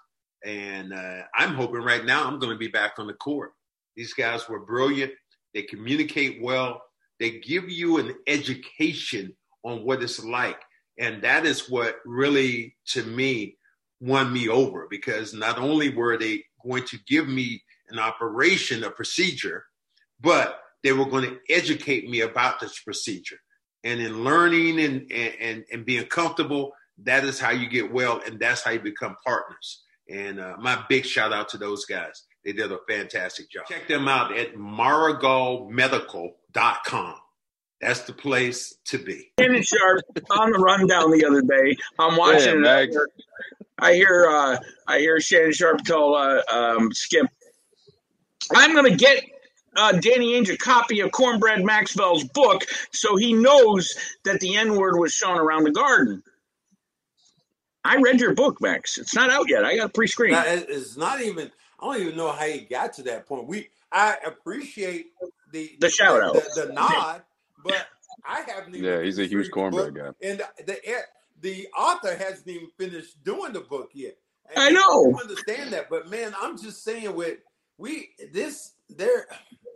And 0.45 0.93
uh, 0.93 1.23
I'm 1.33 1.55
hoping 1.55 1.83
right 1.83 2.05
now 2.05 2.27
I'm 2.27 2.41
going 2.41 2.53
to 2.53 2.59
be 2.59 2.69
back 2.69 2.95
on 2.99 3.07
the 3.07 3.15
court. 3.15 3.53
These 3.95 4.15
guys 4.15 4.49
were 4.49 4.67
brilliant. 4.67 5.13
They 5.55 5.63
communicate 5.63 6.43
well. 6.43 6.83
They 7.21 7.39
give 7.39 7.71
you 7.71 7.99
an 7.99 8.17
education 8.27 9.37
on 9.65 9.85
what 9.85 10.03
it's 10.03 10.25
like, 10.25 10.59
and 10.99 11.23
that 11.23 11.47
is 11.47 11.71
what 11.71 11.99
really, 12.05 12.75
to 12.89 13.05
me, 13.05 13.59
won 14.01 14.33
me 14.33 14.49
over 14.49 14.89
because 14.91 15.33
not 15.33 15.57
only 15.59 15.95
were 15.95 16.19
they 16.19 16.43
going 16.67 16.83
to 16.87 16.99
give 17.07 17.29
me 17.29 17.63
an 17.93 17.99
operation, 17.99 18.85
a 18.85 18.91
procedure, 18.91 19.65
but 20.21 20.61
they 20.83 20.93
were 20.93 21.07
going 21.07 21.25
to 21.25 21.39
educate 21.49 22.09
me 22.09 22.21
about 22.21 22.61
this 22.61 22.79
procedure. 22.81 23.39
And 23.85 24.01
in 24.01 24.23
learning 24.25 24.81
and, 24.81 25.13
and, 25.13 25.65
and 25.73 25.85
being 25.85 26.07
comfortable, 26.07 26.73
that 27.05 27.25
is 27.25 27.41
how 27.41 27.51
you 27.51 27.69
get 27.69 27.93
well, 27.93 28.23
and 28.25 28.39
that's 28.39 28.63
how 28.63 28.71
you 28.71 28.79
become 28.81 29.17
partners. 29.25 29.83
And 30.09 30.39
uh, 30.41 30.57
my 30.59 30.85
big 30.89 31.05
shout 31.07 31.33
out 31.33 31.49
to 31.51 31.59
those 31.59 31.85
guys. 31.85 32.25
They 32.45 32.53
did 32.53 32.73
a 32.73 32.79
fantastic 32.89 33.49
job. 33.51 33.67
Check 33.69 33.87
them 33.89 34.09
out 34.09 34.37
at 34.37 34.57
maragallmedical.com. 34.57 37.15
That's 37.81 38.01
the 38.03 38.13
place 38.13 38.75
to 38.87 38.99
be. 38.99 39.33
Shannon 39.41 39.63
Sharpe 39.63 40.03
on 40.31 40.51
the 40.53 40.59
rundown 40.59 41.11
the 41.11 41.25
other 41.25 41.41
day. 41.43 41.77
I'm 41.99 42.17
watching. 42.17 42.65
Yeah, 42.65 42.79
it. 42.79 42.95
I 43.79 43.95
hear. 43.95 44.29
Uh, 44.29 44.59
I 44.87 45.01
hear 45.01 45.21
Shannon 45.21 45.53
Sharpe 45.53 45.83
tell 45.83 46.15
uh, 46.15 46.43
um, 46.53 46.93
Skip, 46.93 47.27
"I'm 48.55 48.73
going 48.73 48.91
to 48.91 48.97
get 48.97 49.25
uh, 49.77 49.93
Danny 49.93 50.33
Ainge 50.35 50.53
a 50.53 50.57
copy 50.57 51.01
of 51.01 51.13
Cornbread 51.13 51.65
Maxwell's 51.65 52.25
book, 52.25 52.63
so 52.93 53.17
he 53.17 53.33
knows 53.33 53.95
that 54.25 54.41
the 54.41 54.57
N 54.57 54.77
word 54.77 54.99
was 54.99 55.13
shown 55.13 55.39
around 55.39 55.65
the 55.65 55.73
garden." 55.73 56.23
I 57.85 57.97
read 57.97 58.21
your 58.21 58.35
book, 58.35 58.61
Max. 58.61 58.97
It's 58.97 59.15
not 59.15 59.31
out 59.31 59.49
yet. 59.49 59.65
I 59.65 59.77
got 59.77 59.87
a 59.87 59.89
pre-screen. 59.89 60.35
It's 60.37 60.97
not 60.97 61.21
even. 61.21 61.51
I 61.81 61.85
don't 61.85 62.01
even 62.01 62.17
know 62.17 62.31
how 62.31 62.47
he 62.47 62.61
got 62.61 62.93
to 62.95 63.03
that 63.05 63.27
point. 63.27 63.49
We, 63.49 63.69
I 63.91 64.17
appreciate 64.25 65.07
the 65.51 65.77
The 65.81 65.91
shout 65.91 66.23
out. 66.23 66.35
the, 66.35 66.67
the 66.67 66.73
nod, 66.73 67.23
but 67.65 67.89
I 68.25 68.43
haven't 68.43 68.77
even. 68.77 68.85
Yeah, 68.85 69.03
he's 69.03 69.19
a 69.19 69.23
huge 69.23 69.51
finished 69.51 69.57
reading 69.57 69.71
the 69.73 69.81
cornbread 69.81 69.95
book, 69.95 70.17
guy. 70.21 70.29
and 70.29 70.39
the, 70.39 70.65
the 70.65 70.79
the 71.41 71.69
author 71.77 72.15
hasn't 72.15 72.47
even 72.47 72.69
finished 72.79 73.23
doing 73.25 73.53
the 73.53 73.61
book 73.61 73.91
yet. 73.95 74.17
And 74.55 74.63
I 74.63 74.71
know. 74.71 75.11
don't 75.11 75.21
understand 75.21 75.73
that, 75.73 75.91
but 75.91 76.09
man, 76.09 76.35
I'm 76.41 76.57
just 76.57 76.85
saying 76.85 77.15
with 77.17 77.39
we 77.83 78.11
this 78.33 78.75
there. 78.89 79.27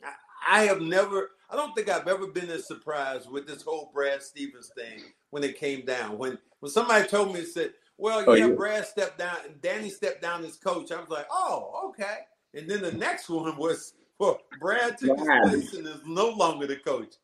I- 0.05 0.13
I 0.49 0.63
have 0.67 0.81
never. 0.81 1.33
I 1.51 1.57
don't 1.57 1.75
think 1.75 1.89
I've 1.89 2.07
ever 2.07 2.29
been 2.29 2.49
as 2.51 2.69
surprised 2.69 3.29
with 3.29 3.49
this 3.49 3.63
whole 3.63 3.91
Brad 3.93 4.23
Stevens 4.23 4.71
thing 4.77 5.03
when 5.31 5.43
it 5.43 5.59
came 5.59 5.85
down. 5.85 6.17
When 6.19 6.39
when 6.61 6.71
somebody 6.71 7.09
told 7.09 7.35
me 7.35 7.45
said, 7.45 7.75
"Well, 7.99 8.23
Oh, 8.27 8.35
yeah, 8.35 8.47
you- 8.47 8.55
Brad 8.55 8.87
stepped 8.87 9.19
down, 9.19 9.39
Danny 9.61 9.91
stepped 9.91 10.23
down 10.23 10.45
as 10.45 10.57
coach," 10.57 10.93
I 10.93 11.01
was 11.01 11.09
like, 11.11 11.27
"Oh, 11.31 11.89
okay." 11.89 12.19
And 12.55 12.71
then 12.71 12.81
the 12.81 12.93
next 12.93 13.29
one 13.41 13.57
was, 13.57 13.95
"Well, 14.21 14.41
Brad 14.61 14.97
took 14.99 15.19
his 15.19 15.27
place 15.43 15.75
and 15.75 15.89
is 15.89 16.01
no 16.07 16.29
longer 16.29 16.69
the 16.69 16.77
coach." 16.77 17.15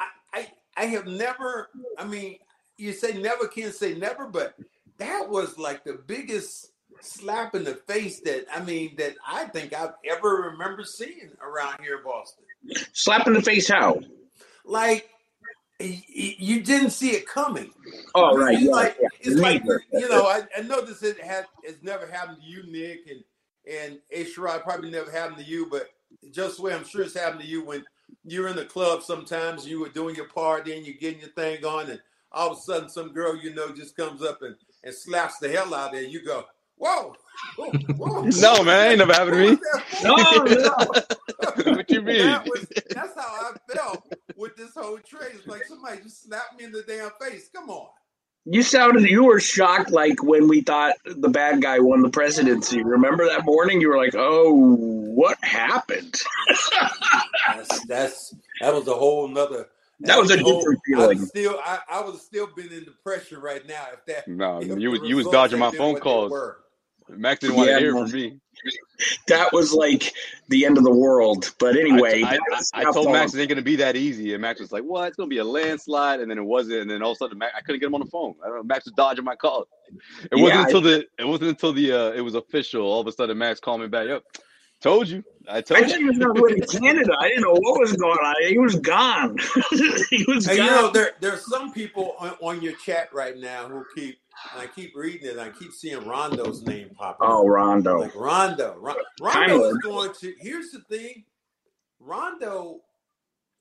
I, 0.00 0.08
I 0.34 0.52
I 0.76 0.84
have 0.86 1.06
never. 1.06 1.70
I 1.98 2.04
mean, 2.04 2.38
you 2.78 2.92
say 2.92 3.12
never 3.16 3.46
can 3.46 3.72
say 3.72 3.94
never, 3.94 4.26
but 4.26 4.56
that 4.98 5.28
was 5.28 5.56
like 5.56 5.84
the 5.84 5.94
biggest 6.08 6.72
slap 7.00 7.54
in 7.54 7.64
the 7.64 7.74
face 7.74 8.20
that 8.20 8.46
I 8.52 8.62
mean 8.62 8.94
that 8.98 9.14
I 9.26 9.44
think 9.44 9.72
I've 9.72 9.94
ever 10.08 10.50
remember 10.52 10.84
seeing 10.84 11.30
around 11.42 11.80
here 11.80 11.98
in 11.98 12.04
Boston. 12.04 12.44
Slap 12.92 13.26
in 13.26 13.32
the 13.34 13.42
face. 13.42 13.68
How? 13.68 14.00
Like 14.64 15.08
you 15.78 16.62
didn't 16.62 16.90
see 16.90 17.10
it 17.10 17.26
coming. 17.28 17.70
Oh, 18.14 18.36
right. 18.36 18.54
It's 18.54 18.64
Yeah, 18.64 18.70
like 18.70 18.96
yeah. 19.00 19.08
it's 19.20 19.36
like 19.40 19.62
you 19.92 20.08
know. 20.08 20.24
I, 20.26 20.42
I 20.56 20.62
know 20.62 20.80
this 20.80 21.02
it 21.02 21.20
has 21.20 21.44
it's 21.62 21.82
never 21.82 22.06
happened 22.06 22.38
to 22.40 22.46
you, 22.46 22.62
Nick, 22.70 23.06
and 23.08 23.22
and 23.70 23.98
A. 24.12 24.24
Sherrod 24.24 24.62
probably 24.62 24.90
never 24.90 25.10
happened 25.10 25.38
to 25.38 25.44
you, 25.44 25.66
but 25.70 25.88
just 26.32 26.60
way 26.60 26.72
I'm 26.72 26.84
sure 26.84 27.02
it's 27.02 27.14
happened 27.18 27.42
to 27.42 27.46
you 27.46 27.64
when 27.64 27.84
you're 28.24 28.48
in 28.48 28.56
the 28.56 28.64
club. 28.64 29.02
Sometimes 29.02 29.66
you 29.66 29.80
were 29.80 29.88
doing 29.90 30.14
your 30.14 30.28
party 30.28 30.76
and 30.76 30.86
you're 30.86 30.96
getting 30.96 31.20
your 31.20 31.30
thing 31.30 31.64
on, 31.64 31.90
and 31.90 32.00
all 32.32 32.52
of 32.52 32.58
a 32.58 32.60
sudden 32.60 32.88
some 32.88 33.12
girl 33.12 33.36
you 33.36 33.54
know 33.54 33.70
just 33.72 33.96
comes 33.96 34.22
up 34.22 34.40
and, 34.42 34.56
and 34.82 34.94
slaps 34.94 35.38
the 35.38 35.48
hell 35.48 35.74
out 35.74 35.94
of 35.94 36.00
you. 36.00 36.08
You 36.08 36.24
go, 36.24 36.44
whoa, 36.76 37.14
whoa, 37.56 37.70
whoa. 37.96 38.22
No, 38.40 38.62
man, 38.64 38.90
ain't 38.90 38.98
never 38.98 39.12
happened 39.12 39.32
to 39.32 39.50
me. 39.50 39.58
No, 40.02 40.16
no. 40.16 41.72
what 41.76 41.90
you 41.90 42.02
mean? 42.02 42.26
That 42.26 42.46
was, 42.46 42.66
that's 42.90 43.14
how 43.14 43.20
I 43.20 43.52
felt 43.74 44.12
with 44.36 44.56
this 44.56 44.74
whole 44.74 44.98
trade. 44.98 45.32
It's 45.34 45.46
like 45.46 45.64
somebody 45.64 46.02
just 46.02 46.24
slapped 46.24 46.58
me 46.58 46.64
in 46.64 46.72
the 46.72 46.82
damn 46.86 47.10
face. 47.20 47.48
Come 47.54 47.70
on. 47.70 47.88
You 48.48 48.62
sounded 48.62 49.02
you 49.10 49.24
were 49.24 49.40
shocked 49.40 49.90
like 49.90 50.22
when 50.22 50.46
we 50.46 50.60
thought 50.60 50.94
the 51.04 51.28
bad 51.28 51.60
guy 51.60 51.80
won 51.80 52.02
the 52.02 52.10
presidency. 52.10 52.80
Remember 52.80 53.26
that 53.26 53.44
morning? 53.44 53.80
You 53.80 53.88
were 53.88 53.96
like, 53.96 54.14
"Oh, 54.16 54.52
what 54.54 55.36
happened?" 55.42 56.14
That's 57.48 57.84
that's 57.86 58.34
that 58.60 58.72
was 58.72 58.86
a 58.86 58.94
whole 58.94 59.26
nother. 59.26 59.66
That 60.00 60.18
was 60.20 60.30
a 60.30 60.38
whole- 60.38 60.60
different 60.60 60.78
I 60.78 60.90
feeling. 60.96 61.18
was 61.18 61.28
still, 61.28 61.58
I, 61.64 61.78
I 61.90 62.00
would 62.02 62.12
have 62.12 62.20
still 62.20 62.46
been 62.54 62.70
in 62.72 62.84
depression 62.84 63.40
right 63.40 63.66
now 63.66 63.86
if 63.92 64.04
that. 64.06 64.28
No, 64.28 64.60
if 64.60 64.78
you 64.78 65.04
you 65.04 65.16
was 65.16 65.26
dodging 65.26 65.58
my 65.58 65.72
phone 65.72 65.94
what 65.94 65.96
they 65.96 66.00
calls. 66.02 66.32
Were. 67.08 67.16
Max 67.16 67.40
didn't 67.40 67.56
want 67.56 67.68
Yeah, 67.68 67.74
to 67.74 67.80
hear 67.80 67.92
from 67.92 68.10
me. 68.12 68.38
That 69.28 69.52
was 69.52 69.72
like 69.72 70.12
the 70.48 70.64
end 70.64 70.78
of 70.78 70.84
the 70.84 70.90
world. 70.90 71.54
But 71.58 71.76
anyway, 71.76 72.22
I, 72.24 72.36
that 72.36 72.64
I, 72.74 72.82
I 72.82 72.84
told 72.92 73.08
on 73.08 73.12
Max 73.12 73.34
it 73.34 73.40
ain't 73.40 73.48
gonna 73.48 73.62
be 73.62 73.76
that 73.76 73.96
easy, 73.96 74.32
and 74.32 74.40
Max 74.40 74.60
was 74.60 74.72
like, 74.72 74.84
"What? 74.84 75.08
It's 75.08 75.16
gonna 75.16 75.28
be 75.28 75.38
a 75.38 75.44
landslide," 75.44 76.20
and 76.20 76.30
then 76.30 76.38
it 76.38 76.44
wasn't, 76.44 76.80
and 76.80 76.90
then 76.90 77.02
all 77.02 77.10
of 77.12 77.16
a 77.16 77.18
sudden, 77.18 77.38
Max, 77.38 77.52
I 77.56 77.60
couldn't 77.60 77.80
get 77.80 77.86
him 77.88 77.94
on 77.94 78.00
the 78.00 78.06
phone. 78.06 78.34
I 78.42 78.46
don't 78.48 78.56
know. 78.56 78.62
Max 78.62 78.86
was 78.86 78.94
dodging 78.94 79.24
my 79.24 79.36
call. 79.36 79.66
It 80.32 80.36
wasn't 80.36 80.60
Yeah, 80.60 80.62
until 80.62 80.80
the 80.80 81.06
it 81.18 81.24
wasn't 81.26 81.50
until 81.50 81.72
the 81.72 81.92
uh, 81.92 82.12
it 82.12 82.22
was 82.22 82.34
official. 82.34 82.82
All 82.86 83.00
of 83.00 83.06
a 83.06 83.12
sudden, 83.12 83.36
Max 83.36 83.60
called 83.60 83.80
me 83.82 83.88
back. 83.88 84.06
Yep, 84.08 84.22
told 84.80 85.08
you. 85.08 85.22
I 85.48 85.58
I 85.58 85.60
told 85.60 85.80
thought 85.82 85.98
he 85.98 86.04
you. 86.04 86.08
was 86.08 86.18
going 86.18 86.34
to 86.34 86.44
in 86.46 86.80
Canada. 86.80 87.12
I 87.20 87.28
didn't 87.28 87.42
know 87.42 87.52
what 87.52 87.80
was 87.80 87.92
going 87.92 88.18
on. 88.18 88.34
He 88.48 88.58
was 88.58 88.76
gone. 88.76 89.38
he 90.10 90.24
was 90.26 90.46
Hey, 90.46 90.56
gone. 90.56 90.66
you 90.66 90.70
know, 90.72 90.90
there 90.90 91.12
there's 91.20 91.46
some 91.48 91.72
people 91.72 92.16
on, 92.18 92.30
on 92.40 92.62
your 92.62 92.74
chat 92.74 93.12
right 93.12 93.36
now 93.36 93.68
who 93.68 93.84
keep, 93.94 94.18
and 94.52 94.62
I 94.62 94.66
keep 94.66 94.94
reading 94.94 95.28
it, 95.28 95.32
and 95.32 95.40
I 95.40 95.50
keep 95.50 95.72
seeing 95.72 96.06
Rondo's 96.06 96.62
name 96.62 96.90
popping 96.94 97.26
up. 97.26 97.32
oh, 97.32 97.46
Rondo. 97.48 98.00
Like 98.00 98.14
Rondo. 98.14 98.76
Ron, 98.78 98.96
Time 99.32 99.50
Rondo 99.50 99.64
is 99.64 99.78
going 99.78 100.12
to. 100.20 100.34
Here's 100.40 100.70
the 100.70 100.80
thing. 100.80 101.24
Rondo, 102.00 102.80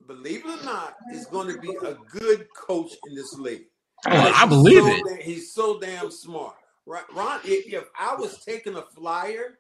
believe 0.08 0.46
it 0.46 0.62
or 0.62 0.66
not, 0.66 0.96
is 1.14 1.26
going 1.26 1.54
to 1.54 1.60
be 1.60 1.76
a 1.84 1.96
good 2.10 2.48
coach 2.56 2.92
in 3.08 3.16
this 3.16 3.34
league. 3.34 3.66
Oh, 4.08 4.34
I 4.36 4.46
believe 4.46 4.84
so 4.84 4.90
it. 4.90 5.04
da- 5.06 5.24
he's 5.24 5.54
so 5.54 5.80
damn 5.80 6.12
smart. 6.12 6.56
Right, 6.86 7.04
Ron. 7.14 7.40
If, 7.44 7.74
if 7.74 7.86
I 7.98 8.14
was 8.16 8.44
taking 8.46 8.76
a 8.76 8.82
flyer, 8.82 9.58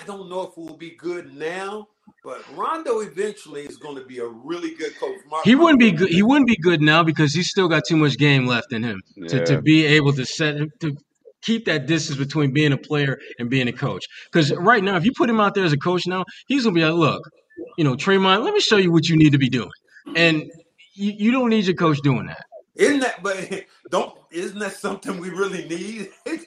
I 0.00 0.04
don't 0.06 0.30
know 0.30 0.42
if 0.42 0.50
it 0.50 0.56
will 0.56 0.76
be 0.78 0.92
good 0.92 1.34
now, 1.34 1.88
but 2.24 2.42
Rondo 2.56 3.00
eventually 3.00 3.62
is 3.62 3.76
going 3.76 3.96
to 3.96 4.04
be 4.04 4.18
a 4.18 4.26
really 4.26 4.74
good 4.74 4.98
coach. 4.98 5.18
Mark 5.28 5.44
He 5.44 5.54
wouldn't 5.54 5.78
be 5.80 5.92
good. 5.92 6.08
He 6.10 6.22
wouldn't 6.22 6.46
be 6.48 6.56
good 6.56 6.80
now 6.80 7.02
because 7.02 7.32
he's 7.34 7.50
still 7.50 7.68
got 7.68 7.84
too 7.86 7.96
much 7.96 8.16
game 8.18 8.46
left 8.46 8.72
in 8.72 8.82
him 8.82 9.00
to, 9.28 9.36
Yeah. 9.38 9.44
to 9.44 9.62
be 9.62 9.86
able 9.86 10.12
to 10.14 10.24
set 10.24 10.56
to 10.80 10.96
keep 11.42 11.64
that 11.66 11.86
distance 11.86 12.18
between 12.18 12.52
being 12.52 12.72
a 12.72 12.76
player 12.76 13.18
and 13.38 13.48
being 13.48 13.68
a 13.68 13.72
coach. 13.72 14.04
Because 14.30 14.52
right 14.54 14.82
now, 14.84 14.96
if 14.96 15.04
you 15.04 15.12
put 15.16 15.30
him 15.30 15.40
out 15.40 15.54
there 15.54 15.64
as 15.64 15.72
a 15.72 15.78
coach 15.78 16.06
now, 16.06 16.24
he's 16.46 16.64
gonna 16.64 16.74
be 16.74 16.84
like, 16.84 16.94
look, 16.94 17.22
you 17.78 17.84
know, 17.84 17.94
Draymond, 17.94 18.44
let 18.44 18.54
me 18.54 18.60
show 18.60 18.76
you 18.76 18.92
what 18.92 19.08
you 19.08 19.16
need 19.16 19.30
to 19.32 19.38
be 19.38 19.48
doing, 19.48 19.70
and 20.16 20.44
you, 20.94 21.12
you 21.12 21.32
don't 21.32 21.50
need 21.50 21.64
your 21.64 21.76
coach 21.76 21.98
doing 22.02 22.26
that. 22.26 22.44
Isn't 22.76 23.00
that? 23.00 23.22
But 23.22 23.64
don't. 23.90 24.16
Isn't 24.30 24.58
that 24.60 24.72
something 24.72 25.18
we 25.18 25.30
really 25.30 25.66
need? 25.66 26.10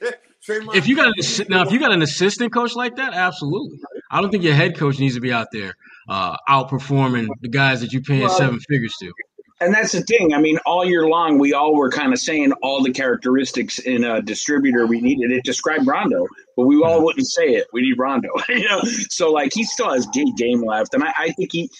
Draymond 0.48 0.74
If 0.74 0.88
you 0.88 0.96
got 0.96 1.06
an 1.06 1.14
assi- 1.18 1.48
now, 1.48 1.62
if 1.62 1.72
you 1.72 1.78
got 1.78 1.92
an 1.92 2.02
assistant 2.02 2.52
coach 2.52 2.74
like 2.74 2.96
that, 2.96 3.14
absolutely. 3.14 3.78
I 4.10 4.20
don't 4.20 4.30
think 4.30 4.44
your 4.44 4.54
head 4.54 4.76
coach 4.76 4.98
needs 4.98 5.14
to 5.14 5.20
be 5.20 5.32
out 5.32 5.48
there 5.52 5.74
uh, 6.08 6.36
outperforming 6.48 7.28
the 7.40 7.48
guys 7.48 7.80
that 7.80 7.92
you're 7.92 8.02
paying 8.02 8.22
Well, 8.22 8.36
seven 8.36 8.60
figures 8.60 8.94
to. 9.00 9.12
And 9.60 9.72
that's 9.72 9.92
the 9.92 10.02
thing. 10.02 10.34
I 10.34 10.40
mean, 10.40 10.58
all 10.66 10.84
year 10.84 11.06
long, 11.06 11.38
we 11.38 11.54
all 11.54 11.74
were 11.76 11.90
kind 11.90 12.12
of 12.12 12.18
saying 12.18 12.52
all 12.62 12.82
the 12.82 12.92
characteristics 12.92 13.78
in 13.78 14.04
a 14.04 14.20
distributor 14.20 14.86
we 14.86 15.00
needed. 15.00 15.30
It 15.30 15.44
described 15.44 15.86
Rondo, 15.86 16.26
but 16.56 16.66
we 16.66 16.82
all 16.82 17.04
wouldn't 17.04 17.26
say 17.28 17.54
it. 17.54 17.68
We 17.72 17.82
need 17.82 17.96
Rondo. 17.96 18.30
you 18.48 18.68
know, 18.68 18.82
so 19.08 19.30
like 19.30 19.52
he 19.54 19.64
still 19.64 19.92
has 19.92 20.06
ga- 20.08 20.32
game 20.36 20.64
left, 20.64 20.92
and 20.92 21.04
I, 21.04 21.14
I 21.16 21.30
think 21.30 21.52
he 21.52 21.70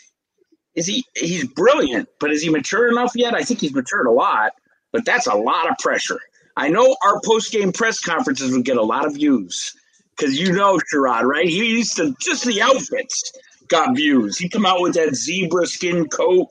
is 0.75 0.87
he 0.87 1.05
he's 1.17 1.47
brilliant. 1.49 2.09
But 2.21 2.31
is 2.31 2.43
he 2.43 2.49
mature 2.49 2.89
enough 2.89 3.13
yet? 3.17 3.35
I 3.35 3.43
think 3.43 3.61
he's 3.61 3.75
matured 3.75 4.07
a 4.07 4.13
lot, 4.13 4.53
but 4.93 5.05
that's 5.05 5.27
a 5.27 5.35
lot 5.35 5.69
of 5.69 5.77
pressure. 5.79 6.21
I 6.57 6.69
know 6.69 6.97
our 7.05 7.21
post 7.25 7.53
game 7.53 7.73
press 7.73 8.01
conferences 8.01 8.53
would 8.53 8.65
get 8.65 8.77
a 8.77 8.83
lot 8.83 9.07
of 9.07 9.15
views 9.15 9.73
because 10.17 10.39
you 10.39 10.53
know 10.53 10.79
Sherrod, 10.93 11.23
right? 11.23 11.49
He 11.49 11.65
used 11.77 11.97
to 11.97 12.15
just 12.21 12.45
the 12.45 12.63
outfits 12.63 13.33
got 13.69 13.97
views. 13.97 14.39
He 14.39 14.49
come 14.49 14.65
out 14.67 14.81
with 14.81 14.95
that 14.95 15.15
zebra 15.15 15.67
skin 15.67 16.09
coat. 16.09 16.49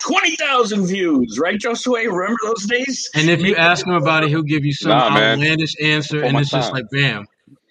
20,000 0.00 0.86
views, 0.86 1.40
right, 1.40 1.58
Josue? 1.58 1.96
Remember 2.06 2.38
those 2.44 2.66
days? 2.66 3.10
And 3.16 3.28
if 3.28 3.40
you 3.40 3.56
ask 3.56 3.84
him 3.84 3.94
about 3.94 4.22
it, 4.22 4.28
he'll 4.28 4.42
give 4.42 4.64
you 4.64 4.72
some 4.72 4.90
Nah, 4.90 5.10
man. 5.10 5.32
outlandish 5.40 5.74
answer, 5.82 6.16
Before 6.16 6.26
and 6.26 6.34
my 6.34 6.40
it's 6.42 6.50
just 6.50 6.72
like, 6.72 6.84
bam. 6.92 7.26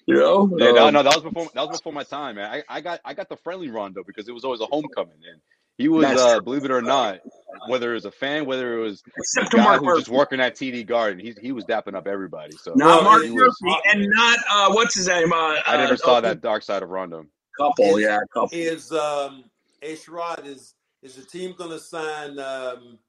You 0.08 0.16
know? 0.16 0.50
Yeah, 0.58 0.72
no, 0.72 0.88
Um, 0.88 0.94
no, 0.94 1.04
that 1.04 1.16
was 1.16 1.24
before 1.24 1.50
that 1.54 1.68
was 1.68 1.78
before 1.80 1.94
my 1.94 2.04
time, 2.04 2.36
man. 2.36 2.52
I, 2.52 2.78
I 2.78 2.82
got 2.82 3.00
I 3.06 3.14
got 3.14 3.30
the 3.30 3.38
friendly 3.38 3.70
Rondo 3.70 4.04
because 4.06 4.28
it 4.28 4.34
was 4.34 4.44
always 4.44 4.60
a 4.62 4.66
homecoming, 4.66 5.20
and 5.32 5.42
he 5.78 5.88
was, 5.88 6.20
uh, 6.20 6.40
believe 6.40 6.66
it 6.66 6.72
or 6.72 6.82
not, 6.82 7.20
whether 7.68 7.92
it 7.92 7.96
was 7.96 8.06
a 8.06 8.12
fan, 8.12 8.46
whether 8.46 8.78
it 8.78 8.82
was 8.82 9.04
a 9.06 9.12
Except 9.20 9.52
to 9.52 9.58
guy 9.58 9.64
Mark 9.64 9.80
who 9.82 9.88
was 9.88 10.00
just 10.00 10.10
working 10.10 10.40
at 10.40 10.56
TD 10.56 10.86
Garden, 10.86 11.20
he 11.20 11.34
he 11.42 11.52
was 11.52 11.66
dapping 11.66 11.96
up 11.96 12.08
everybody. 12.08 12.56
So 12.58 12.74
Not 12.76 12.86
Well, 12.88 13.04
Mark 13.04 13.24
it- 13.24 13.32
was. 13.32 13.56
Murphy 13.62 13.78
and 13.86 14.10
not, 14.10 14.40
uh, 14.52 14.74
what's 14.74 14.96
his 14.96 15.08
name? 15.08 15.32
Uh, 15.32 15.58
I 15.66 15.78
never 15.78 15.94
uh, 15.94 15.98
saw 15.98 16.22
that 16.22 16.42
dark 16.42 16.64
side 16.64 16.84
of 16.84 16.90
Rondo. 16.90 17.26
couple, 17.58 17.98
Is 17.98 18.04
yeah, 18.04 18.20
couple. 18.34 18.50
is 18.52 18.92
um 18.92 19.46
A. 19.82 19.96
Sherrod 19.96 20.46
is 20.46 20.74
is 21.04 21.16
the 21.16 21.24
team 21.24 21.54
going 21.58 21.72
to 21.72 21.80
sign 21.80 22.40
um 22.40 23.00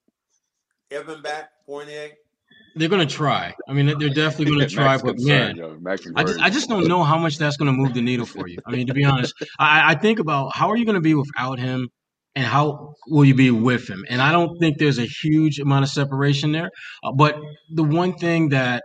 Evan 0.90 1.22
back 1.22 1.50
Fournier? 1.66 2.10
They're 2.76 2.88
going 2.88 3.06
to 3.06 3.12
try. 3.12 3.54
I 3.68 3.72
mean, 3.72 3.86
they're 3.98 4.08
definitely 4.08 4.46
going 4.56 4.60
to 4.68 4.68
try. 4.68 4.96
But 4.98 5.18
man, 5.18 5.56
yo. 5.56 5.78
I 6.16 6.22
just. 6.24 6.40
I 6.40 6.50
just 6.50 6.68
don't 6.68 6.86
know 6.86 7.02
how 7.02 7.18
much 7.18 7.38
that's 7.38 7.56
going 7.56 7.66
to 7.66 7.72
move 7.72 7.92
the 7.94 8.00
needle 8.02 8.26
for 8.26 8.46
you. 8.46 8.58
I 8.66 8.70
mean, 8.70 8.86
to 8.86 8.94
be 8.94 9.04
honest, 9.04 9.34
I, 9.58 9.92
I 9.92 9.94
think 9.96 10.18
about 10.20 10.54
how 10.54 10.70
are 10.70 10.76
you 10.76 10.84
going 10.84 10.94
to 10.94 11.00
be 11.00 11.14
without 11.14 11.58
him, 11.58 11.90
and 12.38 12.46
how 12.46 12.94
will 13.08 13.24
you 13.24 13.34
be 13.34 13.50
with 13.50 13.90
him? 13.90 14.04
And 14.08 14.22
I 14.22 14.30
don't 14.30 14.58
think 14.60 14.78
there's 14.78 14.98
a 14.98 15.06
huge 15.06 15.58
amount 15.58 15.82
of 15.82 15.90
separation 15.90 16.52
there. 16.52 16.70
Uh, 17.02 17.10
but 17.10 17.36
the 17.74 17.82
one 17.82 18.14
thing 18.14 18.50
that 18.50 18.84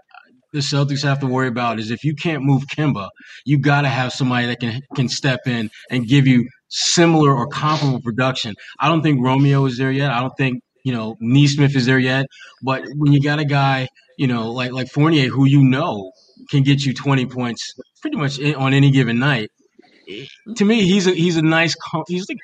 the 0.54 0.60
Celtics 0.60 1.04
have 1.04 1.20
to 1.20 1.28
worry 1.28 1.50
about 1.50 1.80
is 1.80 1.92
if 1.92 2.04
you 2.04 2.16
can't 2.16 2.44
move 2.44 2.64
Kemba, 2.76 3.10
you 3.46 3.60
got 3.60 3.82
to 3.82 3.90
have 3.90 4.12
somebody 4.12 4.48
that 4.48 4.60
can 4.60 4.82
can 4.96 5.08
step 5.08 5.42
in 5.46 5.70
and 5.92 6.08
give 6.08 6.26
you 6.26 6.50
similar 6.70 7.32
or 7.32 7.46
comparable 7.48 8.02
production. 8.02 8.56
I 8.80 8.90
don't 8.90 9.04
think 9.04 9.24
Romeo 9.24 9.66
is 9.66 9.78
there 9.78 9.92
yet. 9.92 10.10
I 10.10 10.20
don't 10.20 10.36
think 10.36 10.64
you 10.84 10.92
know 10.92 11.16
Nesmith 11.20 11.76
is 11.76 11.86
there 11.86 12.00
yet. 12.00 12.26
But 12.64 12.86
when 12.96 13.14
you 13.14 13.22
got 13.22 13.38
a 13.38 13.46
guy, 13.46 13.88
you 14.18 14.26
know, 14.26 14.52
like 14.52 14.72
like 14.72 14.88
Fournier, 14.90 15.30
who 15.30 15.46
you 15.46 15.64
know 15.64 16.12
can 16.50 16.64
get 16.64 16.82
you 16.82 16.94
20 16.96 17.28
points 17.28 17.74
pretty 18.02 18.18
much 18.18 18.42
on 18.42 18.74
any 18.74 18.90
given 18.90 19.20
night. 19.20 19.50
To 20.58 20.66
me, 20.66 20.82
he's 20.84 21.06
a 21.06 21.12
he's 21.12 21.38
a 21.38 21.44
nice 21.44 21.76
he's 22.08 22.28
like 22.28 22.40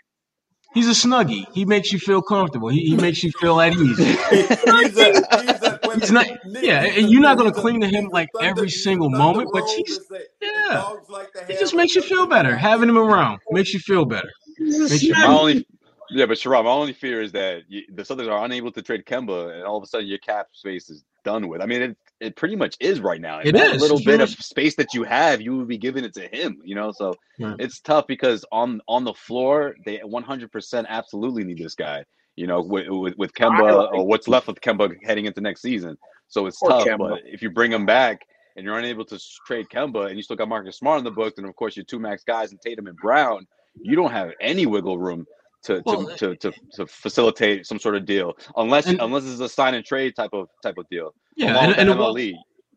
he's 0.73 0.87
a 0.87 1.07
snuggie. 1.07 1.45
He 1.53 1.65
makes 1.65 1.91
you 1.91 1.99
feel 1.99 2.21
comfortable. 2.21 2.69
He, 2.69 2.81
he 2.81 2.95
makes 2.95 3.23
you 3.23 3.31
feel 3.39 3.59
at 3.59 3.73
ease. 3.73 3.97
he's 4.29 4.49
a, 4.51 4.77
he's 4.81 4.97
a, 4.97 5.79
He's 5.99 6.11
not, 6.11 6.27
yeah, 6.45 6.83
and 6.83 7.09
you're 7.09 7.21
not 7.21 7.37
going 7.37 7.51
to 7.51 7.59
cling 7.59 7.81
to 7.81 7.87
him 7.87 8.09
like 8.11 8.29
every 8.41 8.69
single 8.69 9.09
moment, 9.09 9.49
but 9.51 9.63
he's 9.69 9.99
Road, 10.11 10.21
as 10.21 10.29
they- 10.39 10.47
yeah. 10.47 10.73
dogs 10.73 11.09
like 11.09 11.29
He 11.47 11.53
just 11.55 11.73
makes 11.73 11.95
you 11.95 12.01
feel 12.01 12.27
better. 12.27 12.55
Having 12.55 12.89
him 12.89 12.97
around 12.97 13.39
makes 13.49 13.73
you 13.73 13.79
feel 13.79 14.05
better. 14.05 14.29
Makes 14.59 15.01
you 15.01 15.13
My 15.13 15.25
only, 15.25 15.65
yeah, 16.11 16.25
but 16.27 16.37
Sherrod, 16.37 16.63
my 16.65 16.69
only 16.69 16.93
fear 16.93 17.21
is 17.21 17.31
that 17.33 17.63
you, 17.67 17.83
the 17.91 18.03
Celtics 18.03 18.29
are 18.31 18.45
unable 18.45 18.71
to 18.71 18.81
trade 18.81 19.05
Kemba, 19.05 19.55
and 19.55 19.63
all 19.63 19.77
of 19.77 19.83
a 19.83 19.87
sudden 19.87 20.07
your 20.07 20.19
cap 20.19 20.47
space 20.53 20.89
is 20.89 21.03
done 21.23 21.47
with. 21.47 21.61
I 21.61 21.65
mean, 21.65 21.81
it, 21.81 21.97
it 22.19 22.35
pretty 22.35 22.55
much 22.55 22.75
is 22.79 22.99
right 22.99 23.21
now. 23.21 23.39
It 23.39 23.53
that 23.53 23.75
is. 23.75 23.81
little 23.81 23.97
It's 23.97 24.05
bit 24.05 24.11
really- 24.13 24.23
of 24.23 24.29
space 24.29 24.75
that 24.75 24.93
you 24.93 25.03
have, 25.03 25.41
you 25.41 25.57
would 25.57 25.67
be 25.67 25.77
giving 25.77 26.03
it 26.03 26.13
to 26.15 26.27
him. 26.27 26.59
You 26.63 26.75
know, 26.75 26.91
so 26.91 27.13
Right. 27.39 27.55
it's 27.59 27.79
tough 27.79 28.07
because 28.07 28.45
on 28.51 28.81
on 28.87 29.03
the 29.05 29.13
floor, 29.13 29.75
they 29.85 29.99
100% 29.99 30.85
absolutely 30.89 31.43
need 31.43 31.57
this 31.57 31.75
guy. 31.75 32.03
You 32.35 32.47
know, 32.47 32.61
with 32.61 32.87
with, 32.89 33.17
with 33.17 33.33
Kemba 33.33 33.91
or 33.93 34.05
what's 34.05 34.27
left 34.27 34.47
of 34.47 34.55
Kemba 34.61 34.95
heading 35.03 35.25
into 35.25 35.41
next 35.41 35.61
season. 35.61 35.97
So 36.27 36.45
it's 36.45 36.59
tough. 36.59 36.85
Kemba. 36.85 37.09
But 37.09 37.21
if 37.25 37.41
you 37.41 37.49
bring 37.49 37.71
him 37.71 37.85
back 37.85 38.21
and 38.55 38.65
you're 38.65 38.77
unable 38.77 39.05
to 39.05 39.19
trade 39.47 39.67
Kemba, 39.69 40.07
and 40.07 40.15
you 40.17 40.23
still 40.23 40.35
got 40.35 40.47
Marcus 40.49 40.77
Smart 40.77 40.99
in 40.99 41.03
the 41.05 41.11
book, 41.11 41.33
and 41.37 41.45
of 41.47 41.55
course 41.55 41.75
your 41.75 41.85
two 41.85 41.99
max 41.99 42.23
guys 42.23 42.51
and 42.51 42.59
Tatum 42.61 42.87
and 42.87 42.97
Brown, 42.97 43.47
you 43.81 43.95
don't 43.95 44.11
have 44.11 44.31
any 44.41 44.65
wiggle 44.65 44.97
room 44.99 45.25
to 45.63 45.81
Well, 45.85 46.05
to, 46.17 46.35
to, 46.35 46.35
to, 46.37 46.51
to 46.73 46.87
facilitate 46.87 47.65
some 47.65 47.79
sort 47.79 47.95
of 47.95 48.05
deal, 48.05 48.33
unless 48.55 48.87
And- 48.87 48.99
unless 49.01 49.25
it's 49.25 49.39
a 49.41 49.49
sign 49.49 49.73
and 49.73 49.85
trade 49.85 50.15
type 50.15 50.31
of 50.33 50.47
type 50.63 50.77
of 50.77 50.87
deal. 50.89 51.13
Yeah, 51.35 51.53
Along 51.53 51.63
and, 51.63 51.67
with 51.69 51.75
the 51.77 51.81
and 51.81 51.89
MLE, 51.91 51.99
wild, 51.99 52.17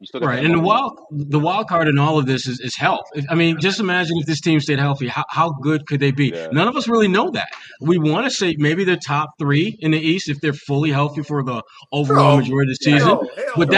you 0.01 0.07
still 0.07 0.21
right, 0.21 0.45
and 0.45 0.55
the 0.55 0.59
wild 0.59 0.99
the 1.11 1.39
wild 1.39 1.69
card 1.69 1.87
in 1.89 1.97
all 1.99 2.19
of 2.19 2.27
this 2.27 2.47
is, 2.49 2.59
is 2.61 2.75
health. 2.77 3.05
I 3.29 3.35
mean, 3.37 3.61
just 3.61 3.79
imagine 3.81 4.17
if 4.19 4.27
this 4.27 4.41
team 4.41 4.59
stayed 4.61 4.81
healthy, 4.81 5.07
how, 5.09 5.25
how 5.29 5.51
good 5.51 5.87
could 5.87 6.01
they 6.01 6.11
be? 6.11 6.33
Yeah. 6.35 6.49
None 6.53 6.67
of 6.67 6.77
us 6.77 6.89
really 6.89 7.09
know 7.09 7.31
that. 7.31 7.49
We 7.81 7.99
want 7.99 8.27
to 8.27 8.31
say 8.31 8.57
maybe 8.59 8.83
they're 8.85 8.97
top 8.97 9.31
three 9.39 9.77
in 9.81 9.93
the 9.93 9.99
East 10.01 10.29
if 10.29 10.41
they're 10.41 10.53
fully 10.53 10.91
healthy 10.91 11.23
for 11.23 11.43
the 11.45 11.63
overall 11.93 12.33
No. 12.37 12.43
majority 12.43 12.73
of 12.73 12.79
the 12.79 12.85
season. 12.85 13.09
No, 13.09 13.29
hell 13.37 13.45
But 13.57 13.69
no. 13.69 13.73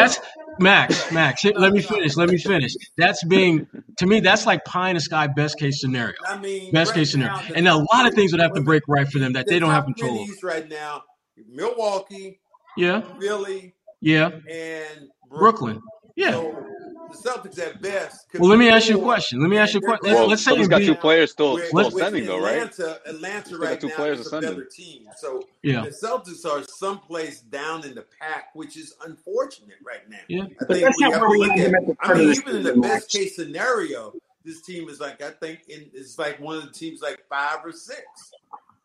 Max. 0.59 1.11
Max, 1.13 1.45
let 1.45 1.73
me 1.73 1.81
finish. 1.83 2.17
Let 2.17 2.29
me 2.29 2.39
finish. 2.39 2.73
That's 2.97 3.25
being 3.25 3.67
to 3.99 4.07
me. 4.07 4.21
That's 4.21 4.47
like 4.47 4.65
pie 4.65 4.91
in 4.91 4.95
the 4.95 5.01
sky, 5.01 5.27
best 5.27 5.59
case 5.59 5.81
scenario. 5.81 6.15
I 6.27 6.39
mean, 6.39 6.73
Best 6.73 6.91
right 6.93 6.99
case 7.01 7.13
scenario. 7.13 7.35
now, 7.35 7.43
And 7.55 7.69
a 7.69 7.77
lot 7.77 8.07
of 8.07 8.15
things 8.15 8.33
would 8.33 8.41
have 8.41 8.55
to 8.55 8.61
break 8.63 8.83
right 8.89 9.07
for 9.09 9.19
them 9.19 9.33
that 9.35 9.47
the 9.47 9.53
they 9.55 9.59
don't 9.59 9.71
have 9.71 9.85
control. 9.85 10.17
East 10.25 10.43
right 10.43 10.69
now: 10.69 11.03
Milwaukee, 11.49 12.41
Yeah, 12.77 13.03
Philly, 13.21 13.75
yeah. 14.01 14.31
and 14.51 15.09
Brooklyn. 15.29 15.81
Yeah. 16.17 16.33
So 16.33 16.67
the 17.13 17.17
Celtics 17.31 17.59
at 17.59 17.81
best. 17.83 18.29
could 18.31 18.41
Well, 18.41 18.51
let 18.51 18.59
me 18.59 18.69
ask 18.69 18.89
you 18.89 18.99
a 18.99 19.03
question. 19.03 19.41
Let 19.41 19.49
me 19.51 19.57
ask 19.59 19.75
you 19.75 19.81
a 19.81 19.83
question. 19.83 20.07
they're- 20.07 20.15
Well, 20.15 20.29
Let's 20.29 20.43
say 20.43 20.51
someone's 20.51 20.69
got 20.69 20.83
two 20.83 20.95
players 20.95 21.31
still 21.33 21.55
with- 21.55 21.67
still 21.69 21.85
with 21.85 21.95
ascending 21.95 22.27
though, 22.27 22.39
right? 22.41 22.63
Atlanta, 22.63 23.01
Atlanta 23.07 23.47
Still 23.47 23.59
got 23.59 23.67
right 23.69 23.81
two 23.81 23.89
now 23.89 23.95
players 23.97 24.21
is 24.21 24.27
ascending. 24.27 24.51
a 24.51 24.55
better 24.55 24.65
team. 24.67 25.09
So 25.19 25.47
Yeah. 25.63 25.83
the 25.85 25.91
Celtics 25.91 26.45
are 26.45 26.63
someplace 26.65 27.41
down 27.41 27.85
in 27.85 27.95
the 27.95 28.05
pack, 28.21 28.51
which 28.55 28.77
is 28.77 28.95
unfortunate 29.05 29.77
right 29.85 30.09
now. 30.09 30.19
Yeah. 30.29 30.43
I 30.43 30.47
But 30.61 30.69
think 30.69 30.81
that's 30.85 30.99
we 30.99 31.05
not 31.05 31.13
have 31.13 31.21
where 31.23 31.31
to 31.31 31.33
we 31.33 31.39
look 31.47 31.57
need 31.57 31.61
at. 31.67 31.75
at 31.75 31.87
the 31.87 31.97
I 32.01 32.15
mean, 32.15 32.31
even 32.33 32.57
in 32.57 32.63
the 32.63 32.75
best 32.77 33.11
case 33.11 33.37
scenario, 33.37 34.15
this 34.45 34.61
team 34.63 34.89
is 34.89 35.01
like 35.01 35.23
I 35.23 35.31
think 35.31 35.61
in, 35.69 35.91
it's 35.95 36.19
like 36.19 36.39
one 36.41 36.57
of 36.57 36.65
the 36.65 36.71
teams 36.73 37.01
like 37.01 37.23
five 37.29 37.59
or 37.65 37.73
six. 37.73 38.03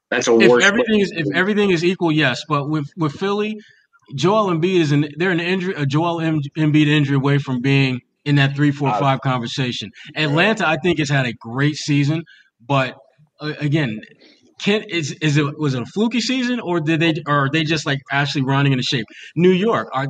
That's 0.09 0.27
a 0.27 0.39
if 0.39 0.49
worse. 0.49 0.63
everything 0.63 0.99
is 1.01 1.11
if 1.11 1.27
everything 1.35 1.69
is 1.71 1.83
equal, 1.83 2.11
yes. 2.11 2.43
But 2.47 2.69
with 2.69 2.89
with 2.97 3.11
Philly, 3.13 3.59
Joel 4.15 4.47
Embiid 4.47 4.79
is 4.79 4.91
an 4.91 5.07
they're 5.17 5.29
an 5.31 5.39
injury 5.39 5.73
a 5.75 5.85
Joel 5.85 6.19
Em- 6.21 6.41
Embiid 6.57 6.87
injury 6.87 7.15
away 7.15 7.37
from 7.37 7.61
being 7.61 8.01
in 8.29 8.35
that 8.35 8.55
three, 8.55 8.71
four, 8.79 8.89
Uh, 8.89 8.99
five 8.99 9.19
conversation. 9.31 9.87
Atlanta, 10.15 10.63
I 10.73 10.77
think, 10.83 10.99
has 10.99 11.09
had 11.09 11.25
a 11.25 11.33
great 11.51 11.75
season, 11.75 12.23
but 12.73 12.89
uh, 13.41 13.53
again. 13.59 13.91
Can, 14.65 14.83
is 14.99 15.07
is 15.27 15.37
it 15.37 15.45
was 15.57 15.73
it 15.73 15.81
a 15.81 15.85
fluky 15.95 16.19
season 16.19 16.59
or 16.59 16.81
did 16.81 16.99
they 16.99 17.13
or 17.25 17.45
are 17.45 17.49
they 17.49 17.63
just 17.63 17.85
like 17.85 17.99
actually 18.11 18.43
running 18.53 18.73
into 18.73 18.83
shape? 18.83 19.05
New 19.45 19.55
York 19.67 19.87
are 19.93 20.05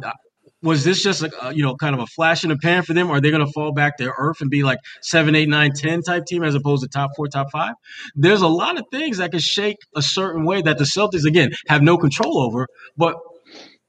was 0.62 0.84
this 0.84 1.02
just 1.04 1.22
like 1.22 1.32
uh, 1.42 1.52
you 1.56 1.64
know 1.64 1.76
kind 1.76 1.96
of 1.96 2.02
a 2.02 2.08
flash 2.08 2.44
in 2.44 2.50
the 2.50 2.58
pan 2.58 2.84
for 2.84 2.94
them? 2.94 3.10
Or 3.10 3.18
are 3.18 3.22
they 3.22 3.32
going 3.32 3.46
to 3.46 3.52
fall 3.52 3.72
back 3.72 3.98
to 3.98 4.12
earth 4.18 4.42
and 4.42 4.50
be 4.50 4.64
like 4.64 4.80
seven, 5.02 5.36
eight, 5.36 5.50
nine, 5.50 5.72
ten 5.74 6.02
type 6.02 6.26
team 6.26 6.44
as 6.44 6.56
opposed 6.56 6.84
to 6.84 6.90
top 6.90 7.12
four, 7.16 7.28
top 7.28 7.48
five? 7.52 7.74
There's 8.16 8.42
a 8.42 8.48
lot 8.48 8.78
of 8.80 8.86
things 8.92 9.18
that 9.18 9.32
could 9.32 9.42
shake 9.42 9.78
a 9.96 10.02
certain 10.02 10.46
way 10.46 10.62
that 10.62 10.78
the 10.78 10.84
Celtics 10.84 11.26
again 11.26 11.52
have 11.68 11.82
no 11.82 11.98
control 11.98 12.40
over. 12.40 12.68
But 12.98 13.16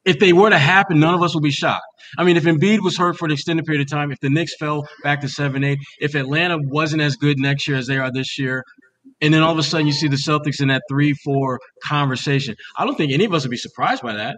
if 0.04 0.18
they 0.18 0.32
were 0.32 0.50
to 0.50 0.58
happen, 0.58 1.00
none 1.00 1.14
of 1.14 1.22
us 1.22 1.34
would 1.34 1.42
be 1.42 1.50
shocked. 1.50 1.84
I 2.18 2.24
mean, 2.24 2.36
if 2.36 2.44
Embiid 2.44 2.80
was 2.80 2.96
hurt 2.96 3.16
for 3.16 3.26
an 3.26 3.32
extended 3.32 3.66
period 3.66 3.82
of 3.82 3.88
time, 3.88 4.10
if 4.10 4.18
the 4.20 4.30
Knicks 4.30 4.56
fell 4.58 4.88
back 5.02 5.20
to 5.20 5.28
seven, 5.28 5.62
eight, 5.62 5.78
if 6.00 6.14
Atlanta 6.14 6.58
wasn't 6.60 7.02
as 7.02 7.16
good 7.16 7.38
next 7.38 7.68
year 7.68 7.76
as 7.76 7.86
they 7.86 7.98
are 7.98 8.10
this 8.10 8.38
year, 8.38 8.64
and 9.20 9.34
then 9.34 9.42
all 9.42 9.52
of 9.52 9.58
a 9.58 9.62
sudden 9.62 9.86
you 9.86 9.92
see 9.92 10.08
the 10.08 10.16
Celtics 10.16 10.60
in 10.60 10.68
that 10.68 10.82
three, 10.88 11.12
four 11.12 11.60
conversation, 11.86 12.56
I 12.76 12.84
don't 12.84 12.96
think 12.96 13.12
any 13.12 13.24
of 13.24 13.34
us 13.34 13.44
would 13.44 13.50
be 13.50 13.56
surprised 13.56 14.02
by 14.02 14.14
that. 14.14 14.36